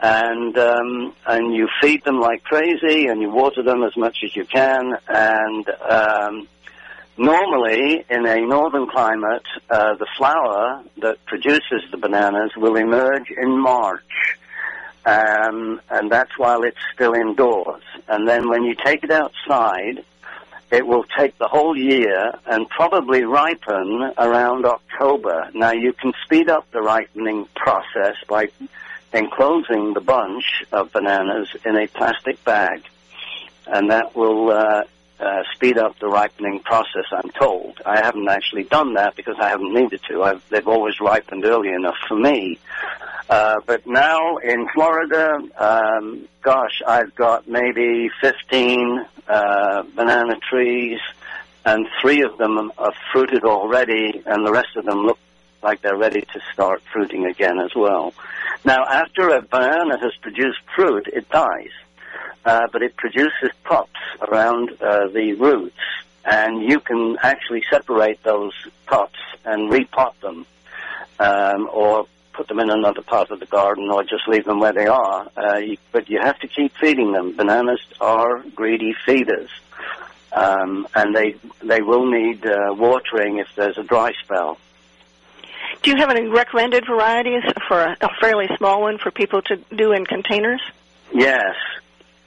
and 0.00 0.58
um, 0.58 1.14
and 1.26 1.54
you 1.54 1.66
feed 1.80 2.04
them 2.04 2.20
like 2.20 2.44
crazy, 2.44 3.06
and 3.06 3.22
you 3.22 3.30
water 3.30 3.62
them 3.62 3.82
as 3.82 3.96
much 3.96 4.18
as 4.22 4.36
you 4.36 4.44
can. 4.44 4.92
And 5.08 5.68
um, 5.68 6.48
normally, 7.16 8.04
in 8.08 8.26
a 8.26 8.40
northern 8.40 8.88
climate, 8.88 9.46
uh, 9.70 9.94
the 9.94 10.06
flower 10.16 10.82
that 10.98 11.24
produces 11.26 11.82
the 11.90 11.96
bananas 11.96 12.52
will 12.56 12.76
emerge 12.76 13.30
in 13.30 13.58
March, 13.60 14.38
um, 15.06 15.80
and 15.90 16.10
that's 16.10 16.36
while 16.38 16.62
it's 16.62 16.78
still 16.94 17.14
indoors. 17.14 17.82
And 18.08 18.28
then 18.28 18.48
when 18.48 18.64
you 18.64 18.74
take 18.74 19.04
it 19.04 19.10
outside. 19.10 20.04
It 20.70 20.86
will 20.88 21.04
take 21.16 21.38
the 21.38 21.46
whole 21.46 21.76
year 21.76 22.32
and 22.46 22.68
probably 22.68 23.22
ripen 23.22 24.12
around 24.18 24.66
October. 24.66 25.48
Now 25.54 25.70
you 25.70 25.92
can 25.92 26.12
speed 26.24 26.50
up 26.50 26.68
the 26.72 26.82
ripening 26.82 27.46
process 27.54 28.16
by 28.26 28.48
enclosing 29.12 29.94
the 29.94 30.00
bunch 30.00 30.64
of 30.72 30.90
bananas 30.90 31.48
in 31.64 31.76
a 31.76 31.86
plastic 31.86 32.42
bag, 32.44 32.82
and 33.66 33.90
that 33.90 34.16
will 34.16 34.50
uh, 34.50 34.82
uh, 35.24 35.42
speed 35.54 35.78
up 35.78 35.98
the 35.98 36.08
ripening 36.08 36.60
process. 36.60 37.06
I'm 37.10 37.30
told. 37.30 37.80
I 37.86 38.04
haven't 38.04 38.28
actually 38.28 38.64
done 38.64 38.94
that 38.94 39.16
because 39.16 39.36
I 39.40 39.48
haven't 39.48 39.72
needed 39.72 40.00
to. 40.08 40.22
I've, 40.22 40.48
they've 40.50 40.68
always 40.68 41.00
ripened 41.00 41.44
early 41.44 41.70
enough 41.70 41.96
for 42.06 42.16
me. 42.16 42.58
Uh, 43.28 43.56
but 43.66 43.86
now 43.86 44.36
in 44.36 44.68
Florida, 44.74 45.38
um, 45.58 46.28
gosh, 46.42 46.82
I've 46.86 47.14
got 47.14 47.48
maybe 47.48 48.10
15 48.20 49.06
uh, 49.26 49.82
banana 49.94 50.36
trees, 50.50 51.00
and 51.64 51.86
three 52.02 52.22
of 52.22 52.36
them 52.36 52.70
are 52.76 52.92
fruited 53.12 53.44
already, 53.44 54.22
and 54.26 54.46
the 54.46 54.52
rest 54.52 54.76
of 54.76 54.84
them 54.84 55.06
look 55.06 55.18
like 55.62 55.80
they're 55.80 55.96
ready 55.96 56.20
to 56.20 56.40
start 56.52 56.82
fruiting 56.92 57.24
again 57.24 57.58
as 57.58 57.74
well. 57.74 58.12
Now, 58.64 58.84
after 58.84 59.30
a 59.30 59.40
banana 59.40 59.98
has 59.98 60.12
produced 60.20 60.60
fruit, 60.76 61.08
it 61.10 61.28
dies, 61.30 61.70
uh, 62.44 62.66
but 62.72 62.82
it 62.82 62.96
produces 62.96 63.50
pups 63.64 64.00
around 64.28 64.70
uh, 64.80 65.08
the 65.08 65.34
roots, 65.34 65.76
and 66.24 66.62
you 66.62 66.80
can 66.80 67.16
actually 67.22 67.62
separate 67.70 68.22
those 68.22 68.52
pups 68.86 69.18
and 69.44 69.70
repot 69.70 70.18
them, 70.20 70.46
um, 71.18 71.68
or 71.72 72.06
put 72.32 72.48
them 72.48 72.58
in 72.58 72.70
another 72.70 73.02
part 73.02 73.30
of 73.30 73.40
the 73.40 73.46
garden, 73.46 73.90
or 73.90 74.02
just 74.02 74.26
leave 74.28 74.44
them 74.44 74.60
where 74.60 74.72
they 74.72 74.86
are. 74.86 75.28
Uh, 75.36 75.56
you, 75.56 75.76
but 75.92 76.08
you 76.08 76.18
have 76.20 76.38
to 76.40 76.48
keep 76.48 76.74
feeding 76.76 77.12
them. 77.12 77.36
Bananas 77.36 77.80
are 78.00 78.42
greedy 78.54 78.94
feeders. 79.06 79.50
Um, 80.32 80.88
and 80.96 81.14
they 81.14 81.36
they 81.62 81.80
will 81.80 82.10
need 82.10 82.44
uh, 82.44 82.74
watering 82.74 83.38
if 83.38 83.46
there's 83.54 83.78
a 83.78 83.84
dry 83.84 84.12
spell. 84.24 84.58
Do 85.82 85.90
you 85.90 85.96
have 85.98 86.10
any 86.10 86.26
recommended 86.26 86.86
varieties 86.86 87.44
for 87.68 87.80
a, 87.80 87.96
a 88.00 88.08
fairly 88.20 88.48
small 88.56 88.80
one 88.80 88.98
for 88.98 89.12
people 89.12 89.42
to 89.42 89.56
do 89.76 89.92
in 89.92 90.04
containers? 90.04 90.60
Yes, 91.12 91.54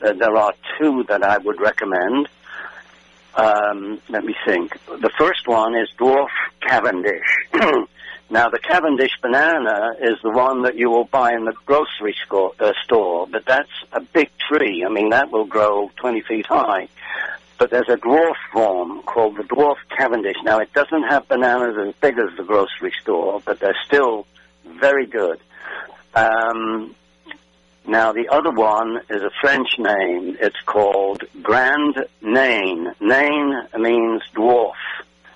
uh, 0.02 0.14
there 0.14 0.36
are 0.36 0.54
two 0.80 1.04
that 1.10 1.24
I 1.24 1.38
would 1.38 1.60
recommend. 1.60 2.28
Um, 3.36 4.02
let 4.10 4.24
me 4.24 4.36
think. 4.46 4.74
The 4.86 5.12
first 5.18 5.48
one 5.48 5.76
is 5.76 5.90
dwarf 6.00 6.30
Cavendish. 6.62 7.48
now, 8.30 8.50
the 8.50 8.60
Cavendish 8.60 9.12
banana 9.22 9.96
is 10.02 10.18
the 10.24 10.32
one 10.32 10.64
that 10.64 10.76
you 10.76 10.90
will 10.90 11.06
buy 11.06 11.34
in 11.34 11.46
the 11.46 11.54
grocery 11.66 12.16
uh, 12.32 12.74
store, 12.84 13.28
but 13.28 13.46
that's 13.46 13.70
a 13.92 14.02
big 14.02 14.30
tree. 14.50 14.84
I 14.84 14.90
mean, 14.90 15.10
that 15.10 15.32
will 15.32 15.46
grow 15.46 15.92
20 15.98 16.22
feet 16.22 16.48
high. 16.48 16.90
But 17.60 17.72
there's 17.72 17.90
a 17.90 17.98
dwarf 17.98 18.36
form 18.54 19.02
called 19.04 19.38
the 19.38 19.44
dwarf 19.44 19.78
Cavendish. 19.96 20.38
Now, 20.44 20.60
it 20.60 20.74
doesn't 20.74 21.04
have 21.04 21.28
bananas 21.28 21.76
as 21.78 21.94
big 21.96 22.18
as 22.18 22.36
the 22.38 22.44
grocery 22.44 22.94
store, 23.02 23.42
but 23.46 23.60
they're 23.60 23.78
still 23.86 24.28
very 24.66 25.06
good. 25.06 25.40
Um, 26.14 26.96
now, 27.88 28.12
the 28.12 28.28
other 28.28 28.52
one 28.52 28.98
is 29.10 29.24
a 29.24 29.32
French 29.40 29.80
name. 29.80 30.36
It's 30.42 30.60
called 30.66 31.24
Grand 31.42 32.06
Nain. 32.22 32.94
Nain 33.00 33.62
means 33.78 34.24
dwarf, 34.36 34.74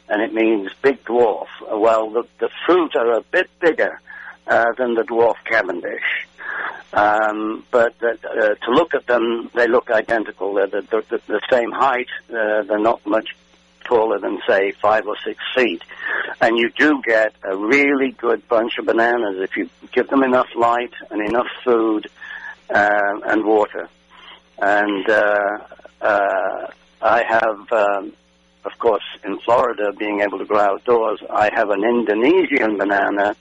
and 0.10 0.22
it 0.22 0.34
means 0.34 0.70
big 0.82 1.02
dwarf. 1.06 1.48
Well, 1.72 2.10
the, 2.10 2.24
the 2.40 2.50
fruit 2.66 2.94
are 2.98 3.14
a 3.14 3.22
bit 3.22 3.50
bigger 3.62 4.02
uh, 4.48 4.74
than 4.78 4.96
the 4.96 5.04
dwarf 5.04 5.36
Cavendish. 5.46 6.28
Um, 6.92 7.64
but 7.72 7.96
uh, 8.04 8.16
to 8.56 8.72
look 8.72 8.96
at 8.96 9.08
them, 9.08 9.50
they 9.56 9.70
look 9.70 9.90
identical. 9.90 10.56
They're 10.56 10.68
the, 10.68 10.82
the, 10.82 11.06
the, 11.10 11.22
the 11.28 11.42
same 11.50 11.72
height. 11.72 12.10
Uh, 12.30 12.64
they're 12.64 12.80
not 12.80 13.06
much 13.06 13.30
taller 13.86 14.20
than, 14.20 14.40
say, 14.46 14.72
five 14.72 15.08
or 15.08 15.16
six 15.24 15.42
feet. 15.56 15.84
And 16.42 16.58
you 16.58 16.70
do 16.78 17.02
get 17.02 17.34
a 17.44 17.56
really 17.56 18.12
good 18.12 18.46
bunch 18.50 18.78
of 18.78 18.88
bananas 18.88 19.38
if 19.40 19.56
you 19.56 19.70
give 19.94 20.10
them 20.10 20.24
enough 20.24 20.50
light 20.54 20.94
and 21.10 21.26
enough 21.26 21.48
food 21.64 22.10
uh, 22.72 23.20
and 23.26 23.46
water. 23.46 23.88
And 24.60 25.10
uh, 25.10 25.58
uh, 26.02 26.68
I 27.02 27.24
have, 27.24 27.72
um, 27.72 28.14
of 28.66 28.78
course, 28.80 29.04
in 29.24 29.40
Florida, 29.40 29.92
being 29.92 30.22
able 30.22 30.38
to 30.38 30.46
grow 30.46 30.60
outdoors, 30.60 31.20
I 31.30 31.50
have 31.54 31.70
an 31.70 31.84
Indonesian 31.84 32.78
banana 32.78 33.36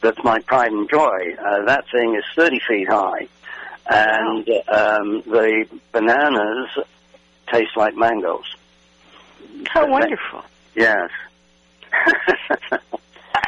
that's 0.00 0.22
my 0.22 0.40
pride 0.40 0.72
and 0.72 0.88
joy. 0.88 1.34
Uh, 1.44 1.64
that 1.64 1.84
thing 1.90 2.14
is 2.14 2.24
30 2.34 2.60
feet 2.60 2.88
high. 2.88 3.28
And 3.88 4.48
um, 4.68 5.22
the 5.26 5.66
bananas 5.92 6.68
taste 7.50 7.76
like 7.76 7.96
mangoes. 7.96 8.56
How 9.68 9.88
wonderful. 9.88 10.42
Yes. 10.74 11.10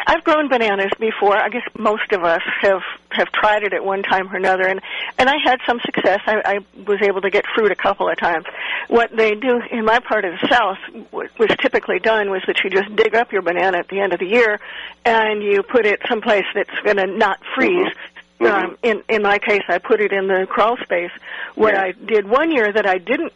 I've 0.09 0.25
grown 0.25 0.49
bananas 0.49 0.91
before. 0.99 1.37
I 1.37 1.51
guess 1.51 1.63
most 1.79 2.13
of 2.13 2.25
us 2.25 2.41
have 2.63 2.81
have 3.11 3.31
tried 3.31 3.63
it 3.63 3.75
at 3.75 3.85
one 3.85 4.03
time 4.03 4.33
or 4.33 4.37
another, 4.37 4.67
and 4.67 4.81
and 5.19 5.29
I 5.29 5.37
had 5.45 5.61
some 5.67 5.81
success. 5.85 6.21
I, 6.27 6.41
I 6.45 6.81
was 6.87 7.03
able 7.03 7.21
to 7.21 7.31
get 7.31 7.45
fruit 7.55 7.71
a 7.71 7.77
couple 7.77 8.09
of 8.09 8.17
times. 8.17 8.47
What 8.89 9.15
they 9.15 9.35
do 9.35 9.61
in 9.71 9.85
my 9.85 9.99
part 9.99 10.25
of 10.25 10.33
the 10.41 10.49
South, 10.49 10.79
what 11.11 11.39
was 11.39 11.51
typically 11.61 11.99
done, 11.99 12.31
was 12.31 12.43
that 12.47 12.65
you 12.65 12.71
just 12.71 12.97
dig 12.97 13.15
up 13.15 13.33
your 13.33 13.43
banana 13.43 13.77
at 13.79 13.89
the 13.89 14.01
end 14.01 14.15
of 14.15 14.19
the 14.19 14.27
year, 14.27 14.59
and 15.05 15.43
you 15.43 15.63
put 15.63 15.85
it 15.85 16.01
someplace 16.09 16.47
that's 16.55 16.81
going 16.83 16.97
to 16.97 17.07
not 17.07 17.39
freeze. 17.55 17.93
Um, 18.41 18.79
in 18.85 19.03
in 19.09 19.23
my 19.23 19.39
case, 19.39 19.65
I 19.69 19.79
put 19.79 20.01
it 20.01 20.13
in 20.13 20.29
the 20.29 20.47
crawl 20.49 20.77
space. 20.79 21.11
What 21.55 21.75
Yeah. 21.75 21.83
I 21.83 21.93
did 21.93 22.29
one 22.29 22.51
year 22.53 22.73
that 22.73 22.87
I 22.87 22.97
didn't 22.99 23.33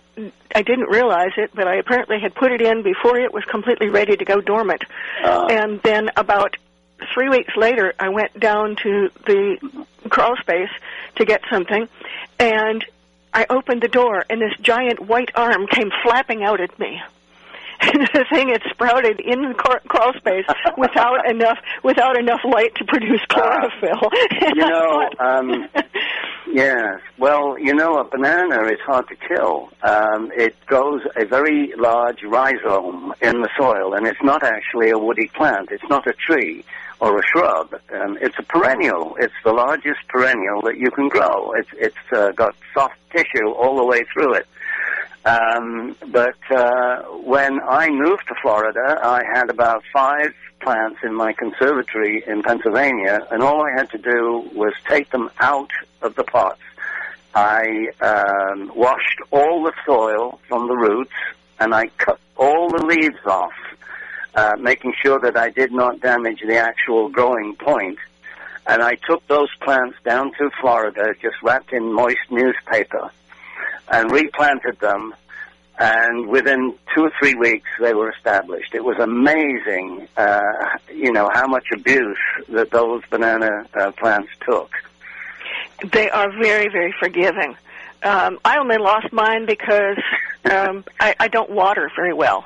I 0.55 0.63
didn't 0.63 0.89
realize 0.89 1.33
it, 1.37 1.51
but 1.55 1.67
I 1.67 1.77
apparently 1.77 2.21
had 2.21 2.35
put 2.35 2.53
it 2.53 2.61
in 2.61 2.83
before 2.83 3.19
it 3.19 3.33
was 3.35 3.45
completely 3.45 3.89
ready 3.89 4.17
to 4.17 4.25
go 4.25 4.41
dormant. 4.41 4.85
Uh, 5.25 5.47
And 5.51 5.81
then 5.83 6.11
about 6.17 6.57
three 7.15 7.29
weeks 7.29 7.57
later, 7.57 7.93
I 7.99 8.09
went 8.09 8.39
down 8.39 8.77
to 8.83 9.11
the 9.27 9.85
crawl 10.09 10.37
space 10.41 10.71
to 11.17 11.25
get 11.25 11.43
something, 11.51 11.89
and 12.39 12.85
I 13.35 13.47
opened 13.49 13.83
the 13.83 13.89
door, 13.89 14.25
and 14.29 14.41
this 14.41 14.57
giant 14.61 15.01
white 15.01 15.31
arm 15.35 15.67
came 15.67 15.91
flapping 16.03 16.45
out 16.45 16.61
at 16.61 16.79
me. 16.79 17.01
the 17.93 18.25
thing 18.31 18.49
had 18.49 18.63
sprouted 18.71 19.19
in 19.21 19.43
the 19.43 19.55
crawl, 19.55 20.13
space 20.15 20.45
without 20.79 21.27
enough 21.31 21.59
without 21.83 22.17
enough 22.17 22.41
light 22.45 22.75
to 22.77 22.85
produce 22.85 23.21
chlorophyll. 23.29 24.11
And 24.43 24.57
you 24.57 24.67
know, 24.67 25.09
um, 25.19 25.69
yeah. 26.53 26.99
Well, 27.19 27.59
you 27.59 27.75
know, 27.75 27.99
a 27.99 28.05
banana 28.05 28.67
is 28.67 28.79
hard 28.81 29.09
to 29.09 29.17
kill. 29.17 29.71
Um, 29.83 30.31
it 30.35 30.55
grows 30.67 31.03
a 31.17 31.25
very 31.25 31.73
large 31.77 32.23
rhizome 32.23 33.15
in 33.21 33.41
the 33.41 33.49
soil, 33.59 33.95
and 33.95 34.07
it's 34.07 34.23
not 34.23 34.43
actually 34.43 34.91
a 34.91 34.99
woody 34.99 35.29
plant. 35.29 35.71
It's 35.71 35.89
not 35.89 36.07
a 36.07 36.13
tree 36.13 36.65
or 37.03 37.19
a 37.19 37.23
shrub. 37.27 37.75
Um, 37.93 38.17
it's 38.21 38.39
a 38.39 38.45
perennial. 38.45 39.17
It's 39.19 39.35
the 39.45 39.53
largest 39.53 40.07
perennial 40.09 40.63
that 40.63 40.79
you 40.79 40.91
can 40.93 41.09
grow. 41.09 41.53
It's 41.53 41.69
it's 41.77 42.13
uh, 42.13 42.31
got 42.31 42.55
soft 42.73 42.95
tissue 43.11 43.51
all 43.51 43.77
the 43.77 43.85
way 43.85 44.05
through 44.13 44.35
it. 44.35 44.47
Um, 45.25 45.97
but 46.11 46.39
uh, 46.51 47.03
when 47.25 47.61
I 47.61 47.91
moved 47.91 48.29
to 48.29 48.35
Florida, 48.41 49.01
I 49.03 49.23
had 49.35 49.51
about 49.51 49.83
five 49.93 50.33
plants 50.61 51.01
in 51.03 51.13
my 51.13 51.33
conservatory 51.33 52.23
in 52.25 52.45
Pennsylvania, 52.45 53.27
and 53.33 53.43
all 53.43 53.63
I 53.63 53.73
had 53.77 53.91
to 53.91 53.99
do 53.99 54.49
was 54.55 54.73
take 54.89 55.11
them 55.11 55.29
out 55.41 55.73
of 56.03 56.15
the 56.15 56.25
pots. 56.25 56.63
I 57.35 57.89
um, 58.01 58.71
washed 58.77 59.19
all 59.33 59.65
the 59.65 59.73
soil 59.85 60.39
from 60.49 60.69
the 60.69 60.77
roots, 60.77 61.19
and 61.59 61.75
I 61.75 61.87
cut 61.99 62.21
all 62.37 62.69
the 62.69 62.85
leaves 62.85 63.25
off, 63.27 63.55
uh, 64.35 64.53
making 64.59 64.95
sure 65.03 65.21
that 65.21 65.37
I 65.37 65.51
did 65.51 65.73
not 65.73 66.01
damage 66.01 66.41
the 66.47 66.57
actual 66.57 67.09
growing 67.09 67.55
point. 67.57 67.99
And 68.67 68.83
I 68.83 68.95
took 68.95 69.27
those 69.27 69.49
plants 69.61 69.97
down 70.05 70.33
to 70.39 70.51
Florida, 70.61 71.15
just 71.21 71.37
wrapped 71.43 71.73
in 71.73 71.93
moist 71.93 72.31
newspaper, 72.31 73.11
and 73.89 74.11
replanted 74.11 74.79
them. 74.79 75.15
And 75.79 76.29
within 76.29 76.75
two 76.95 77.05
or 77.07 77.13
three 77.19 77.35
weeks, 77.35 77.69
they 77.81 77.93
were 77.93 78.11
established. 78.11 78.75
It 78.75 78.85
was 78.85 78.99
amazing, 78.99 80.07
uh, 80.17 80.41
you 80.95 81.13
know, 81.13 81.29
how 81.33 81.47
much 81.49 81.67
abuse 81.75 82.19
that 82.51 82.71
those 82.71 83.03
banana 83.11 83.67
uh, 83.75 83.91
plants 83.93 84.31
took. 84.45 84.71
They 85.91 86.09
are 86.11 86.31
very, 86.31 86.69
very 86.69 86.95
forgiving. 87.01 87.57
Um, 88.05 88.39
I 88.45 88.59
only 88.59 88.79
lost 88.79 89.13
mine 89.13 89.47
because 89.47 89.97
um, 90.45 90.85
I, 91.01 91.17
I 91.19 91.29
don't 91.29 91.51
water 91.51 91.91
very 91.97 92.13
well, 92.13 92.45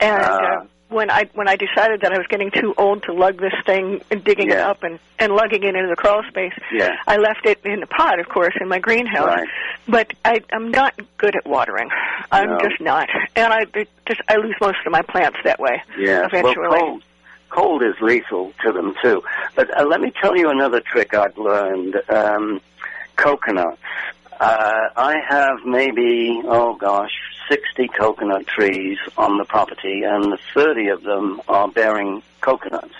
and 0.00 0.22
uh, 0.22 0.60
Ah. 0.62 0.66
When 0.88 1.10
I 1.10 1.28
when 1.34 1.48
I 1.48 1.56
decided 1.56 2.02
that 2.02 2.12
I 2.12 2.18
was 2.18 2.26
getting 2.28 2.50
too 2.50 2.74
old 2.78 3.02
to 3.04 3.12
lug 3.12 3.38
this 3.40 3.52
thing 3.64 4.02
and 4.10 4.22
digging 4.22 4.50
it 4.50 4.58
up 4.58 4.82
and 4.82 4.98
and 5.18 5.32
lugging 5.34 5.62
it 5.64 5.74
into 5.74 5.88
the 5.88 5.96
crawl 5.96 6.22
space, 6.28 6.52
Yeah. 6.72 6.96
I 7.06 7.16
left 7.16 7.44
it 7.44 7.58
in 7.64 7.80
the 7.80 7.86
pot, 7.86 8.20
of 8.20 8.28
course, 8.28 8.54
in 8.60 8.68
my 8.68 8.78
greenhouse. 8.78 9.26
Right. 9.26 9.48
But 9.88 10.12
I, 10.24 10.40
I'm 10.52 10.70
not 10.70 10.94
good 11.18 11.34
at 11.36 11.46
watering. 11.46 11.90
I'm 12.30 12.50
No. 12.50 12.58
just 12.60 12.80
not, 12.80 13.08
and 13.34 13.52
I 13.52 13.64
it 13.74 13.88
just 14.06 14.20
I 14.28 14.36
lose 14.36 14.54
most 14.60 14.78
of 14.86 14.92
my 14.92 15.02
plants 15.02 15.38
that 15.44 15.58
way. 15.58 15.82
Yeah, 15.98 16.26
Eventually. 16.26 16.68
well, 16.68 16.80
cold, 16.80 17.02
cold 17.50 17.82
is 17.82 17.94
lethal 18.00 18.52
to 18.64 18.72
them 18.72 18.94
too. 19.02 19.22
But 19.54 19.76
uh, 19.78 19.84
let 19.86 20.00
me 20.00 20.12
tell 20.20 20.36
you 20.36 20.50
another 20.50 20.80
trick 20.80 21.14
I've 21.14 21.36
learned. 21.38 22.00
Um, 22.08 22.60
coconuts. 23.16 23.80
Uh, 24.38 24.88
I 24.96 25.16
have 25.26 25.64
maybe, 25.64 26.42
oh 26.44 26.74
gosh, 26.74 27.12
60 27.48 27.88
coconut 27.88 28.46
trees 28.46 28.98
on 29.16 29.38
the 29.38 29.44
property, 29.44 30.02
and 30.04 30.38
30 30.54 30.88
of 30.88 31.02
them 31.02 31.40
are 31.48 31.68
bearing 31.68 32.22
coconuts. 32.40 32.94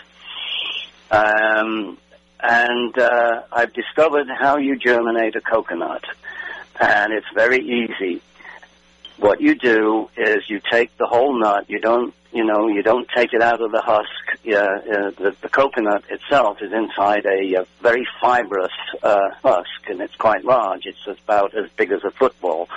Um, 1.11 1.99
and 2.41 2.99
uh, 2.99 3.43
I've 3.53 3.73
discovered 3.73 4.29
how 4.29 4.59
you 4.59 4.77
germinate 4.77 5.37
a 5.37 5.41
coconut, 5.41 6.05
and 6.81 7.13
it's 7.13 7.27
very 7.35 7.61
easy 7.61 8.23
what 9.19 9.41
you 9.41 9.55
do 9.55 10.11
is 10.17 10.49
you 10.49 10.61
take 10.71 10.97
the 10.99 11.07
whole 11.07 11.39
nut. 11.39 11.65
You 11.69 11.81
don't, 11.81 12.15
you 12.33 12.45
know, 12.45 12.69
you 12.69 12.83
don't 12.83 13.09
take 13.15 13.33
it 13.33 13.41
out 13.41 13.61
of 13.61 13.73
the 13.73 13.81
husk. 13.81 14.09
Uh, 14.47 14.53
uh, 14.53 15.11
the, 15.11 15.35
the 15.41 15.49
coconut 15.49 16.05
itself 16.11 16.61
is 16.61 16.73
inside 16.73 17.25
a, 17.27 17.57
uh 17.57 17.65
very 17.81 18.07
fibrous 18.21 18.73
uh, 19.03 19.31
husk, 19.43 19.89
and 19.89 20.01
it's 20.01 20.15
quite 20.17 20.45
large. 20.45 20.87
It's 20.87 21.07
about 21.07 21.55
as 21.55 21.71
big 21.77 21.93
as 21.93 22.05
a 22.05 22.11
football. 22.11 22.69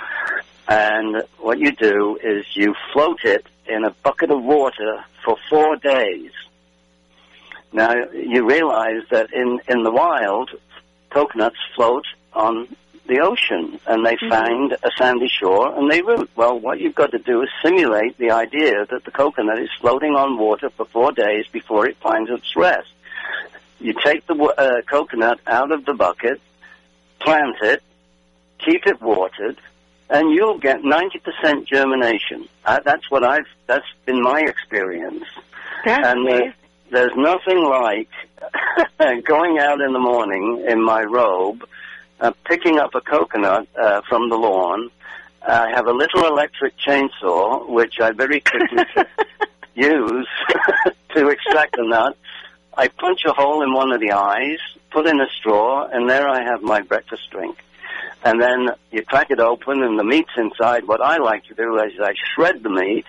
And 0.70 1.24
what 1.38 1.58
you 1.58 1.72
do 1.72 2.16
is 2.22 2.46
you 2.54 2.76
float 2.92 3.24
it 3.24 3.44
in 3.66 3.84
a 3.84 3.90
bucket 3.90 4.30
of 4.30 4.40
water 4.40 5.04
for 5.24 5.36
four 5.50 5.74
days. 5.74 6.30
Now 7.72 7.92
you 8.12 8.48
realize 8.48 9.02
that 9.10 9.32
in 9.32 9.60
in 9.68 9.82
the 9.82 9.90
wild, 9.90 10.50
coconuts 11.10 11.58
float 11.74 12.04
on 12.32 12.68
the 13.08 13.18
ocean 13.18 13.80
and 13.88 14.06
they 14.06 14.16
find 14.28 14.72
a 14.72 14.90
sandy 14.96 15.26
shore 15.28 15.76
and 15.76 15.90
they 15.90 16.02
root. 16.02 16.30
Well, 16.36 16.60
what 16.60 16.78
you've 16.78 16.94
got 16.94 17.10
to 17.10 17.18
do 17.18 17.42
is 17.42 17.48
simulate 17.64 18.16
the 18.18 18.30
idea 18.30 18.86
that 18.86 19.04
the 19.04 19.10
coconut 19.10 19.58
is 19.58 19.70
floating 19.80 20.14
on 20.14 20.38
water 20.38 20.70
for 20.70 20.84
four 20.84 21.10
days 21.10 21.46
before 21.50 21.88
it 21.88 21.96
finds 21.96 22.30
its 22.30 22.54
rest. 22.54 22.86
You 23.80 23.94
take 24.04 24.24
the 24.28 24.34
uh, 24.34 24.82
coconut 24.82 25.40
out 25.48 25.72
of 25.72 25.84
the 25.84 25.94
bucket, 25.94 26.40
plant 27.18 27.56
it, 27.60 27.82
keep 28.58 28.86
it 28.86 29.02
watered, 29.02 29.58
and 30.10 30.30
you'll 30.32 30.58
get 30.58 30.80
90% 30.82 31.66
germination. 31.66 32.48
Uh, 32.64 32.80
that's 32.84 33.10
what 33.10 33.24
I've, 33.24 33.46
that's 33.66 33.86
been 34.06 34.20
my 34.22 34.40
experience. 34.40 35.24
That's 35.84 36.06
And 36.06 36.26
amazing. 36.28 36.52
there's 36.90 37.12
nothing 37.16 37.64
like 37.64 38.08
going 39.24 39.58
out 39.58 39.80
in 39.80 39.92
the 39.92 39.98
morning 39.98 40.64
in 40.68 40.82
my 40.82 41.02
robe, 41.04 41.64
uh, 42.20 42.32
picking 42.44 42.78
up 42.78 42.94
a 42.94 43.00
coconut 43.00 43.68
uh, 43.80 44.02
from 44.08 44.28
the 44.28 44.36
lawn. 44.36 44.90
I 45.46 45.70
have 45.70 45.86
a 45.86 45.92
little 45.92 46.26
electric 46.26 46.74
chainsaw, 46.76 47.66
which 47.68 47.98
I 48.00 48.10
very 48.10 48.40
quickly 48.40 48.84
use 49.74 50.28
to 51.14 51.28
extract 51.28 51.76
the 51.76 51.84
nut. 51.84 52.16
I 52.76 52.88
punch 52.88 53.20
a 53.26 53.32
hole 53.32 53.62
in 53.62 53.72
one 53.72 53.92
of 53.92 54.00
the 54.00 54.12
eyes, 54.12 54.58
put 54.90 55.06
in 55.06 55.20
a 55.20 55.26
straw, 55.38 55.86
and 55.86 56.10
there 56.10 56.28
I 56.28 56.42
have 56.42 56.62
my 56.62 56.82
breakfast 56.82 57.30
drink. 57.30 57.56
And 58.24 58.40
then 58.40 58.68
you 58.90 59.02
crack 59.04 59.30
it 59.30 59.40
open, 59.40 59.82
and 59.82 59.98
the 59.98 60.04
meat's 60.04 60.32
inside. 60.36 60.86
What 60.86 61.00
I 61.00 61.16
like 61.18 61.44
to 61.44 61.54
do 61.54 61.78
is 61.78 61.92
I 62.00 62.14
shred 62.34 62.62
the 62.62 62.70
meat, 62.70 63.06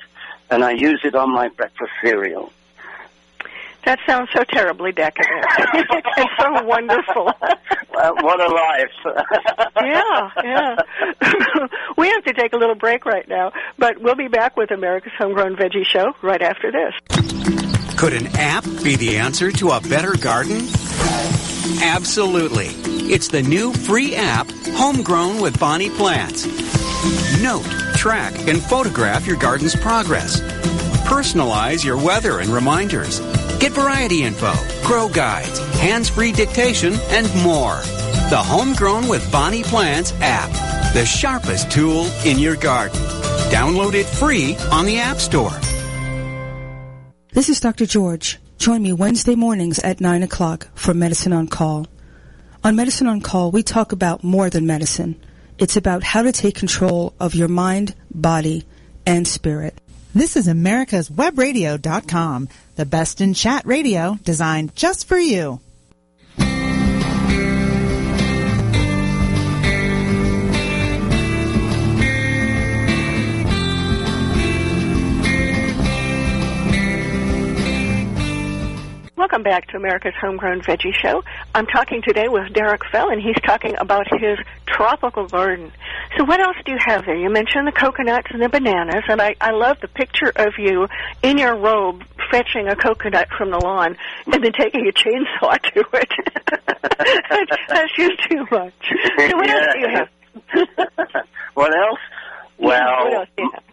and 0.49 0.63
I 0.63 0.71
use 0.71 1.01
it 1.03 1.15
on 1.15 1.33
my 1.33 1.49
breakfast 1.49 1.91
cereal. 2.01 2.51
That 3.85 3.99
sounds 4.05 4.29
so 4.31 4.43
terribly 4.43 4.91
decadent 4.91 5.43
and 5.73 6.27
so 6.39 6.63
wonderful. 6.63 7.31
Well, 7.93 8.15
what 8.21 8.39
a 8.39 8.53
life! 8.53 9.15
yeah, 9.81 10.29
yeah. 10.43 11.67
we 11.97 12.07
have 12.09 12.23
to 12.25 12.33
take 12.33 12.53
a 12.53 12.57
little 12.57 12.75
break 12.75 13.05
right 13.05 13.27
now, 13.27 13.51
but 13.79 13.99
we'll 13.99 14.15
be 14.15 14.27
back 14.27 14.55
with 14.55 14.71
America's 14.71 15.13
Homegrown 15.17 15.55
Veggie 15.55 15.85
Show 15.85 16.13
right 16.21 16.41
after 16.41 16.71
this. 16.71 16.93
Could 17.97 18.13
an 18.13 18.27
app 18.37 18.63
be 18.83 18.95
the 18.95 19.17
answer 19.17 19.51
to 19.51 19.71
a 19.71 19.81
better 19.81 20.15
garden? 20.15 20.59
Absolutely. 21.83 22.67
It's 23.11 23.27
the 23.27 23.41
new 23.41 23.73
free 23.73 24.15
app, 24.15 24.49
Homegrown 24.73 25.41
with 25.41 25.59
Bonnie 25.59 25.89
Plants. 25.89 26.45
Note, 27.41 27.65
track, 27.95 28.33
and 28.47 28.61
photograph 28.61 29.25
your 29.25 29.35
garden's 29.37 29.75
progress. 29.75 30.41
Personalize 31.07 31.83
your 31.83 31.97
weather 31.97 32.39
and 32.39 32.49
reminders. 32.49 33.19
Get 33.59 33.71
variety 33.71 34.23
info, 34.23 34.53
grow 34.83 35.09
guides, 35.09 35.59
hands-free 35.79 36.31
dictation, 36.33 36.93
and 37.09 37.25
more. 37.43 37.81
The 38.29 38.41
Homegrown 38.41 39.07
with 39.07 39.29
Bonnie 39.31 39.63
Plants 39.63 40.13
app. 40.21 40.51
The 40.93 41.05
sharpest 41.05 41.71
tool 41.71 42.05
in 42.25 42.37
your 42.37 42.55
garden. 42.55 42.99
Download 43.49 43.93
it 43.93 44.05
free 44.05 44.55
on 44.71 44.85
the 44.85 44.99
App 44.99 45.17
Store. 45.17 45.51
This 47.33 47.49
is 47.49 47.59
Dr. 47.59 47.85
George. 47.85 48.40
Join 48.61 48.83
me 48.83 48.93
Wednesday 48.93 49.33
mornings 49.33 49.79
at 49.79 50.01
9 50.01 50.21
o'clock 50.21 50.67
for 50.75 50.93
Medicine 50.93 51.33
on 51.33 51.47
Call. 51.47 51.87
On 52.63 52.75
Medicine 52.75 53.07
on 53.07 53.19
Call, 53.19 53.49
we 53.49 53.63
talk 53.63 53.91
about 53.91 54.23
more 54.23 54.51
than 54.51 54.67
medicine. 54.67 55.19
It's 55.57 55.77
about 55.77 56.03
how 56.03 56.21
to 56.21 56.31
take 56.31 56.53
control 56.53 57.15
of 57.19 57.33
your 57.33 57.47
mind, 57.47 57.95
body, 58.13 58.67
and 59.03 59.27
spirit. 59.27 59.81
This 60.13 60.37
is 60.37 60.47
America's 60.47 61.09
Webradio.com, 61.09 62.49
the 62.75 62.85
best 62.85 63.19
in 63.19 63.33
chat 63.33 63.65
radio 63.65 64.19
designed 64.23 64.75
just 64.75 65.07
for 65.07 65.17
you. 65.17 65.59
Welcome 79.21 79.43
back 79.43 79.67
to 79.67 79.77
America's 79.77 80.15
Homegrown 80.19 80.61
Veggie 80.61 80.95
Show. 80.95 81.23
I'm 81.53 81.67
talking 81.67 82.01
today 82.01 82.27
with 82.27 82.51
Derek 82.53 82.81
Fell, 82.91 83.11
and 83.11 83.21
he's 83.21 83.35
talking 83.45 83.75
about 83.77 84.07
his 84.19 84.39
tropical 84.65 85.27
garden. 85.27 85.71
So, 86.17 86.23
what 86.23 86.39
else 86.39 86.57
do 86.65 86.71
you 86.71 86.79
have 86.83 87.05
there? 87.05 87.15
You 87.15 87.29
mentioned 87.29 87.67
the 87.67 87.71
coconuts 87.71 88.29
and 88.31 88.41
the 88.41 88.49
bananas, 88.49 89.03
and 89.07 89.21
I, 89.21 89.35
I 89.39 89.51
love 89.51 89.77
the 89.79 89.89
picture 89.89 90.33
of 90.35 90.53
you 90.57 90.87
in 91.21 91.37
your 91.37 91.55
robe 91.55 92.03
fetching 92.31 92.67
a 92.67 92.75
coconut 92.75 93.27
from 93.37 93.51
the 93.51 93.59
lawn 93.59 93.95
and 94.25 94.43
then 94.43 94.53
taking 94.53 94.87
a 94.87 94.91
chainsaw 94.91 95.61
to 95.73 95.85
it. 95.93 96.09
that's, 97.29 97.51
that's 97.69 97.95
just 97.95 98.27
too 98.27 98.47
much. 98.49 98.73
So, 99.19 99.37
what 99.37 99.49
else 99.51 99.67
do 99.71 99.79
you 99.81 99.87
have? 99.93 100.09
what 101.53 101.77
else? 101.77 101.99
Well, 102.57 102.79
Yeah, 102.79 103.03
what 103.03 103.13
else 103.13 103.63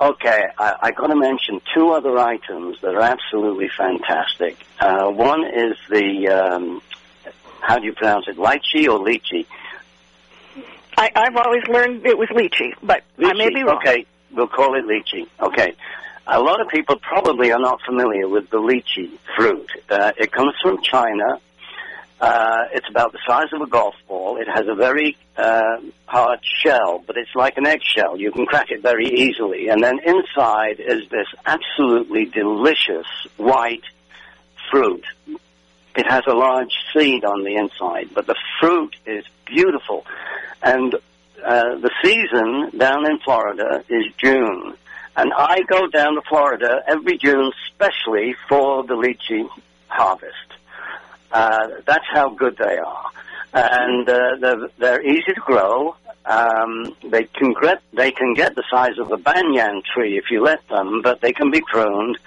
do 0.00 0.04
you 0.04 0.10
have? 0.10 0.10
m- 0.10 0.10
okay, 0.14 0.46
I, 0.58 0.76
I 0.82 0.90
got 0.92 1.08
to 1.08 1.16
mention 1.16 1.60
two 1.74 1.90
other 1.90 2.18
items 2.18 2.80
that 2.82 2.94
are 2.94 3.02
absolutely 3.02 3.68
fantastic. 3.76 4.56
Uh, 4.80 5.08
one 5.10 5.44
is 5.46 5.76
the, 5.90 6.28
um, 6.28 6.82
how 7.60 7.78
do 7.78 7.86
you 7.86 7.92
pronounce 7.92 8.28
it, 8.28 8.36
lychee 8.36 8.88
or 8.88 8.98
lychee? 9.04 9.46
I, 10.96 11.10
I've 11.14 11.36
always 11.36 11.62
learned 11.68 12.06
it 12.06 12.18
was 12.18 12.28
lychee, 12.30 12.74
but 12.82 13.04
I 13.18 13.32
may 13.34 13.50
be 13.50 13.62
wrong. 13.62 13.76
Okay, 13.76 14.06
we'll 14.32 14.48
call 14.48 14.74
it 14.76 14.84
lychee. 14.84 15.28
Okay. 15.40 15.74
A 16.30 16.40
lot 16.40 16.60
of 16.60 16.68
people 16.68 16.96
probably 16.96 17.52
are 17.52 17.58
not 17.58 17.80
familiar 17.82 18.28
with 18.28 18.50
the 18.50 18.58
lychee 18.58 19.10
fruit. 19.34 19.70
Uh, 19.88 20.12
it 20.18 20.30
comes 20.30 20.54
from 20.60 20.82
China, 20.82 21.40
Uh, 22.20 22.64
it's 22.72 22.88
about 22.88 23.12
the 23.12 23.18
size 23.26 23.52
of 23.52 23.60
a 23.60 23.66
golf 23.66 23.94
ball. 24.08 24.38
It 24.38 24.48
has 24.48 24.66
a 24.66 24.74
very 24.74 25.16
uh, 25.36 25.76
hard 26.06 26.40
shell, 26.42 27.02
but 27.06 27.16
it's 27.16 27.34
like 27.34 27.56
an 27.58 27.66
eggshell. 27.66 28.16
You 28.18 28.32
can 28.32 28.44
crack 28.44 28.70
it 28.70 28.82
very 28.82 29.06
easily. 29.06 29.68
And 29.68 29.82
then 29.82 30.00
inside 30.04 30.80
is 30.80 31.08
this 31.10 31.28
absolutely 31.46 32.24
delicious 32.24 33.06
white 33.36 33.84
fruit. 34.70 35.04
It 35.96 36.06
has 36.08 36.24
a 36.26 36.34
large 36.34 36.72
seed 36.92 37.24
on 37.24 37.44
the 37.44 37.56
inside, 37.56 38.10
but 38.14 38.26
the 38.26 38.36
fruit 38.60 38.96
is 39.06 39.24
beautiful. 39.46 40.04
And 40.62 40.94
uh, 41.44 41.76
the 41.76 41.90
season 42.02 42.76
down 42.76 43.06
in 43.06 43.18
Florida 43.20 43.84
is 43.88 44.06
June. 44.16 44.74
And 45.16 45.32
I 45.32 45.60
go 45.62 45.86
down 45.86 46.14
to 46.14 46.22
Florida 46.22 46.82
every 46.86 47.16
June, 47.18 47.52
especially 47.66 48.34
for 48.48 48.84
the 48.84 48.94
lychee 48.94 49.48
harvest. 49.88 50.47
Uh, 51.30 51.68
that's 51.86 52.06
how 52.10 52.30
good 52.30 52.56
they 52.56 52.78
are, 52.78 53.04
and 53.52 54.08
uh, 54.08 54.36
they're, 54.40 54.68
they're 54.78 55.02
easy 55.06 55.32
to 55.34 55.40
grow. 55.40 55.94
Um, 56.24 56.94
they 57.04 57.24
can 57.24 57.54
get 57.60 57.82
they 57.92 58.12
can 58.12 58.34
get 58.34 58.54
the 58.54 58.64
size 58.70 58.98
of 58.98 59.10
a 59.12 59.16
banyan 59.16 59.82
tree 59.82 60.18
if 60.18 60.30
you 60.30 60.42
let 60.42 60.66
them, 60.68 61.02
but 61.02 61.20
they 61.20 61.32
can 61.32 61.50
be 61.50 61.60
pruned, 61.60 62.18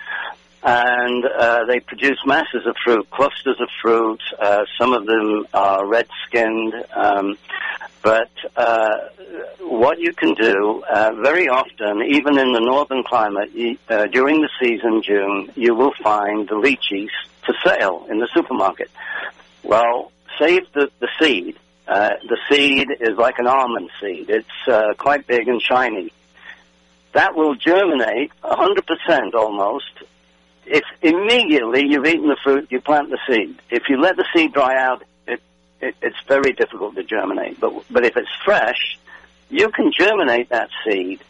and 0.64 1.26
uh, 1.26 1.66
they 1.66 1.80
produce 1.80 2.20
masses 2.26 2.66
of 2.66 2.76
fruit, 2.84 3.10
clusters 3.10 3.60
of 3.60 3.70
fruit. 3.82 4.22
Uh, 4.40 4.66
some 4.78 4.94
of 4.94 5.06
them 5.06 5.46
are 5.54 5.86
red 5.86 6.08
skinned, 6.26 6.74
um, 6.96 7.38
but 8.04 8.32
uh, 8.56 8.98
what 9.60 10.00
you 10.00 10.14
can 10.14 10.34
do 10.36 10.84
uh, 10.90 11.14
very 11.22 11.48
often, 11.48 12.04
even 12.04 12.38
in 12.38 12.52
the 12.52 12.60
northern 12.60 13.04
climate, 13.04 13.50
uh, 13.90 14.06
during 14.08 14.42
the 14.42 14.50
season, 14.60 15.02
June, 15.04 15.52
you 15.56 15.74
will 15.74 15.94
find 16.04 16.48
the 16.48 16.56
lychees 16.56 17.10
for 17.46 17.56
sale 17.66 18.06
in 18.10 18.20
the 18.20 18.28
supermarket. 18.34 18.90
Well, 19.64 20.12
save 20.40 20.72
the, 20.74 20.90
the 21.00 21.10
seed. 21.20 21.58
Uh, 21.88 22.12
the 22.28 22.38
seed 22.50 22.88
is 23.00 23.18
like 23.18 23.40
an 23.40 23.48
almond 23.48 23.90
seed. 24.00 24.30
It's 24.30 24.68
uh, 24.68 24.94
quite 24.98 25.28
big 25.28 25.48
and 25.48 25.62
shiny. 25.62 26.12
That 27.14 27.36
will 27.36 27.56
germinate 27.56 28.32
100% 28.44 29.34
almost. 29.34 29.92
If 30.66 30.84
immediately 31.02 31.86
you've 31.88 32.06
eaten 32.06 32.30
the 32.30 32.38
fruit, 32.42 32.68
you 32.72 32.80
plant 32.80 33.10
the 33.10 33.20
seed. 33.28 33.60
If 33.70 33.90
you 33.90 34.00
let 34.00 34.16
the 34.16 34.26
seed 34.34 34.54
dry 34.54 34.78
out, 34.78 35.04
it, 35.28 35.42
it, 35.82 35.96
it's 36.02 36.22
very 36.28 36.54
difficult 36.54 36.96
to 36.96 37.04
germinate. 37.04 37.60
But, 37.60 37.74
but 37.90 38.06
if 38.06 38.16
it's 38.16 38.30
fresh, 38.46 38.98
you 39.50 39.70
can 39.70 39.92
germinate 39.92 40.50
that 40.50 40.70
seed. 40.86 41.22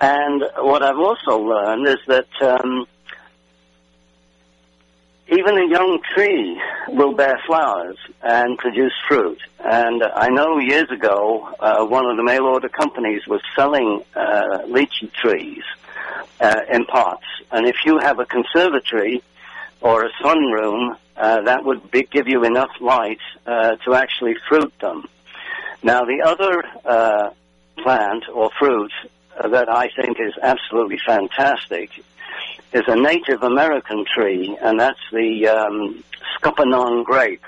And 0.00 0.42
what 0.58 0.82
I've 0.82 0.98
also 0.98 1.38
learned 1.38 1.86
is 1.86 1.98
that 2.08 2.26
um, 2.42 2.86
even 5.28 5.56
a 5.56 5.68
young 5.68 6.00
tree 6.14 6.60
will 6.88 7.14
bear 7.14 7.40
flowers 7.46 7.96
and 8.22 8.58
produce 8.58 8.92
fruit. 9.08 9.40
And 9.58 10.02
I 10.02 10.28
know 10.28 10.58
years 10.58 10.90
ago, 10.90 11.48
uh, 11.58 11.84
one 11.84 12.06
of 12.06 12.16
the 12.16 12.22
mail 12.22 12.44
order 12.44 12.68
companies 12.68 13.26
was 13.26 13.40
selling 13.56 14.02
uh, 14.14 14.58
lychee 14.66 15.10
trees 15.12 15.62
uh, 16.40 16.60
in 16.70 16.84
pots. 16.84 17.24
And 17.50 17.66
if 17.66 17.76
you 17.86 17.98
have 17.98 18.18
a 18.18 18.26
conservatory 18.26 19.22
or 19.80 20.04
a 20.04 20.10
sunroom, 20.22 20.96
uh, 21.16 21.42
that 21.42 21.64
would 21.64 21.90
be, 21.90 22.02
give 22.02 22.28
you 22.28 22.44
enough 22.44 22.70
light 22.80 23.20
uh, 23.46 23.76
to 23.76 23.94
actually 23.94 24.34
fruit 24.48 24.72
them. 24.80 25.06
Now, 25.82 26.04
the 26.04 26.22
other 26.22 26.64
uh, 26.84 27.30
plant 27.82 28.24
or 28.32 28.50
fruit 28.58 28.92
that 29.42 29.68
I 29.68 29.88
think 29.88 30.18
is 30.20 30.34
absolutely 30.40 30.98
fantastic 31.04 31.90
is 32.74 32.82
a 32.88 32.96
Native 32.96 33.42
American 33.42 34.04
tree, 34.04 34.58
and 34.60 34.78
that's 34.78 34.98
the 35.12 35.46
um, 35.48 36.04
Scuppernong 36.36 37.04
grape. 37.04 37.44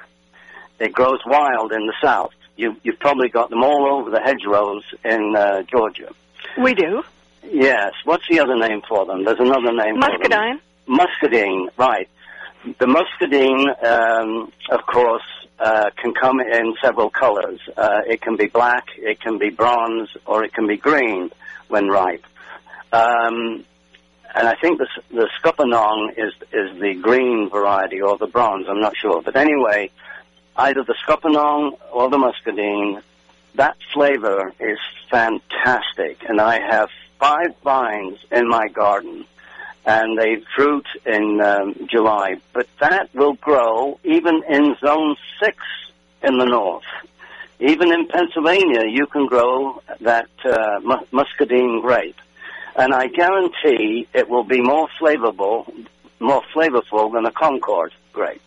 It 0.78 0.92
grows 0.92 1.18
wild 1.26 1.72
in 1.72 1.86
the 1.86 1.94
south. 2.00 2.32
You, 2.56 2.76
you've 2.84 3.00
probably 3.00 3.28
got 3.28 3.50
them 3.50 3.62
all 3.62 3.92
over 3.92 4.10
the 4.10 4.20
hedgerows 4.20 4.84
in 5.04 5.34
uh, 5.36 5.62
Georgia. 5.62 6.14
We 6.56 6.74
do. 6.74 7.02
Yes. 7.42 7.92
What's 8.04 8.26
the 8.28 8.40
other 8.40 8.56
name 8.56 8.82
for 8.88 9.04
them? 9.04 9.24
There's 9.24 9.40
another 9.40 9.72
name 9.72 9.98
Muscadine. 9.98 10.60
Muscadine, 10.86 11.68
right. 11.76 12.08
The 12.78 12.86
muscadine, 12.86 13.68
um, 13.84 14.52
of 14.70 14.86
course, 14.86 15.22
uh, 15.58 15.90
can 15.96 16.14
come 16.14 16.40
in 16.40 16.74
several 16.82 17.10
colors. 17.10 17.60
Uh, 17.76 18.02
it 18.06 18.20
can 18.20 18.36
be 18.36 18.46
black, 18.46 18.84
it 18.96 19.20
can 19.20 19.38
be 19.38 19.50
bronze, 19.50 20.08
or 20.24 20.44
it 20.44 20.52
can 20.52 20.66
be 20.66 20.76
green 20.76 21.30
when 21.68 21.88
ripe. 21.88 22.24
Um, 22.92 23.64
and 24.36 24.46
I 24.46 24.54
think 24.54 24.78
the 24.78 24.88
the 25.10 25.28
Scuppernong 25.40 26.12
is 26.18 26.34
is 26.52 26.78
the 26.78 26.94
green 26.94 27.48
variety 27.48 28.02
or 28.02 28.18
the 28.18 28.26
bronze. 28.26 28.66
I'm 28.68 28.80
not 28.80 28.96
sure, 28.96 29.22
but 29.22 29.34
anyway, 29.34 29.90
either 30.56 30.84
the 30.84 30.94
Scuppernong 31.06 31.78
or 31.90 32.10
the 32.10 32.18
Muscadine. 32.18 33.02
That 33.54 33.78
flavor 33.94 34.52
is 34.60 34.78
fantastic, 35.10 36.22
and 36.28 36.42
I 36.42 36.60
have 36.60 36.90
five 37.18 37.56
vines 37.64 38.18
in 38.30 38.46
my 38.46 38.68
garden, 38.68 39.24
and 39.86 40.18
they 40.18 40.42
fruit 40.54 40.86
in 41.06 41.40
um, 41.40 41.88
July. 41.90 42.36
But 42.52 42.68
that 42.80 43.08
will 43.14 43.32
grow 43.32 43.98
even 44.04 44.42
in 44.46 44.76
Zone 44.84 45.16
Six 45.40 45.56
in 46.22 46.36
the 46.36 46.44
north. 46.44 46.84
Even 47.58 47.90
in 47.90 48.06
Pennsylvania, 48.08 48.82
you 48.86 49.06
can 49.06 49.24
grow 49.24 49.82
that 50.02 50.28
uh, 50.44 50.80
muscadine 51.10 51.80
grape 51.80 52.20
and 52.76 52.94
I 52.94 53.08
guarantee 53.08 54.06
it 54.14 54.28
will 54.28 54.44
be 54.44 54.60
more 54.60 54.88
flavorful, 55.00 55.72
more 56.20 56.42
flavorful 56.54 57.12
than 57.12 57.26
a 57.26 57.32
Concord 57.32 57.92
grape. 58.12 58.40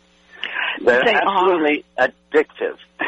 They're 0.81 1.03
They 1.03 1.13
absolutely 1.13 1.85
addictive. 1.97 2.77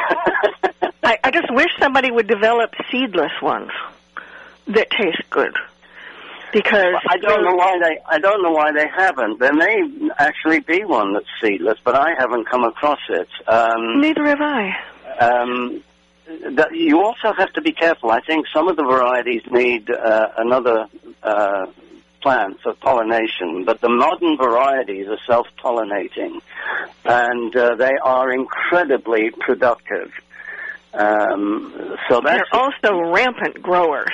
I, 1.04 1.18
I 1.24 1.32
just 1.32 1.54
wish 1.54 1.70
somebody 1.80 2.12
would 2.12 2.28
develop 2.28 2.74
seedless 2.92 3.32
ones 3.42 3.72
that 4.68 4.90
taste 4.92 5.24
good. 5.30 5.56
Because 6.54 6.96
I 7.10 7.18
don't 7.18 7.46
know 7.46 7.56
why 7.56 7.80
they. 7.82 8.00
I 8.06 8.20
don't 8.20 8.44
know 8.44 8.52
why 8.52 8.74
they 8.74 8.86
haven't. 8.86 9.40
There 9.40 9.54
may 9.54 9.84
actually 10.18 10.60
be 10.60 10.84
one 10.84 11.14
that's 11.14 11.26
seedless, 11.42 11.80
but 11.82 11.96
I 11.96 12.14
haven't 12.18 12.46
come 12.50 12.66
across 12.66 13.00
it. 13.08 13.30
Um, 13.48 14.02
neither 14.02 14.26
have 14.26 14.42
I. 14.42 14.76
um, 15.22 15.82
you 16.72 17.02
also 17.04 17.34
have 17.34 17.52
to 17.54 17.62
be 17.62 17.72
careful. 17.72 18.12
I 18.12 18.22
think 18.22 18.46
some 18.54 18.68
of 18.68 18.76
the 18.76 18.84
varieties 18.84 19.44
need 19.50 19.90
uh, 19.90 20.30
another 20.38 20.88
uh, 21.24 21.66
plant 22.22 22.62
for 22.62 22.74
pollination, 22.74 23.66
but 23.66 23.82
the 23.82 23.90
modern 23.90 24.38
varieties 24.38 25.08
are 25.08 25.18
self-pollinating, 25.26 26.40
and 27.04 27.56
uh, 27.56 27.76
they 27.76 27.98
are 28.04 28.32
incredibly 28.32 29.32
productive. 29.32 30.12
Um, 30.94 31.98
so 32.10 32.22
that's 32.24 32.44
They're 32.52 32.62
also 32.62 33.12
rampant 33.12 33.62
growers. 33.62 34.12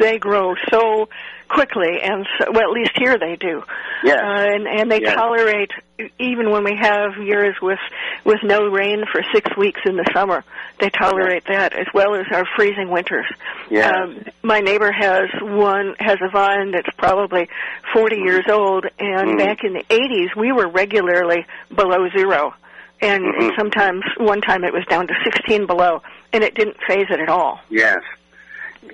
They 0.00 0.18
grow 0.18 0.54
so 0.70 1.08
quickly, 1.48 2.00
and 2.02 2.26
so, 2.38 2.50
well, 2.52 2.62
at 2.62 2.70
least 2.70 2.92
here 2.96 3.18
they 3.18 3.36
do. 3.36 3.62
Yes. 4.02 4.18
Uh, 4.18 4.54
and 4.54 4.66
and 4.66 4.90
they 4.90 5.00
Yes. 5.02 5.14
tolerate 5.14 5.70
even 6.18 6.50
when 6.50 6.64
we 6.64 6.74
have 6.80 7.18
years 7.18 7.54
with 7.60 7.78
with 8.24 8.38
no 8.42 8.68
rain 8.68 9.04
for 9.12 9.22
six 9.34 9.54
weeks 9.56 9.80
in 9.84 9.96
the 9.96 10.06
summer. 10.14 10.42
They 10.78 10.88
tolerate 10.90 11.44
that 11.48 11.74
as 11.74 11.86
well 11.92 12.14
as 12.14 12.24
our 12.32 12.44
freezing 12.56 12.88
winters. 12.90 13.26
Yes. 13.68 13.92
Um, 13.94 14.24
my 14.42 14.60
neighbor 14.60 14.90
has 14.90 15.28
one 15.42 15.94
has 16.00 16.16
a 16.22 16.30
vine 16.30 16.70
that's 16.70 16.88
probably 16.96 17.48
40 17.92 18.16
years 18.16 18.46
old, 18.48 18.86
and 18.98 19.32
Mm. 19.32 19.38
back 19.38 19.62
in 19.64 19.74
the 19.74 19.84
80s 19.90 20.34
we 20.34 20.52
were 20.52 20.68
regularly 20.68 21.44
below 21.74 22.08
zero, 22.16 22.54
and 23.02 23.22
Mhm. 23.24 23.56
sometimes 23.56 24.02
one 24.16 24.40
time 24.40 24.64
it 24.64 24.72
was 24.72 24.86
down 24.86 25.06
to 25.08 25.14
16 25.24 25.66
below, 25.66 26.02
and 26.32 26.42
it 26.42 26.54
didn't 26.54 26.76
faze 26.86 27.06
it 27.10 27.20
at 27.20 27.28
all. 27.28 27.60
yes, 27.68 27.98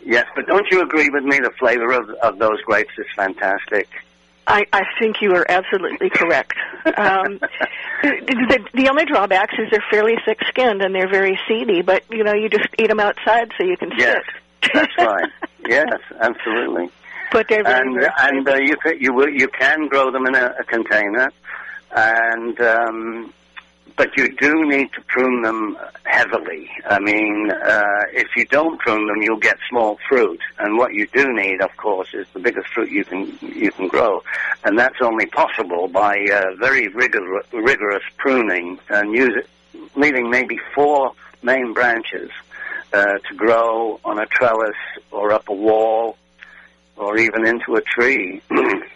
yes. 0.04 0.26
But 0.34 0.46
don't 0.46 0.66
you 0.70 0.82
agree 0.82 1.10
with 1.10 1.24
me? 1.24 1.38
The 1.38 1.50
flavor 1.58 1.92
of 1.92 2.10
of 2.10 2.38
those 2.38 2.60
grapes 2.62 2.92
is 2.98 3.06
fantastic. 3.14 3.88
I, 4.48 4.64
I 4.72 4.84
think 5.00 5.20
you 5.20 5.34
are 5.34 5.44
absolutely 5.50 6.08
correct. 6.08 6.54
Um, 6.96 7.40
the, 8.02 8.64
the 8.74 8.88
only 8.88 9.04
drawbacks 9.04 9.54
is 9.58 9.70
they're 9.72 9.82
fairly 9.90 10.14
thick-skinned 10.24 10.82
and 10.82 10.94
they're 10.94 11.08
very 11.10 11.36
seedy, 11.48 11.82
but 11.82 12.04
you 12.10 12.22
know 12.22 12.32
you 12.32 12.48
just 12.48 12.68
eat 12.78 12.88
them 12.88 13.00
outside 13.00 13.50
so 13.58 13.64
you 13.64 13.76
can 13.76 13.90
Yes, 13.96 14.22
sit. 14.62 14.72
that's 14.72 14.96
right. 14.98 15.30
Yes, 15.68 15.98
absolutely. 16.20 16.90
But 17.32 17.48
they're 17.48 17.64
very, 17.64 17.88
and 17.88 17.94
very 17.96 18.12
and 18.20 18.48
uh, 18.48 18.54
you 18.54 18.76
can, 18.76 19.00
you 19.00 19.12
will, 19.12 19.28
you 19.28 19.48
can 19.48 19.88
grow 19.88 20.12
them 20.12 20.26
in 20.26 20.36
a, 20.36 20.54
a 20.60 20.62
container, 20.64 21.32
and 21.90 22.60
um, 22.60 23.32
but 23.96 24.16
you 24.16 24.34
do 24.36 24.64
need 24.66 24.92
to 24.92 25.00
prune 25.02 25.42
them 25.42 25.76
heavily. 26.04 26.70
I 26.88 27.00
mean, 27.00 27.50
uh, 27.50 28.02
if 28.12 28.28
you 28.36 28.44
don't 28.44 28.78
prune 28.78 29.06
them, 29.06 29.22
you'll 29.22 29.38
get 29.38 29.56
small 29.70 29.98
fruit, 30.08 30.40
and 30.58 30.76
what 30.76 30.92
you 30.92 31.06
do 31.12 31.32
need, 31.32 31.62
of 31.62 31.74
course, 31.76 32.08
is 32.12 32.26
the 32.34 32.40
biggest 32.40 32.68
fruit 32.68 32.90
you 32.90 33.04
can 33.04 33.38
you 33.40 33.72
can 33.72 33.88
grow, 33.88 34.22
and 34.64 34.78
that's 34.78 35.00
only 35.00 35.26
possible 35.26 35.88
by 35.88 36.16
uh, 36.32 36.54
very 36.58 36.88
rigor, 36.88 37.42
rigorous 37.52 38.02
pruning 38.18 38.78
and 38.90 39.16
it, 39.16 39.48
leaving 39.94 40.30
maybe 40.30 40.58
four 40.74 41.12
main 41.42 41.72
branches 41.72 42.30
uh, 42.92 43.18
to 43.28 43.34
grow 43.36 44.00
on 44.04 44.18
a 44.18 44.26
trellis 44.26 44.76
or 45.10 45.32
up 45.32 45.48
a 45.48 45.54
wall 45.54 46.16
or 46.96 47.16
even 47.18 47.46
into 47.46 47.76
a 47.76 47.80
tree. 47.80 48.40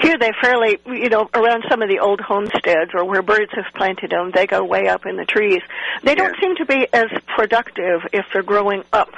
Here 0.00 0.16
they 0.18 0.32
fairly, 0.40 0.78
you 0.86 1.08
know, 1.08 1.28
around 1.34 1.64
some 1.68 1.82
of 1.82 1.88
the 1.88 1.98
old 2.00 2.20
homesteads 2.20 2.92
or 2.94 3.04
where 3.04 3.22
birds 3.22 3.52
have 3.54 3.66
planted 3.74 4.10
them, 4.10 4.30
they 4.34 4.46
go 4.46 4.64
way 4.64 4.88
up 4.88 5.06
in 5.06 5.16
the 5.16 5.24
trees. 5.24 5.62
They 6.02 6.14
don't 6.14 6.36
seem 6.40 6.56
to 6.56 6.64
be 6.66 6.86
as 6.92 7.06
productive 7.26 8.02
if 8.12 8.26
they're 8.32 8.42
growing 8.42 8.84
up 8.92 9.10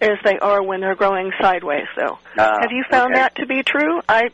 as 0.00 0.18
they 0.24 0.38
are 0.38 0.62
when 0.62 0.80
they're 0.80 0.94
growing 0.94 1.32
sideways, 1.40 1.86
though. 1.96 2.18
Ah, 2.38 2.58
have 2.60 2.70
you 2.72 2.84
found 2.90 3.12
okay. 3.12 3.20
that 3.22 3.34
to 3.36 3.46
be 3.46 3.62
true? 3.62 4.00
I, 4.08 4.30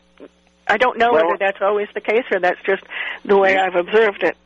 I 0.67 0.77
don't 0.77 0.97
know 0.97 1.11
Well- 1.13 1.25
whether 1.25 1.37
that's 1.39 1.61
always 1.61 1.87
the 1.93 2.01
case 2.01 2.25
or 2.31 2.39
that's 2.39 2.61
just 2.65 2.83
the 3.23 3.37
way 3.37 3.57
I've 3.57 3.75
observed 3.75 4.23
it. 4.23 4.37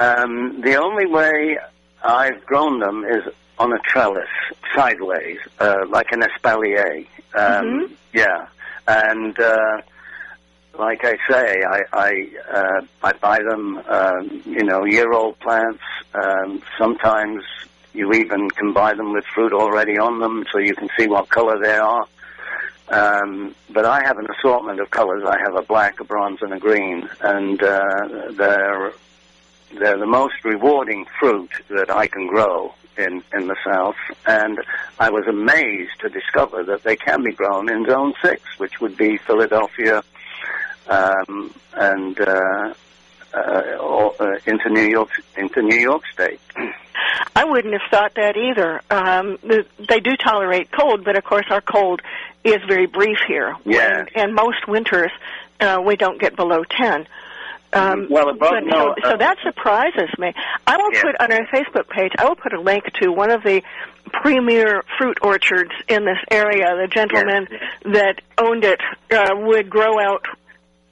Um, 0.00 0.60
the 0.60 0.76
only 0.76 1.06
way 1.06 1.58
I've 2.02 2.44
grown 2.44 2.80
them 2.80 3.04
is 3.04 3.22
on 3.58 3.72
a 3.72 3.78
trellis, 3.78 4.28
sideways, 4.74 5.38
uh, 5.60 5.84
like 5.88 6.12
an 6.12 6.22
espalier. 6.22 7.06
Um, 7.34 7.64
Mhm. 7.88 7.90
Yeah, 8.12 8.46
and 8.86 9.38
uh, 9.38 9.80
like 10.78 11.04
I 11.04 11.16
say, 11.28 11.62
I 11.62 11.80
I, 11.92 12.28
uh, 12.50 12.80
I 13.02 13.12
buy 13.14 13.40
them, 13.42 13.78
um, 13.88 14.42
you 14.46 14.64
know, 14.64 14.84
year-old 14.84 15.38
plants. 15.40 15.82
Um, 16.14 16.62
sometimes 16.78 17.42
you 17.92 18.12
even 18.12 18.48
can 18.50 18.72
buy 18.72 18.94
them 18.94 19.12
with 19.12 19.24
fruit 19.34 19.52
already 19.52 19.98
on 19.98 20.20
them, 20.20 20.44
so 20.52 20.58
you 20.58 20.74
can 20.74 20.88
see 20.96 21.08
what 21.08 21.28
color 21.28 21.58
they 21.60 21.76
are. 21.76 22.06
Um, 22.90 23.54
but 23.68 23.84
I 23.84 24.02
have 24.04 24.18
an 24.18 24.28
assortment 24.38 24.80
of 24.80 24.90
colors. 24.90 25.24
I 25.26 25.38
have 25.40 25.56
a 25.56 25.62
black, 25.62 26.00
a 26.00 26.04
bronze, 26.04 26.40
and 26.40 26.54
a 26.54 26.58
green, 26.58 27.08
and 27.20 27.62
uh, 27.62 28.30
they're 28.30 28.92
they're 29.78 29.98
the 29.98 30.06
most 30.06 30.44
rewarding 30.44 31.06
fruit 31.20 31.50
that 31.68 31.90
I 31.90 32.06
can 32.06 32.26
grow 32.26 32.72
in, 32.96 33.22
in 33.34 33.48
the 33.48 33.56
South. 33.64 33.96
And 34.26 34.58
I 34.98 35.10
was 35.10 35.26
amazed 35.26 36.00
to 36.00 36.08
discover 36.08 36.64
that 36.64 36.84
they 36.84 36.96
can 36.96 37.22
be 37.22 37.32
grown 37.32 37.68
in 37.68 37.84
Zone 37.84 38.14
6, 38.22 38.40
which 38.58 38.80
would 38.80 38.96
be 38.96 39.18
Philadelphia 39.18 40.02
um, 40.88 41.54
and 41.74 42.20
uh, 42.20 42.74
uh, 43.34 43.62
or, 43.80 44.14
uh, 44.20 44.38
into 44.46 44.70
New 44.70 44.86
York 44.86 45.10
into 45.36 45.62
New 45.62 45.76
York 45.78 46.02
State. 46.12 46.40
I 47.36 47.44
wouldn't 47.44 47.72
have 47.72 47.90
thought 47.90 48.14
that 48.16 48.36
either. 48.36 48.80
Um, 48.90 49.38
the, 49.42 49.66
they 49.88 50.00
do 50.00 50.16
tolerate 50.16 50.70
cold, 50.72 51.04
but 51.04 51.16
of 51.16 51.24
course 51.24 51.46
our 51.50 51.60
cold 51.60 52.00
is 52.44 52.60
very 52.66 52.86
brief 52.86 53.18
here. 53.26 53.54
Yes. 53.64 54.08
And, 54.14 54.34
most 54.34 54.66
winters 54.66 55.10
uh, 55.60 55.80
we 55.84 55.96
don't 55.96 56.20
get 56.20 56.36
below 56.36 56.64
10. 56.64 57.06
Um, 57.72 58.06
Well, 58.10 58.30
above 58.30 58.50
but, 58.50 58.64
no- 58.64 58.94
so, 59.02 59.10
so 59.10 59.16
that 59.16 59.36
surprises 59.42 60.08
me. 60.18 60.32
I 60.66 60.76
will 60.76 60.92
Yeah. 60.92 61.02
put 61.02 61.20
on 61.20 61.32
our 61.32 61.46
Facebook 61.46 61.88
page. 61.88 62.12
I 62.18 62.24
will 62.26 62.36
put 62.36 62.52
a 62.52 62.60
link 62.60 62.84
to 63.02 63.12
one 63.12 63.30
of 63.30 63.42
the 63.42 63.62
premier 64.12 64.82
fruit 64.96 65.18
orchards 65.22 65.72
in 65.86 66.04
this 66.04 66.18
area. 66.30 66.76
The 66.76 66.88
gentleman 66.88 67.46
that 67.84 68.20
owned 68.38 68.64
it 68.64 68.80
uh, 69.10 69.34
would 69.36 69.68
grow 69.68 69.98
out 70.00 70.24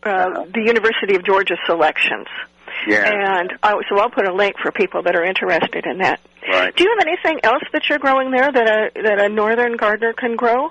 uh, 0.06 0.44
the 0.54 0.62
University 0.64 1.14
of 1.16 1.24
Georgia 1.24 1.56
selections. 1.66 2.26
Yeah, 2.86 3.10
And 3.10 3.52
I, 3.62 3.80
so 3.88 3.98
I'll 3.98 4.10
put 4.10 4.28
a 4.28 4.34
link 4.34 4.56
for 4.62 4.70
people 4.70 5.02
that 5.02 5.16
are 5.16 5.24
interested 5.24 5.86
in 5.86 5.98
that. 5.98 6.20
right. 6.48 6.74
Do 6.76 6.84
you 6.84 6.94
have 6.98 7.06
anything 7.06 7.40
else 7.42 7.62
that 7.72 7.88
you're 7.88 7.98
growing 7.98 8.30
there 8.30 8.52
that 8.52 8.68
a 8.68 9.02
that 9.02 9.18
a 9.18 9.28
northern 9.28 9.76
gardener 9.76 10.12
can 10.12 10.36
grow? 10.36 10.70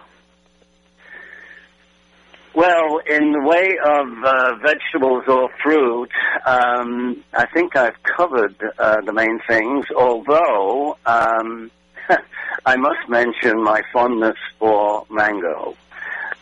Well, 2.53 2.99
in 2.99 3.33
the 3.33 3.41
way 3.41 3.77
of 3.83 4.23
uh, 4.23 4.55
vegetables 4.61 5.23
or 5.27 5.49
fruit, 5.61 6.09
um, 6.45 7.21
I 7.33 7.47
think 7.47 7.75
I've 7.75 8.01
covered 8.03 8.55
uh, 8.79 9.01
the 9.01 9.11
main 9.11 9.41
things. 9.45 9.85
Although 9.93 10.97
um, 11.05 11.69
I 12.65 12.77
must 12.77 13.09
mention 13.09 13.61
my 13.61 13.81
fondness 13.91 14.37
for 14.57 15.05
mango. 15.09 15.75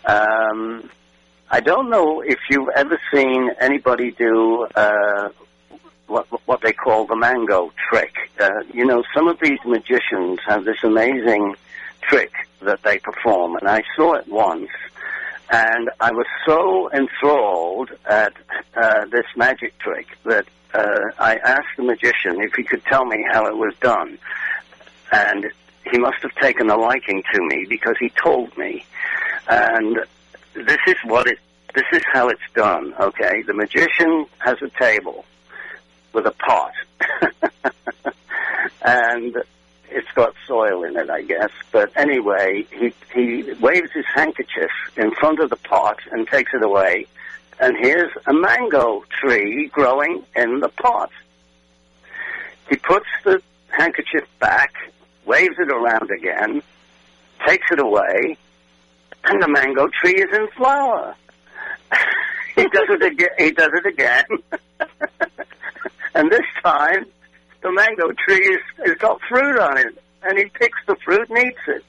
Um, 0.06 0.89
I 1.50 1.60
don't 1.60 1.89
know 1.89 2.22
if 2.22 2.39
you've 2.50 2.70
ever 2.70 3.00
seen 3.14 3.52
anybody 3.60 4.12
do 4.12 4.68
uh, 4.76 5.30
what 6.08 6.28
what 6.48 6.62
they 6.62 6.74
call 6.74 7.06
the 7.06 7.16
mango 7.16 7.72
trick. 7.89 8.14
Uh, 8.39 8.64
you 8.74 8.86
know, 8.86 9.04
some 9.14 9.28
of 9.28 9.39
these 9.39 9.60
magicians 9.66 10.39
have 10.48 10.66
this 10.66 10.84
amazing 10.84 11.56
trick 12.02 12.32
that 12.62 12.82
they 12.84 13.00
perform, 13.00 13.56
and 13.58 13.68
I 13.68 13.84
saw 13.96 14.14
it 14.14 14.28
once 14.28 14.70
and 15.54 15.91
I 16.00 16.12
was 16.12 16.26
so 16.48 16.89
enthralled 16.91 17.91
at 18.06 18.34
uh, 18.76 19.06
this 19.06 19.26
magic 19.36 19.78
trick 19.78 20.08
that 20.26 20.48
uh, 20.74 21.12
I 21.20 21.36
asked 21.36 21.78
the 21.78 21.84
magician 21.84 22.41
if 22.41 22.54
he 22.56 22.64
could 22.64 22.84
tell 22.86 23.06
me 23.06 23.24
how 23.32 23.46
it 23.46 23.56
was 23.56 23.76
done, 23.80 24.18
and 25.12 25.52
he 25.91 26.00
must 26.00 26.24
have 26.24 26.34
taken 26.41 26.72
a 26.72 26.76
liking 26.76 27.24
to 27.34 27.41
me 27.44 27.68
because 27.70 27.96
he 28.00 28.10
told 28.10 28.58
me, 28.58 28.84
and 29.48 30.00
this 30.54 30.80
is 30.88 30.95
what 31.06 31.28
it. 31.28 31.39
This 31.74 31.86
is 31.91 32.04
how 32.12 32.30
it's 32.30 32.41
done. 32.54 32.93
Okay, 32.99 33.41
the 33.43 33.54
magician 33.54 34.28
has 34.39 34.62
a 34.62 34.70
table 34.70 35.26
with 36.14 36.28
a 36.28 36.32
pot, 36.32 36.74
and 38.86 39.36
it's 39.89 40.12
got 40.14 40.36
soil 40.47 40.84
in 40.84 40.95
it, 40.97 41.10
I 41.10 41.24
guess. 41.24 41.49
But 41.72 41.91
anyway, 41.95 42.68
he 42.72 42.93
he 43.14 43.54
waves 43.54 43.91
his 43.93 44.06
handkerchief 44.14 44.72
in 44.95 45.12
front 45.12 45.39
of 45.39 45.49
the 45.49 45.56
pot 45.56 45.99
and 46.12 46.28
takes 46.28 46.54
it 46.54 46.64
away, 46.64 47.08
and 47.60 47.76
here's 47.78 48.12
a 48.28 48.34
mango 48.34 49.04
tree 49.20 49.68
growing 49.68 50.24
in 50.36 50.60
the 50.60 50.70
pot. 50.70 51.12
He 52.70 52.76
puts 52.76 53.08
the 53.24 53.41
handkerchief 53.70 54.28
back, 54.39 54.74
waves 55.26 55.56
it 55.58 55.70
around 55.70 56.12
again, 56.12 56.62
takes 57.45 57.68
it 57.72 57.80
away, 57.80 58.38
and 59.26 59.42
the 59.42 59.48
mango 59.48 59.88
tree 60.02 60.16
is 60.16 60.30
in 60.34 60.48
flower. 60.56 61.16
he 62.56 62.64
does 62.64 62.90
it 62.90 63.04
again. 63.04 63.30
He 63.38 63.52
does 63.52 63.72
it 63.74 63.86
again, 63.86 64.26
and 66.16 66.32
this 66.32 66.46
time 66.64 67.06
the 67.62 67.72
mango 67.72 68.12
tree 68.12 68.46
is, 68.46 68.62
has 68.86 68.98
got 68.98 69.22
fruit 69.22 69.60
on 69.60 69.78
it, 69.78 69.98
and 70.24 70.38
he 70.38 70.46
picks 70.46 70.80
the 70.86 70.96
fruit 71.04 71.30
and 71.30 71.40
eats 71.40 71.60
it. 71.68 71.84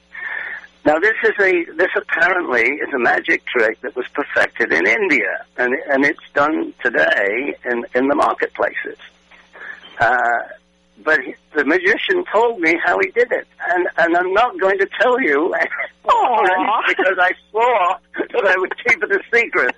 Now, 0.85 0.99
this 0.99 1.15
is 1.23 1.33
a 1.39 1.65
this 1.73 1.89
apparently 1.95 2.61
is 2.61 2.93
a 2.93 2.99
magic 2.99 3.43
trick 3.45 3.81
that 3.81 3.95
was 3.95 4.05
perfected 4.13 4.71
in 4.71 4.85
India, 4.85 5.43
and 5.57 5.73
and 5.89 6.05
it's 6.05 6.29
done 6.33 6.73
today 6.83 7.55
in 7.65 7.85
in 7.95 8.07
the 8.07 8.15
marketplaces. 8.15 8.97
Uh, 9.99 10.39
but 11.03 11.19
the 11.53 11.65
magician 11.65 12.23
told 12.31 12.59
me 12.59 12.77
how 12.83 12.97
he 12.99 13.11
did 13.11 13.31
it, 13.31 13.47
and 13.69 13.87
and 13.97 14.17
I'm 14.17 14.33
not 14.33 14.59
going 14.59 14.77
to 14.79 14.87
tell 14.99 15.19
you 15.21 15.53
because 16.03 17.17
I 17.19 17.31
swore 17.49 17.97
that 18.17 18.45
I 18.45 18.55
would 18.57 18.73
keep 18.85 19.03
it 19.03 19.11
a 19.11 19.19
secret. 19.31 19.75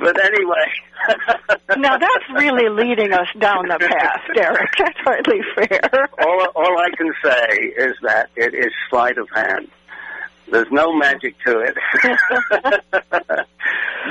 But 0.00 0.24
anyway, 0.24 0.66
Now 1.78 1.98
that's 1.98 2.28
really 2.34 2.68
leading 2.68 3.12
us 3.12 3.28
down 3.38 3.68
the 3.68 3.78
path, 3.78 4.22
Derek. 4.34 4.70
That's 4.78 4.98
hardly 4.98 5.40
fair. 5.54 6.08
all, 6.20 6.46
all 6.54 6.78
I 6.78 6.90
can 6.96 7.12
say 7.22 7.56
is 7.76 7.94
that 8.02 8.30
it 8.36 8.54
is 8.54 8.72
sleight 8.90 9.18
of 9.18 9.28
hand. 9.30 9.68
There's 10.52 10.70
no 10.70 10.92
magic 10.94 11.34
to 11.46 11.60
it. 11.60 11.74
but 13.10 13.46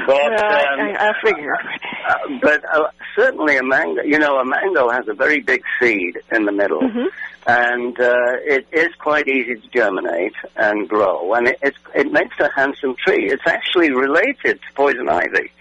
Well, 0.08 0.34
um, 0.34 0.80
I, 0.80 0.96
I 1.12 1.14
figure. 1.24 1.54
uh, 1.54 2.16
but 2.42 2.64
uh, 2.74 2.88
certainly 3.16 3.58
a 3.58 3.64
mango. 3.64 4.02
You 4.02 4.18
know, 4.18 4.38
a 4.40 4.46
mango 4.46 4.90
has 4.90 5.08
a 5.08 5.14
very 5.14 5.40
big 5.40 5.62
seed 5.80 6.18
in 6.32 6.46
the 6.46 6.52
middle, 6.52 6.82
Mhm. 6.82 7.06
and 7.46 8.00
uh, 8.00 8.38
it 8.44 8.66
is 8.72 8.90
quite 8.98 9.28
easy 9.28 9.56
to 9.56 9.68
germinate 9.70 10.34
and 10.56 10.90
grow, 10.90 11.34
and 11.36 11.48
it 11.50 11.60
it's, 11.62 11.78
it 11.94 12.12
makes 12.12 12.40
a 12.40 12.50
handsome 12.56 12.96
tree. 12.96 13.30
It's 13.30 13.46
actually 13.46 13.92
related 13.92 14.60
to 14.62 14.74
poison 14.74 15.10
ivy. 15.10 15.52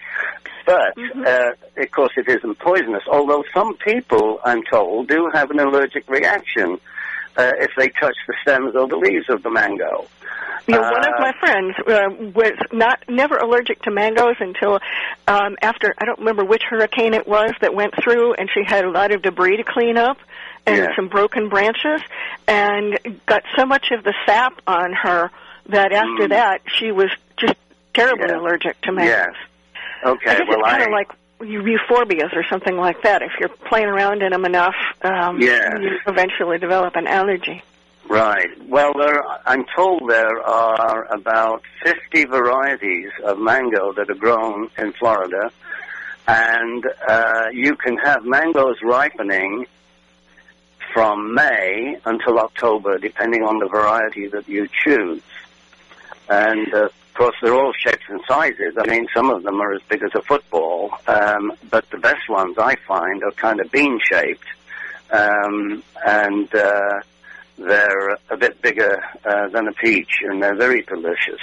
But, 0.65 0.95
Mhm. 0.95 1.27
uh, 1.27 1.51
of 1.81 1.91
course, 1.91 2.13
it 2.17 2.27
isn't 2.27 2.57
poisonous, 2.59 3.03
although 3.07 3.43
some 3.53 3.75
people, 3.77 4.39
I'm 4.43 4.63
told, 4.63 5.07
do 5.09 5.29
have 5.33 5.51
an 5.51 5.59
allergic 5.59 6.09
reaction 6.09 6.79
uh, 7.37 7.51
if 7.59 7.71
they 7.77 7.89
touch 7.89 8.15
the 8.27 8.33
stems 8.41 8.75
or 8.75 8.87
the 8.87 8.97
leaves 8.97 9.29
of 9.29 9.43
the 9.43 9.49
mango. 9.49 10.07
You 10.67 10.75
know, 10.75 10.81
one 10.81 10.99
of 11.05 11.13
Uh, 11.15 11.19
my 11.19 11.33
friends 11.39 11.75
uh, 11.87 12.09
was 12.35 12.53
not 12.71 13.03
never 13.09 13.35
allergic 13.37 13.81
to 13.83 13.91
mangoes 13.91 14.35
until 14.39 14.79
um, 15.27 15.57
after 15.61 15.93
I 15.97 16.05
don't 16.05 16.19
remember 16.19 16.45
which 16.45 16.61
hurricane 16.63 17.13
it 17.13 17.27
was 17.27 17.51
that 17.61 17.73
went 17.73 17.95
through, 18.01 18.33
and 18.35 18.49
she 18.53 18.63
had 18.63 18.85
a 18.85 18.89
lot 18.91 19.11
of 19.11 19.21
debris 19.23 19.57
to 19.57 19.63
clean 19.63 19.97
up 19.97 20.17
and 20.67 20.77
Yeah. 20.77 20.95
some 20.95 21.07
broken 21.07 21.49
branches, 21.49 22.01
and 22.47 22.99
got 23.25 23.43
so 23.57 23.65
much 23.65 23.89
of 23.91 24.03
the 24.03 24.13
sap 24.27 24.61
on 24.67 24.93
her 24.93 25.31
that 25.69 25.91
after 25.91 26.25
Mm. 26.27 26.29
that 26.29 26.61
she 26.67 26.91
was 26.91 27.09
just 27.37 27.55
terribly 27.95 28.27
Yeah. 28.29 28.37
allergic 28.37 28.79
to 28.81 28.91
mangoes. 28.91 29.15
Yes. 29.33 29.35
I 30.03 30.09
Okay, 30.09 30.25
guess 30.25 30.41
well, 30.47 30.59
it's 30.59 30.69
kind 30.69 30.81
I... 30.83 30.85
of 30.85 30.91
like 30.91 31.09
euphorbias 31.41 32.35
or 32.35 32.43
something 32.49 32.77
like 32.77 33.01
that. 33.03 33.21
If 33.21 33.31
you're 33.39 33.49
playing 33.49 33.87
around 33.87 34.21
in 34.21 34.31
them 34.31 34.45
enough, 34.45 34.75
um, 35.01 35.39
Yes. 35.41 35.77
you 35.79 35.97
eventually 36.07 36.57
develop 36.57 36.95
an 36.95 37.07
allergy. 37.07 37.63
Right. 38.07 38.49
Well, 38.67 38.93
there, 38.93 39.23
I'm 39.45 39.65
told 39.75 40.09
there 40.09 40.41
are 40.41 41.05
about 41.13 41.63
50 41.83 42.25
varieties 42.25 43.09
of 43.23 43.39
mango 43.39 43.93
that 43.93 44.09
are 44.09 44.15
grown 44.15 44.69
in 44.77 44.91
Florida, 44.93 45.51
and 46.27 46.85
uh, 47.07 47.45
you 47.53 47.75
can 47.75 47.97
have 47.97 48.25
mangoes 48.25 48.77
ripening 48.83 49.65
from 50.93 51.33
May 51.33 51.97
until 52.05 52.37
October, 52.39 52.97
depending 52.97 53.43
on 53.43 53.59
the 53.59 53.67
variety 53.67 54.27
that 54.27 54.47
you 54.49 54.67
choose. 54.83 55.21
And 56.27 56.73
uh, 56.73 56.89
Of 57.11 57.17
course, 57.17 57.35
they're 57.41 57.53
all 57.53 57.73
shapes 57.73 58.05
and 58.07 58.21
sizes. 58.25 58.75
I 58.77 58.87
mean, 58.87 59.05
some 59.13 59.29
of 59.29 59.43
them 59.43 59.59
are 59.59 59.73
as 59.73 59.81
big 59.89 60.01
as 60.01 60.11
a 60.15 60.21
football, 60.21 60.91
um, 61.07 61.51
but 61.69 61.89
the 61.89 61.97
best 61.97 62.29
ones 62.29 62.57
I 62.57 62.77
find 62.87 63.21
are 63.23 63.31
kind 63.31 63.59
of 63.59 63.69
bean 63.69 63.99
shaped, 64.01 64.47
um, 65.11 65.83
and 66.05 66.55
uh, 66.55 67.01
they're 67.57 68.17
a 68.29 68.37
bit 68.37 68.61
bigger 68.61 69.03
uh, 69.25 69.49
than 69.49 69.67
a 69.67 69.73
peach, 69.73 70.21
and 70.21 70.41
they're 70.41 70.55
very 70.55 70.83
delicious. 70.83 71.41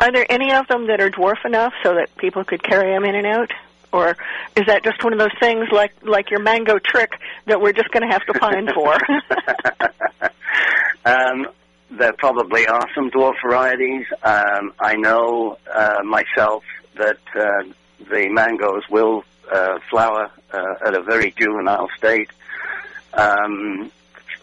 Are 0.00 0.10
there 0.10 0.26
any 0.30 0.50
of 0.50 0.66
them 0.68 0.86
that 0.86 0.98
are 0.98 1.10
dwarf 1.10 1.44
enough 1.44 1.74
so 1.82 1.94
that 1.96 2.16
people 2.16 2.42
could 2.42 2.62
carry 2.62 2.90
them 2.90 3.04
in 3.04 3.14
and 3.16 3.26
out? 3.26 3.50
Or 3.92 4.16
is 4.56 4.64
that 4.66 4.82
just 4.82 5.04
one 5.04 5.12
of 5.12 5.18
those 5.18 5.38
things 5.38 5.68
like 5.70 5.92
like 6.02 6.30
your 6.30 6.40
mango 6.40 6.78
trick 6.78 7.12
that 7.46 7.60
we're 7.60 7.74
just 7.74 7.90
going 7.90 8.08
to 8.08 8.12
have 8.12 8.24
to 8.26 8.32
pine 8.32 8.68
for? 8.74 8.96
um, 11.04 11.48
there 11.98 12.12
probably 12.12 12.66
are 12.66 12.88
some 12.94 13.10
dwarf 13.10 13.34
varieties. 13.42 14.06
Um, 14.22 14.72
I 14.78 14.96
know 14.96 15.58
uh, 15.72 16.02
myself 16.04 16.64
that 16.96 17.18
uh, 17.34 17.64
the 18.10 18.28
mangoes 18.28 18.82
will 18.90 19.24
uh, 19.50 19.78
flower 19.90 20.30
uh, 20.52 20.74
at 20.86 20.94
a 20.94 21.02
very 21.02 21.32
juvenile 21.32 21.88
state. 21.96 22.30
Um, 23.12 23.90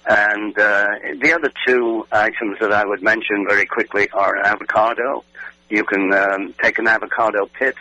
and 0.08 0.58
uh, 0.58 0.88
the 1.20 1.34
other 1.34 1.52
two 1.68 2.08
items 2.12 2.58
that 2.60 2.72
I 2.72 2.86
would 2.86 3.04
mention 3.04 3.46
very 3.48 3.66
quickly 3.66 4.10
are 4.12 4.36
an 4.36 4.46
avocado. 4.46 5.24
You 5.70 5.84
can 5.84 6.14
um, 6.14 6.54
take 6.62 6.80
an 6.80 6.88
avocado 6.88 7.46
pit, 7.46 7.76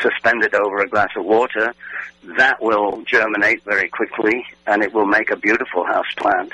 suspend 0.00 0.44
it 0.44 0.54
over 0.54 0.78
a 0.78 0.88
glass 0.88 1.10
of 1.16 1.24
water. 1.24 1.74
That 2.38 2.62
will 2.62 3.02
germinate 3.02 3.64
very 3.64 3.88
quickly, 3.88 4.46
and 4.66 4.82
it 4.82 4.94
will 4.94 5.06
make 5.06 5.30
a 5.30 5.36
beautiful 5.36 5.84
house 5.84 6.12
plant. 6.16 6.52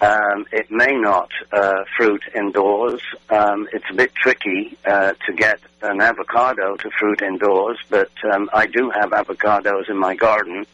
Um, 0.00 0.46
it 0.52 0.70
may 0.70 0.96
not 0.96 1.30
uh, 1.52 1.84
fruit 1.96 2.22
indoors. 2.34 3.00
Um, 3.30 3.68
it's 3.72 3.84
a 3.90 3.94
bit 3.94 4.14
tricky 4.14 4.76
uh, 4.86 5.12
to 5.26 5.32
get 5.32 5.60
an 5.82 6.00
avocado 6.00 6.76
to 6.76 6.90
fruit 6.98 7.22
indoors, 7.22 7.78
but 7.90 8.10
um, 8.32 8.48
I 8.52 8.66
do 8.66 8.90
have 8.90 9.10
avocados 9.10 9.90
in 9.90 9.98
my 9.98 10.14
garden, 10.14 10.66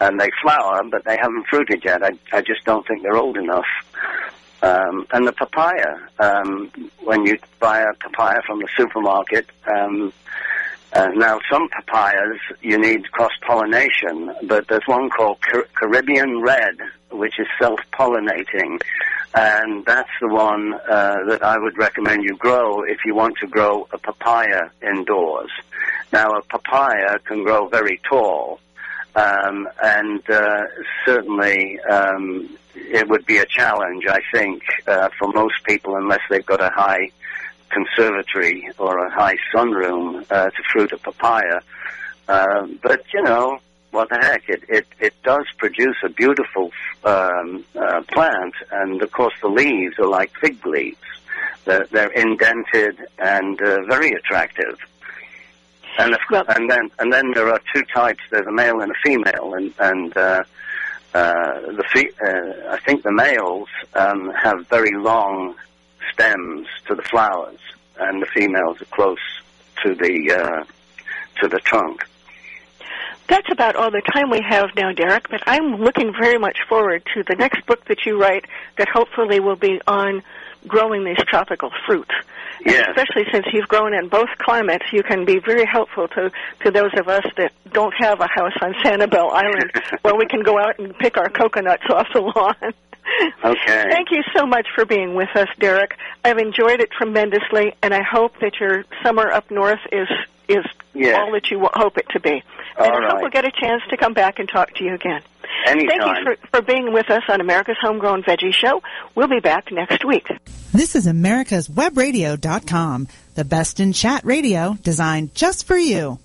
and 0.00 0.18
they 0.18 0.30
flower, 0.42 0.82
but 0.90 1.04
they 1.04 1.16
haven't 1.16 1.46
fruited 1.48 1.84
yet. 1.84 2.02
I, 2.02 2.12
I 2.32 2.40
just 2.40 2.64
don't 2.64 2.86
think 2.86 3.02
they're 3.02 3.16
old 3.16 3.36
enough. 3.36 3.66
Um, 4.60 5.06
and 5.12 5.26
the 5.26 5.32
papaya, 5.32 5.98
um, 6.18 6.72
when 7.04 7.26
you 7.26 7.38
buy 7.60 7.80
a 7.82 7.94
papaya 7.94 8.40
from 8.44 8.58
the 8.58 8.68
supermarket, 8.76 9.46
um, 9.72 10.12
uh, 10.92 11.08
now, 11.14 11.38
some 11.50 11.68
papayas 11.68 12.38
you 12.62 12.78
need 12.78 13.10
cross 13.12 13.32
pollination, 13.46 14.32
but 14.44 14.66
there's 14.68 14.86
one 14.86 15.10
called 15.10 15.40
Car- 15.42 15.66
Caribbean 15.74 16.40
Red, 16.40 16.76
which 17.10 17.38
is 17.38 17.46
self 17.60 17.80
pollinating, 17.92 18.80
and 19.34 19.84
that's 19.84 20.10
the 20.20 20.28
one 20.28 20.74
uh, 20.74 21.16
that 21.28 21.42
I 21.42 21.58
would 21.58 21.76
recommend 21.76 22.24
you 22.24 22.36
grow 22.36 22.82
if 22.82 22.98
you 23.04 23.14
want 23.14 23.36
to 23.38 23.46
grow 23.46 23.86
a 23.92 23.98
papaya 23.98 24.70
indoors. 24.82 25.50
Now, 26.10 26.32
a 26.32 26.42
papaya 26.42 27.18
can 27.18 27.44
grow 27.44 27.68
very 27.68 28.00
tall, 28.08 28.58
um, 29.14 29.68
and 29.82 30.28
uh, 30.30 30.64
certainly 31.04 31.78
um, 31.80 32.56
it 32.74 33.08
would 33.08 33.26
be 33.26 33.38
a 33.38 33.46
challenge, 33.46 34.04
I 34.08 34.20
think, 34.32 34.62
uh, 34.86 35.10
for 35.18 35.28
most 35.28 35.62
people 35.64 35.96
unless 35.96 36.20
they've 36.30 36.46
got 36.46 36.62
a 36.62 36.70
high 36.70 37.10
conservatory 37.70 38.68
or 38.78 39.06
a 39.06 39.10
high 39.10 39.36
sunroom 39.52 40.24
uh, 40.30 40.50
to 40.50 40.62
fruit 40.72 40.92
a 40.92 40.98
papaya. 40.98 41.60
Uh, 42.28 42.66
but 42.82 43.02
you 43.12 43.22
know, 43.22 43.58
what 43.90 44.08
the 44.10 44.18
heck? 44.18 44.48
It 44.48 44.62
it, 44.68 44.86
it 45.00 45.14
does 45.22 45.46
produce 45.56 45.96
a 46.04 46.08
beautiful 46.08 46.72
um, 47.04 47.64
uh, 47.74 48.02
plant, 48.12 48.54
and 48.70 49.02
of 49.02 49.10
course 49.12 49.34
the 49.40 49.48
leaves 49.48 49.98
are 49.98 50.06
like 50.06 50.30
fig 50.40 50.64
leaves. 50.66 50.98
They're, 51.64 51.86
they're 51.90 52.12
indented 52.12 52.98
and 53.18 53.60
uh, 53.60 53.82
very 53.84 54.12
attractive. 54.12 54.78
And 55.98 56.14
if, 56.14 56.20
well, 56.30 56.44
and 56.48 56.70
then 56.70 56.90
and 56.98 57.12
then 57.12 57.32
there 57.34 57.48
are 57.48 57.60
two 57.74 57.82
types. 57.82 58.20
There's 58.30 58.46
a 58.46 58.52
male 58.52 58.80
and 58.80 58.92
a 58.92 58.94
female, 59.02 59.54
and 59.54 59.72
and 59.78 60.16
uh, 60.16 60.44
uh, 61.14 61.60
the 61.60 61.84
fe- 61.92 62.12
uh, 62.24 62.74
I 62.74 62.78
think 62.78 63.02
the 63.02 63.12
males 63.12 63.68
um, 63.94 64.30
have 64.30 64.66
very 64.68 64.94
long 64.94 65.54
stems 66.12 66.66
to 66.86 66.94
the 66.94 67.02
flowers, 67.02 67.60
and 67.98 68.22
the 68.22 68.26
females 68.26 68.80
are 68.80 68.86
close 68.86 69.18
to 69.84 69.94
the 69.94 70.32
uh, 70.32 70.64
to 71.40 71.48
the 71.48 71.58
trunk. 71.58 72.04
That's 73.28 73.50
about 73.52 73.76
all 73.76 73.90
the 73.90 74.02
time 74.14 74.30
we 74.30 74.40
have 74.48 74.70
now, 74.74 74.92
Derek. 74.92 75.28
But 75.28 75.42
I'm 75.46 75.76
looking 75.76 76.14
very 76.18 76.38
much 76.38 76.58
forward 76.68 77.02
to 77.14 77.22
the 77.28 77.36
next 77.36 77.66
book 77.66 77.84
that 77.86 78.06
you 78.06 78.18
write, 78.18 78.46
that 78.78 78.88
hopefully 78.88 79.38
will 79.38 79.56
be 79.56 79.80
on 79.86 80.22
growing 80.66 81.04
these 81.04 81.22
tropical 81.28 81.70
fruits. 81.86 82.14
Yes. 82.64 82.88
Especially 82.88 83.24
since 83.30 83.46
you've 83.52 83.68
grown 83.68 83.94
in 83.94 84.08
both 84.08 84.28
climates, 84.38 84.86
you 84.92 85.02
can 85.02 85.24
be 85.24 85.38
very 85.38 85.64
helpful 85.64 86.08
to, 86.08 86.30
to 86.64 86.70
those 86.70 86.90
of 86.96 87.08
us 87.08 87.24
that 87.36 87.52
don't 87.72 87.94
have 87.98 88.20
a 88.20 88.26
house 88.26 88.54
on 88.60 88.72
Sanibel 88.84 89.30
Island 89.30 89.70
where 90.02 90.16
we 90.16 90.26
can 90.26 90.42
go 90.42 90.58
out 90.58 90.78
and 90.78 90.96
pick 90.98 91.16
our 91.16 91.28
coconuts 91.28 91.84
off 91.90 92.08
the 92.12 92.20
lawn. 92.20 92.74
Okay. 93.44 93.84
Thank 93.90 94.10
you 94.10 94.22
so 94.36 94.46
much 94.46 94.66
for 94.74 94.84
being 94.84 95.14
with 95.14 95.30
us, 95.34 95.48
Derek. 95.58 95.96
I've 96.24 96.38
enjoyed 96.38 96.80
it 96.80 96.90
tremendously, 96.90 97.74
and 97.82 97.94
I 97.94 98.02
hope 98.02 98.38
that 98.40 98.60
your 98.60 98.84
summer 99.02 99.30
up 99.30 99.50
north 99.50 99.80
is 99.92 100.08
is 100.48 100.64
yes. 100.94 101.16
all 101.18 101.32
that 101.32 101.50
you 101.50 101.68
hope 101.74 101.98
it 101.98 102.08
to 102.10 102.20
be. 102.20 102.42
All 102.78 102.86
and 102.86 102.94
I 102.94 102.98
right. 102.98 103.12
hope 103.12 103.20
we'll 103.20 103.30
get 103.30 103.44
a 103.44 103.52
chance 103.52 103.82
to 103.90 103.96
come 103.96 104.14
back 104.14 104.38
and 104.38 104.48
talk 104.48 104.74
to 104.76 104.84
you 104.84 104.94
again. 104.94 105.22
Anytime. 105.66 106.00
Thank 106.00 106.18
you 106.18 106.24
for, 106.24 106.48
for 106.48 106.62
being 106.62 106.92
with 106.92 107.10
us 107.10 107.22
on 107.28 107.40
America's 107.40 107.76
Homegrown 107.80 108.22
Veggie 108.22 108.54
Show. 108.54 108.82
We'll 109.14 109.28
be 109.28 109.40
back 109.40 109.70
next 109.70 110.04
week. 110.04 110.26
This 110.72 110.96
is 110.96 111.06
America's 111.06 111.68
Webradio.com, 111.68 113.08
the 113.34 113.44
best 113.44 113.80
in 113.80 113.92
chat 113.92 114.24
radio 114.24 114.76
designed 114.82 115.34
just 115.34 115.66
for 115.66 115.76
you. 115.76 116.18